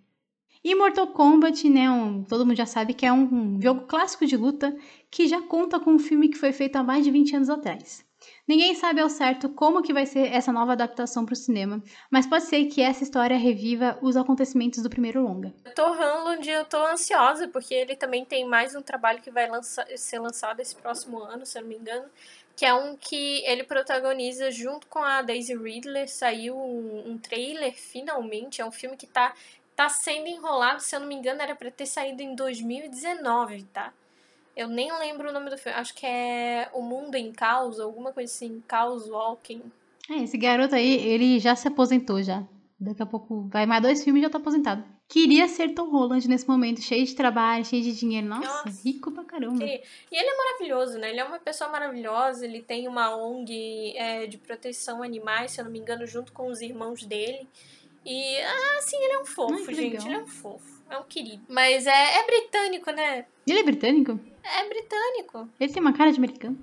E 0.62 0.76
Mortal 0.76 1.08
Kombat, 1.08 1.70
né, 1.70 1.90
um, 1.90 2.24
todo 2.24 2.46
mundo 2.46 2.58
já 2.58 2.66
sabe 2.66 2.94
que 2.94 3.06
é 3.06 3.14
um, 3.14 3.56
um 3.56 3.62
jogo 3.62 3.82
clássico 3.82 4.26
de 4.26 4.36
luta 4.36 4.76
que 5.10 5.28
já 5.28 5.42
conta 5.42 5.80
com 5.80 5.92
um 5.92 6.00
filme 6.00 6.28
que 6.28 6.38
foi 6.38 6.52
feito 6.52 6.76
há 6.76 6.84
mais 6.84 7.06
de 7.06 7.12
20 7.12 7.36
anos 7.38 7.50
atrás. 7.50 8.05
Ninguém 8.48 8.76
sabe 8.76 9.02
ao 9.02 9.10
certo 9.10 9.50
como 9.50 9.82
que 9.82 9.94
vai 9.94 10.06
ser 10.06 10.32
essa 10.32 10.52
nova 10.52 10.74
adaptação 10.74 11.26
para 11.26 11.34
o 11.34 11.36
cinema, 11.36 11.82
mas 12.12 12.28
pode 12.28 12.46
ser 12.46 12.66
que 12.66 12.82
essa 12.82 13.04
história 13.04 13.38
reviva 13.38 13.98
os 14.02 14.16
acontecimentos 14.16 14.84
do 14.84 14.90
primeiro 14.90 15.24
longa. 15.24 15.54
Thor 15.76 16.00
Hanlund, 16.00 16.48
eu 16.50 16.66
tô 16.66 16.78
ansiosa, 16.86 17.48
porque 17.48 17.74
ele 17.74 17.96
também 17.96 18.24
tem 18.24 18.46
mais 18.46 18.76
um 18.76 18.82
trabalho 18.82 19.22
que 19.22 19.32
vai 19.32 19.50
ser 19.96 20.20
lançado 20.20 20.60
esse 20.60 20.76
próximo 20.76 21.20
ano, 21.20 21.46
se 21.46 21.58
eu 21.58 21.64
não 21.64 21.70
me 21.70 21.76
engano, 21.76 22.06
que 22.56 22.66
é 22.66 22.74
um 22.74 22.96
que 22.96 23.44
ele 23.46 23.64
protagoniza 23.64 24.50
junto 24.50 24.88
com 24.88 25.00
a 25.00 25.22
Daisy 25.22 25.56
Ridley, 25.56 26.08
saiu 26.08 26.56
um, 26.58 27.12
um 27.12 27.18
trailer 27.18 27.74
finalmente, 27.74 28.62
é 28.62 28.66
um 28.66 28.72
filme 28.72 28.96
que 28.96 29.08
tá, 29.08 29.34
tá 29.76 29.90
sendo 29.90 30.28
enrolado, 30.28 30.82
se 30.82 30.96
eu 30.96 31.00
não 31.00 31.08
me 31.08 31.16
engano 31.16 31.42
era 31.42 31.56
para 31.56 31.70
ter 31.70 31.86
saído 31.86 32.22
em 32.22 32.34
2019, 32.34 33.64
tá? 33.74 33.92
Eu 34.56 34.68
nem 34.68 34.92
lembro 34.98 35.30
o 35.30 35.34
nome 35.34 35.50
do 35.50 35.58
filme. 35.58 35.78
Acho 35.78 35.94
que 35.94 36.06
é 36.06 36.70
O 36.74 36.82
Mundo 36.82 37.16
em 37.16 37.32
Caos, 37.32 37.80
alguma 37.80 38.14
coisa 38.14 38.32
assim. 38.32 38.64
Caos 38.68 39.10
Walking. 39.10 39.62
É, 40.10 40.24
esse 40.24 40.38
garoto 40.38 40.76
aí, 40.76 40.96
ele 41.08 41.40
já 41.40 41.56
se 41.56 41.68
aposentou 41.68 42.22
já. 42.24 42.44
Daqui 42.80 43.02
a 43.02 43.06
pouco 43.06 43.48
vai 43.50 43.66
mais 43.66 43.82
dois 43.82 44.04
filmes 44.04 44.22
e 44.22 44.26
já 44.26 44.30
tá 44.30 44.38
aposentado. 44.38 44.84
Queria 45.08 45.48
ser 45.48 45.74
Tom 45.74 45.90
Holland 45.90 46.28
nesse 46.28 46.48
momento, 46.48 46.82
cheio 46.82 47.06
de 47.06 47.16
trabalho, 47.16 47.64
cheio 47.64 47.84
de 47.84 47.94
dinheiro. 47.94 48.28
Nossa, 48.28 48.48
Nossa 48.66 48.82
rico 48.84 49.12
pra 49.12 49.24
caramba. 49.24 49.64
E 49.64 49.82
ele 50.12 50.30
é 50.30 50.38
maravilhoso, 50.38 50.98
né? 50.98 51.12
Ele 51.12 51.20
é 51.20 51.24
uma 51.24 51.40
pessoa 51.40 51.70
maravilhosa, 51.70 52.46
ele 52.46 52.62
tem 52.62 52.88
uma 52.88 53.16
ONG 53.16 53.94
é, 53.96 54.26
de 54.26 54.38
proteção 54.38 55.04
a 55.04 55.06
animais, 55.06 55.52
se 55.52 55.62
eu 55.62 55.66
não 55.66 55.72
me 55.72 55.80
engano, 55.80 56.08
junto 56.08 56.34
com 56.34 56.48
os 56.48 56.60
irmãos 56.60 57.04
dele. 57.04 57.48
E, 58.04 58.38
ah, 58.42 58.78
assim, 58.80 58.98
ele 58.98 59.14
é 59.14 59.20
um 59.20 59.26
fofo, 59.26 59.54
Ai, 59.54 59.76
gente. 59.76 59.94
Legal. 59.94 60.06
Ele 60.06 60.16
é 60.16 60.20
um 60.20 60.28
fofo. 60.28 60.82
É 60.90 60.98
um 60.98 61.04
querido. 61.04 61.44
Mas 61.48 61.88
é, 61.88 62.20
é 62.20 62.26
britânico, 62.26 62.92
né? 62.92 63.26
Ele 63.48 63.60
é 63.60 63.64
britânico? 63.64 64.20
É 64.46 64.70
britânico. 64.70 65.50
Ele 65.60 65.74
tem 65.74 65.82
uma 65.82 65.94
cara 65.94 66.12
de 66.12 66.18
americano. 66.18 66.58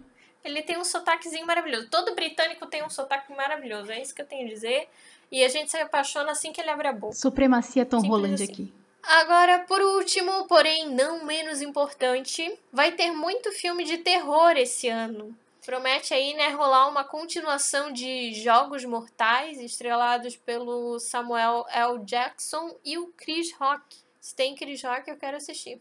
Ele 0.45 0.63
tem 0.63 0.77
um 0.77 0.85
sotaquezinho 0.85 1.47
maravilhoso. 1.47 1.89
Todo 1.89 2.15
britânico 2.15 2.67
tem 2.67 2.83
um 2.85 2.91
sotaque 2.91 3.33
maravilhoso. 3.35 3.93
É 3.93 4.01
isso 4.01 4.15
que 4.15 4.23
eu 4.23 4.27
tenho 4.27 4.47
a 4.47 4.49
dizer. 4.51 4.89
E 5.31 5.45
a 5.45 5.49
gente 5.49 5.71
se 5.71 5.77
apaixona 5.79 6.33
assim 6.33 6.53
que 6.53 6.61
ele 6.61 6.71
abre 6.71 6.89
a 6.89 6.93
boca. 6.93 7.15
Supremacia 7.15 7.87
Tom 7.87 8.01
Simples 8.01 8.11
Holland 8.11 8.35
assim. 8.35 8.53
aqui. 8.53 8.73
Agora, 9.03 9.61
por 9.61 9.81
último, 9.81 10.47
porém 10.47 10.89
não 10.89 11.25
menos 11.25 11.61
importante, 11.61 12.57
vai 12.73 12.93
ter 12.93 13.11
muito 13.11 13.51
filme 13.51 13.85
de 13.85 13.99
terror 13.99 14.53
esse 14.57 14.89
ano. 14.89 15.37
Promete 15.65 16.13
aí, 16.13 16.35
né, 16.35 16.49
rolar 16.49 16.89
uma 16.89 17.05
continuação 17.05 17.93
de 17.93 18.33
Jogos 18.35 18.85
Mortais, 18.85 19.61
estrelados 19.61 20.37
pelo 20.37 20.99
Samuel 20.99 21.65
L. 21.71 21.99
Jackson 22.05 22.77
e 22.85 22.99
o 22.99 23.09
Chris 23.17 23.53
Rock. 23.55 23.97
Se 24.21 24.35
tem 24.35 24.55
Chris 24.55 24.83
Rock, 24.83 25.09
eu 25.09 25.17
quero 25.17 25.37
assistir. 25.37 25.81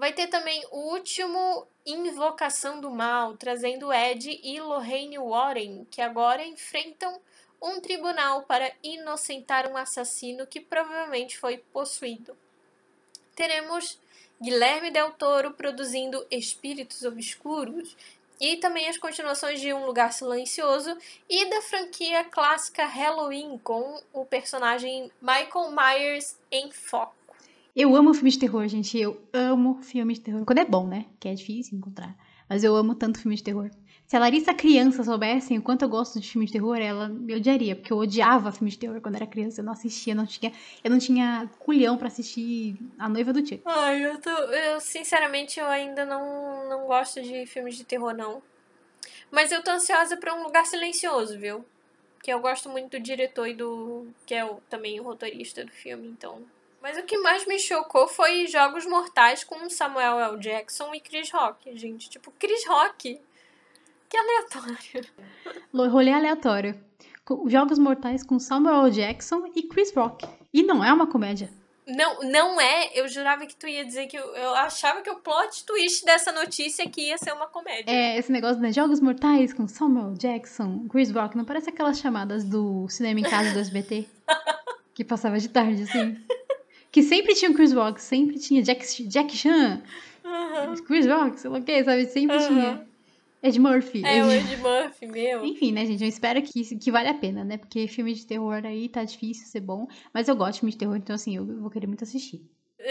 Vai 0.00 0.14
ter 0.14 0.28
também 0.28 0.64
o 0.70 0.94
último 0.94 1.66
Invocação 1.84 2.80
do 2.80 2.90
Mal, 2.90 3.36
trazendo 3.36 3.92
Ed 3.92 4.40
e 4.42 4.58
Lorraine 4.58 5.18
Warren, 5.18 5.86
que 5.90 6.00
agora 6.00 6.42
enfrentam 6.42 7.20
um 7.60 7.82
tribunal 7.82 8.44
para 8.44 8.72
inocentar 8.82 9.70
um 9.70 9.76
assassino 9.76 10.46
que 10.46 10.58
provavelmente 10.58 11.36
foi 11.36 11.58
possuído. 11.58 12.34
Teremos 13.36 14.00
Guilherme 14.40 14.90
Del 14.90 15.10
Toro 15.10 15.50
produzindo 15.50 16.26
Espíritos 16.30 17.02
Obscuros 17.02 17.94
e 18.40 18.56
também 18.56 18.88
as 18.88 18.96
continuações 18.96 19.60
de 19.60 19.70
Um 19.74 19.84
Lugar 19.84 20.14
Silencioso 20.14 20.96
e 21.28 21.44
da 21.50 21.60
franquia 21.60 22.24
clássica 22.24 22.86
Halloween 22.86 23.58
com 23.58 24.00
o 24.14 24.24
personagem 24.24 25.12
Michael 25.20 25.70
Myers 25.72 26.38
em 26.50 26.72
foco. 26.72 27.19
Eu 27.74 27.94
amo 27.94 28.12
filme 28.12 28.30
de 28.30 28.38
terror, 28.38 28.66
gente. 28.66 28.98
Eu 28.98 29.20
amo 29.32 29.80
filme 29.82 30.14
de 30.14 30.20
terror. 30.20 30.44
Quando 30.44 30.58
é 30.58 30.64
bom, 30.64 30.86
né? 30.86 31.06
Que 31.20 31.28
é 31.28 31.34
difícil 31.34 31.78
encontrar. 31.78 32.16
Mas 32.48 32.64
eu 32.64 32.74
amo 32.74 32.96
tanto 32.96 33.20
filme 33.20 33.36
de 33.36 33.44
terror. 33.44 33.70
Se 34.06 34.16
a 34.16 34.18
Larissa 34.18 34.52
criança 34.52 35.04
soubesse 35.04 35.56
o 35.56 35.62
quanto 35.62 35.82
eu 35.82 35.88
gosto 35.88 36.18
de 36.18 36.28
filme 36.28 36.44
de 36.44 36.52
terror, 36.52 36.76
ela 36.76 37.08
me 37.08 37.36
odiaria, 37.36 37.76
porque 37.76 37.92
eu 37.92 37.98
odiava 37.98 38.50
filme 38.50 38.68
de 38.68 38.76
terror 38.76 39.00
quando 39.00 39.14
era 39.14 39.26
criança. 39.26 39.60
Eu 39.60 39.64
não 39.64 39.72
assistia, 39.72 40.16
não 40.16 40.26
tinha, 40.26 40.52
eu 40.82 40.90
não 40.90 40.98
tinha 40.98 41.48
culhão 41.60 41.96
para 41.96 42.08
assistir 42.08 42.76
A 42.98 43.08
Noiva 43.08 43.32
do 43.32 43.40
Tio. 43.40 43.60
Ai, 43.64 44.04
eu 44.04 44.20
tô. 44.20 44.30
Eu, 44.30 44.80
sinceramente, 44.80 45.60
eu 45.60 45.66
ainda 45.66 46.04
não, 46.04 46.68
não 46.68 46.86
gosto 46.88 47.22
de 47.22 47.46
filmes 47.46 47.76
de 47.76 47.84
terror, 47.84 48.12
não. 48.12 48.42
Mas 49.30 49.52
eu 49.52 49.62
tô 49.62 49.70
ansiosa 49.70 50.16
pra 50.16 50.34
um 50.34 50.42
lugar 50.42 50.66
silencioso, 50.66 51.38
viu? 51.38 51.64
Que 52.20 52.32
eu 52.32 52.40
gosto 52.40 52.68
muito 52.68 52.98
do 52.98 53.00
diretor 53.00 53.46
e 53.46 53.54
do. 53.54 54.08
que 54.26 54.34
é 54.34 54.44
o, 54.44 54.56
também 54.68 54.98
o 54.98 55.04
roteirista 55.04 55.64
do 55.64 55.70
filme, 55.70 56.08
então 56.08 56.42
mas 56.82 56.96
o 56.98 57.02
que 57.02 57.18
mais 57.18 57.46
me 57.46 57.58
chocou 57.58 58.08
foi 58.08 58.46
Jogos 58.46 58.86
Mortais 58.86 59.44
com 59.44 59.68
Samuel 59.68 60.18
L. 60.18 60.38
Jackson 60.38 60.94
e 60.94 61.00
Chris 61.00 61.30
Rock, 61.30 61.76
gente. 61.76 62.08
Tipo, 62.08 62.32
Chris 62.38 62.66
Rock. 62.66 63.20
Que 64.08 64.16
aleatório. 64.16 65.06
Rolê 65.72 66.12
aleatório. 66.12 66.80
Jogos 67.46 67.78
Mortais 67.78 68.24
com 68.24 68.38
Samuel 68.38 68.86
L. 68.86 68.90
Jackson 68.90 69.50
e 69.54 69.62
Chris 69.64 69.94
Rock. 69.94 70.26
E 70.52 70.62
não 70.62 70.82
é 70.82 70.92
uma 70.92 71.06
comédia. 71.06 71.50
Não, 71.86 72.20
não 72.20 72.60
é. 72.60 72.90
Eu 72.94 73.08
jurava 73.08 73.46
que 73.46 73.56
tu 73.56 73.66
ia 73.66 73.84
dizer 73.84 74.06
que 74.06 74.16
eu, 74.16 74.24
eu 74.34 74.54
achava 74.54 75.02
que 75.02 75.10
o 75.10 75.16
plot 75.16 75.64
twist 75.64 76.04
dessa 76.04 76.32
notícia 76.32 76.84
aqui 76.84 77.08
ia 77.08 77.18
ser 77.18 77.32
uma 77.32 77.46
comédia. 77.46 77.90
É, 77.90 78.16
esse 78.16 78.30
negócio 78.30 78.60
de 78.60 78.72
Jogos 78.72 79.00
Mortais 79.00 79.52
com 79.52 79.66
Samuel 79.66 80.14
Jackson, 80.14 80.86
Chris 80.88 81.10
Rock, 81.10 81.36
não 81.36 81.44
parece 81.44 81.70
aquelas 81.70 81.98
chamadas 81.98 82.44
do 82.44 82.88
cinema 82.88 83.20
em 83.20 83.24
casa 83.24 83.52
do 83.52 83.58
SBT? 83.58 84.08
que 84.94 85.04
passava 85.04 85.38
de 85.38 85.48
tarde, 85.48 85.82
assim. 85.82 86.16
Que 86.90 87.02
sempre 87.02 87.34
tinha 87.34 87.50
o 87.50 87.54
Chris 87.54 87.72
Rock, 87.72 88.02
sempre 88.02 88.38
tinha 88.38 88.62
Jack, 88.62 88.84
Jack 89.06 89.36
Chan, 89.36 89.82
uhum. 90.24 90.74
Chris 90.84 91.06
Rock, 91.06 91.38
sei 91.38 91.50
lá 91.50 91.58
o 91.58 91.62
que, 91.62 91.84
sabe? 91.84 92.06
Sempre 92.06 92.36
uhum. 92.36 92.48
tinha. 92.48 92.90
Ed 93.42 93.58
Murphy. 93.58 94.04
É, 94.04 94.18
Ed... 94.18 94.26
o 94.26 94.32
Ed 94.32 94.56
Murphy, 94.56 95.06
meu. 95.06 95.44
Enfim, 95.44 95.72
né, 95.72 95.86
gente? 95.86 96.02
Eu 96.02 96.08
espero 96.08 96.42
que, 96.42 96.76
que 96.76 96.90
vale 96.90 97.08
a 97.08 97.14
pena, 97.14 97.42
né? 97.42 97.56
Porque 97.56 97.88
filme 97.88 98.12
de 98.12 98.26
terror 98.26 98.60
aí 98.64 98.88
tá 98.88 99.02
difícil 99.02 99.46
ser 99.46 99.60
bom. 99.60 99.86
Mas 100.12 100.28
eu 100.28 100.36
gosto 100.36 100.54
de 100.54 100.60
filme 100.60 100.72
de 100.72 100.78
terror, 100.78 100.96
então 100.96 101.14
assim, 101.14 101.36
eu 101.36 101.44
vou 101.44 101.70
querer 101.70 101.86
muito 101.86 102.04
assistir. 102.04 102.42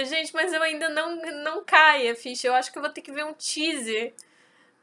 Gente, 0.05 0.33
mas 0.33 0.53
eu 0.53 0.61
ainda 0.61 0.89
não, 0.89 1.15
não 1.43 1.63
caia, 1.63 2.15
ficha. 2.15 2.47
Eu 2.47 2.53
acho 2.53 2.71
que 2.71 2.77
eu 2.77 2.81
vou 2.81 2.91
ter 2.91 3.01
que 3.01 3.11
ver 3.11 3.25
um 3.25 3.33
teaser 3.33 4.13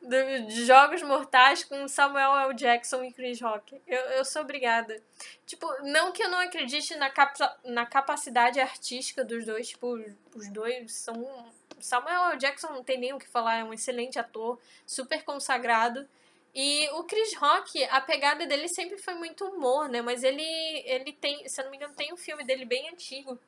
de 0.03 0.65
Jogos 0.65 1.03
Mortais 1.03 1.65
com 1.65 1.89
Samuel 1.89 2.37
L. 2.37 2.55
Jackson 2.55 3.03
e 3.05 3.13
Chris 3.13 3.41
Rock. 3.41 3.81
Eu, 3.87 4.01
eu 4.11 4.25
sou 4.25 4.43
obrigada. 4.43 5.03
Tipo, 5.45 5.67
não 5.83 6.13
que 6.13 6.23
eu 6.23 6.29
não 6.29 6.39
acredite 6.39 6.95
na, 6.97 7.11
capa 7.11 7.57
na 7.65 7.85
capacidade 7.85 8.61
artística 8.61 9.25
dos 9.25 9.45
dois. 9.45 9.69
Tipo, 9.69 9.99
os 10.35 10.49
dois 10.51 10.93
são. 10.93 11.47
Samuel 11.81 12.31
L. 12.31 12.39
Jackson 12.39 12.69
não 12.69 12.85
tem 12.85 12.99
nem 12.99 13.13
o 13.13 13.19
que 13.19 13.29
falar, 13.29 13.59
é 13.59 13.65
um 13.65 13.73
excelente 13.73 14.19
ator, 14.19 14.59
super 14.87 15.23
consagrado. 15.25 16.09
E 16.55 16.89
o 16.93 17.05
Chris 17.05 17.35
Rock, 17.35 17.85
a 17.85 18.01
pegada 18.01 18.47
dele 18.47 18.67
sempre 18.67 18.97
foi 18.97 19.15
muito 19.15 19.45
humor, 19.45 19.91
né? 19.91 20.01
Mas 20.01 20.25
ele, 20.25 20.43
ele 20.87 21.13
tem, 21.13 21.47
se 21.47 21.61
eu 21.61 21.65
não 21.65 21.71
me 21.71 21.77
engano, 21.77 21.95
tem 21.95 22.15
um 22.15 22.17
filme 22.17 22.45
dele 22.45 22.65
bem 22.65 22.89
antigo 22.89 23.39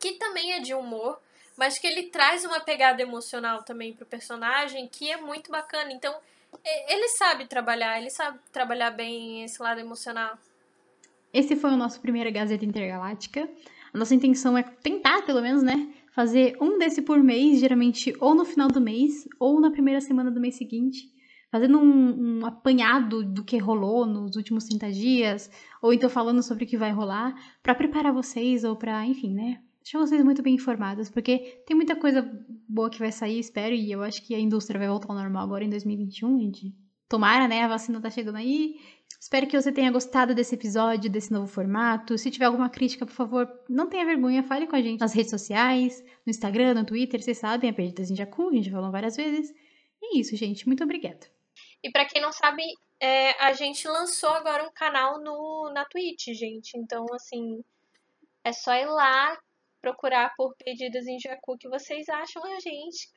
que 0.00 0.12
também 0.12 0.54
é 0.54 0.60
de 0.60 0.74
humor 0.74 1.20
mas 1.56 1.78
que 1.78 1.86
ele 1.86 2.04
traz 2.04 2.44
uma 2.44 2.60
pegada 2.60 3.02
emocional 3.02 3.62
também 3.62 3.92
pro 3.92 4.06
personagem 4.06 4.88
que 4.88 5.10
é 5.10 5.16
muito 5.16 5.50
bacana. 5.50 5.92
Então, 5.92 6.14
ele 6.88 7.08
sabe 7.08 7.46
trabalhar, 7.46 7.98
ele 7.98 8.10
sabe 8.10 8.38
trabalhar 8.52 8.90
bem 8.90 9.44
esse 9.44 9.62
lado 9.62 9.80
emocional. 9.80 10.38
Esse 11.32 11.54
foi 11.54 11.70
o 11.70 11.76
nosso 11.76 12.00
primeiro 12.00 12.32
Gazeta 12.32 12.64
Intergaláctica. 12.64 13.48
A 13.92 13.98
nossa 13.98 14.14
intenção 14.14 14.56
é 14.56 14.62
tentar, 14.62 15.22
pelo 15.22 15.40
menos, 15.40 15.62
né, 15.62 15.92
fazer 16.12 16.56
um 16.60 16.78
desse 16.78 17.02
por 17.02 17.22
mês, 17.22 17.60
geralmente 17.60 18.14
ou 18.20 18.34
no 18.34 18.44
final 18.44 18.68
do 18.68 18.80
mês 18.80 19.28
ou 19.38 19.60
na 19.60 19.70
primeira 19.70 20.00
semana 20.00 20.30
do 20.30 20.40
mês 20.40 20.56
seguinte, 20.56 21.08
fazendo 21.50 21.78
um, 21.78 22.38
um 22.40 22.46
apanhado 22.46 23.24
do 23.24 23.44
que 23.44 23.58
rolou 23.58 24.06
nos 24.06 24.36
últimos 24.36 24.64
30 24.64 24.90
dias, 24.92 25.50
ou 25.80 25.92
então 25.92 26.10
falando 26.10 26.42
sobre 26.42 26.64
o 26.64 26.66
que 26.66 26.76
vai 26.76 26.92
rolar, 26.92 27.34
para 27.62 27.74
preparar 27.74 28.12
vocês 28.12 28.64
ou 28.64 28.76
para, 28.76 29.04
enfim, 29.06 29.34
né, 29.34 29.60
deixar 29.82 29.98
vocês 29.98 30.22
muito 30.22 30.42
bem 30.42 30.54
informados, 30.54 31.10
porque 31.10 31.62
tem 31.66 31.76
muita 31.76 31.96
coisa 31.96 32.22
boa 32.68 32.90
que 32.90 32.98
vai 32.98 33.10
sair, 33.10 33.38
espero, 33.38 33.74
e 33.74 33.90
eu 33.90 34.02
acho 34.02 34.22
que 34.26 34.34
a 34.34 34.38
indústria 34.38 34.78
vai 34.78 34.88
voltar 34.88 35.08
ao 35.08 35.18
normal 35.18 35.44
agora 35.44 35.64
em 35.64 35.70
2021, 35.70 36.38
gente. 36.40 36.74
Tomara, 37.08 37.48
né? 37.48 37.62
A 37.62 37.68
vacina 37.68 38.00
tá 38.00 38.08
chegando 38.08 38.36
aí. 38.36 38.76
Espero 39.20 39.46
que 39.46 39.60
você 39.60 39.72
tenha 39.72 39.90
gostado 39.90 40.34
desse 40.34 40.54
episódio, 40.54 41.10
desse 41.10 41.32
novo 41.32 41.48
formato. 41.48 42.16
Se 42.16 42.30
tiver 42.30 42.44
alguma 42.44 42.70
crítica, 42.70 43.04
por 43.04 43.12
favor, 43.12 43.48
não 43.68 43.88
tenha 43.88 44.04
vergonha, 44.04 44.44
fale 44.44 44.66
com 44.66 44.76
a 44.76 44.80
gente 44.80 45.00
nas 45.00 45.12
redes 45.12 45.30
sociais, 45.30 46.02
no 46.24 46.30
Instagram, 46.30 46.74
no 46.74 46.86
Twitter, 46.86 47.20
vocês 47.20 47.38
sabem, 47.38 47.68
a 47.68 47.72
Perdidas 47.72 48.10
em 48.10 48.16
Jacu, 48.16 48.48
a 48.48 48.52
gente 48.52 48.70
falou 48.70 48.92
várias 48.92 49.16
vezes. 49.16 49.50
E 50.00 50.16
é 50.16 50.20
isso, 50.20 50.36
gente. 50.36 50.66
Muito 50.66 50.84
obrigada. 50.84 51.26
E 51.82 51.90
para 51.90 52.04
quem 52.04 52.22
não 52.22 52.32
sabe, 52.32 52.62
é, 53.00 53.32
a 53.44 53.52
gente 53.54 53.88
lançou 53.88 54.30
agora 54.30 54.64
um 54.64 54.72
canal 54.72 55.20
no, 55.20 55.70
na 55.74 55.84
Twitch, 55.84 56.26
gente. 56.28 56.78
Então, 56.78 57.04
assim, 57.12 57.64
é 58.44 58.52
só 58.52 58.72
ir 58.74 58.86
lá, 58.86 59.36
procurar 59.80 60.32
por 60.36 60.54
pedidas 60.56 61.06
em 61.06 61.18
Jacu 61.18 61.56
que 61.58 61.68
vocês 61.68 62.08
acham 62.08 62.44
a 62.44 62.60
gente. 62.60 63.08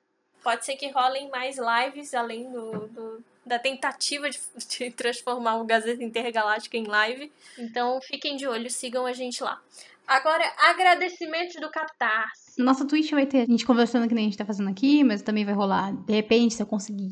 Pode 0.44 0.66
ser 0.66 0.76
que 0.76 0.90
rolem 0.90 1.30
mais 1.30 1.58
lives 1.58 2.14
além 2.14 2.52
do, 2.52 2.88
do 2.88 3.24
da 3.46 3.60
tentativa 3.60 4.30
de, 4.30 4.40
de, 4.70 4.92
transformar 4.92 5.58
o 5.58 5.66
Gazeta 5.66 6.04
Intergaláctica 6.04 6.78
em 6.78 6.86
live. 6.86 7.32
Então 7.58 8.00
fiquem 8.02 8.36
de 8.36 8.48
olho, 8.48 8.70
sigam 8.70 9.06
a 9.06 9.14
gente 9.14 9.44
lá. 9.44 9.62
Agora, 10.06 10.44
agradecimentos 10.58 11.56
do 11.56 11.70
Catarse. 11.72 12.62
Nossa 12.62 12.86
Twitch 12.86 13.12
vai 13.12 13.26
ter 13.26 13.42
a 13.42 13.46
gente 13.46 13.66
conversando 13.66 14.08
que 14.08 14.14
nem 14.14 14.26
a 14.26 14.28
gente 14.28 14.38
tá 14.38 14.46
fazendo 14.46 14.70
aqui, 14.70 15.04
mas 15.04 15.22
também 15.22 15.46
vai 15.46 15.54
rolar, 15.54 15.94
de 15.94 16.14
repente, 16.14 16.54
se 16.54 16.62
eu 16.62 16.68
conseguir 16.68 17.12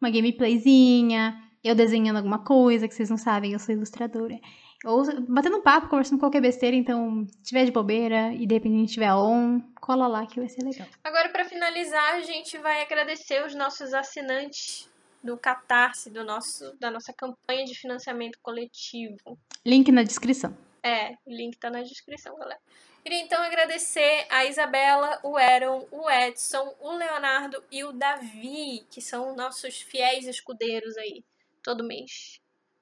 uma 0.00 0.08
gameplayzinha, 0.08 1.36
eu 1.64 1.74
desenhando 1.74 2.16
alguma 2.16 2.38
coisa 2.44 2.86
que 2.86 2.94
vocês 2.94 3.10
não 3.10 3.16
sabem, 3.16 3.52
eu 3.52 3.58
sou 3.58 3.74
ilustradora. 3.74 4.38
Ou 4.84 5.04
batendo 5.26 5.56
um 5.56 5.62
papo, 5.62 5.88
conversando 5.88 6.20
qualquer 6.20 6.40
besteira, 6.40 6.76
então, 6.76 7.26
se 7.26 7.42
tiver 7.42 7.64
de 7.64 7.72
bobeira 7.72 8.32
e 8.32 8.46
de 8.46 8.54
repente 8.54 8.76
a 8.76 8.78
gente 8.78 8.92
tiver 8.92 9.12
on, 9.12 9.60
cola 9.80 10.06
lá 10.06 10.26
que 10.26 10.38
vai 10.38 10.48
ser 10.48 10.62
legal. 10.62 10.86
Agora, 11.02 11.28
para 11.30 11.44
finalizar, 11.44 12.14
a 12.14 12.20
gente 12.20 12.56
vai 12.58 12.82
agradecer 12.82 13.44
os 13.44 13.54
nossos 13.54 13.92
assinantes 13.92 14.88
do 15.22 15.36
Catarse, 15.36 16.10
do 16.10 16.24
nosso, 16.24 16.76
da 16.78 16.90
nossa 16.90 17.12
campanha 17.12 17.64
de 17.64 17.74
financiamento 17.74 18.38
coletivo. 18.40 19.36
Link 19.66 19.90
na 19.90 20.04
descrição. 20.04 20.56
É, 20.82 21.14
o 21.26 21.30
link 21.30 21.58
tá 21.58 21.70
na 21.70 21.82
descrição, 21.82 22.36
galera. 22.36 22.60
Queria 23.02 23.20
então 23.22 23.42
agradecer 23.42 24.26
a 24.30 24.44
Isabela, 24.44 25.18
o 25.24 25.36
Aaron, 25.36 25.86
o 25.90 26.10
Edson, 26.10 26.76
o 26.80 26.92
Leonardo 26.92 27.62
e 27.70 27.82
o 27.82 27.92
Davi, 27.92 28.86
que 28.90 29.00
são 29.00 29.34
nossos 29.34 29.80
fiéis 29.80 30.26
escudeiros 30.26 30.96
aí, 30.96 31.24
todo 31.62 31.86
mês. 31.86 32.40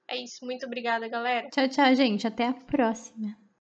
É 0.09 0.16
isso, 0.16 0.44
muito 0.44 0.66
obrigada, 0.66 1.09
galera. 1.09 1.48
Tchau, 1.50 1.68
tchau, 1.68 1.94
gente. 1.94 2.26
Até 2.26 2.46
a 2.46 2.54
próxima. 2.54 3.36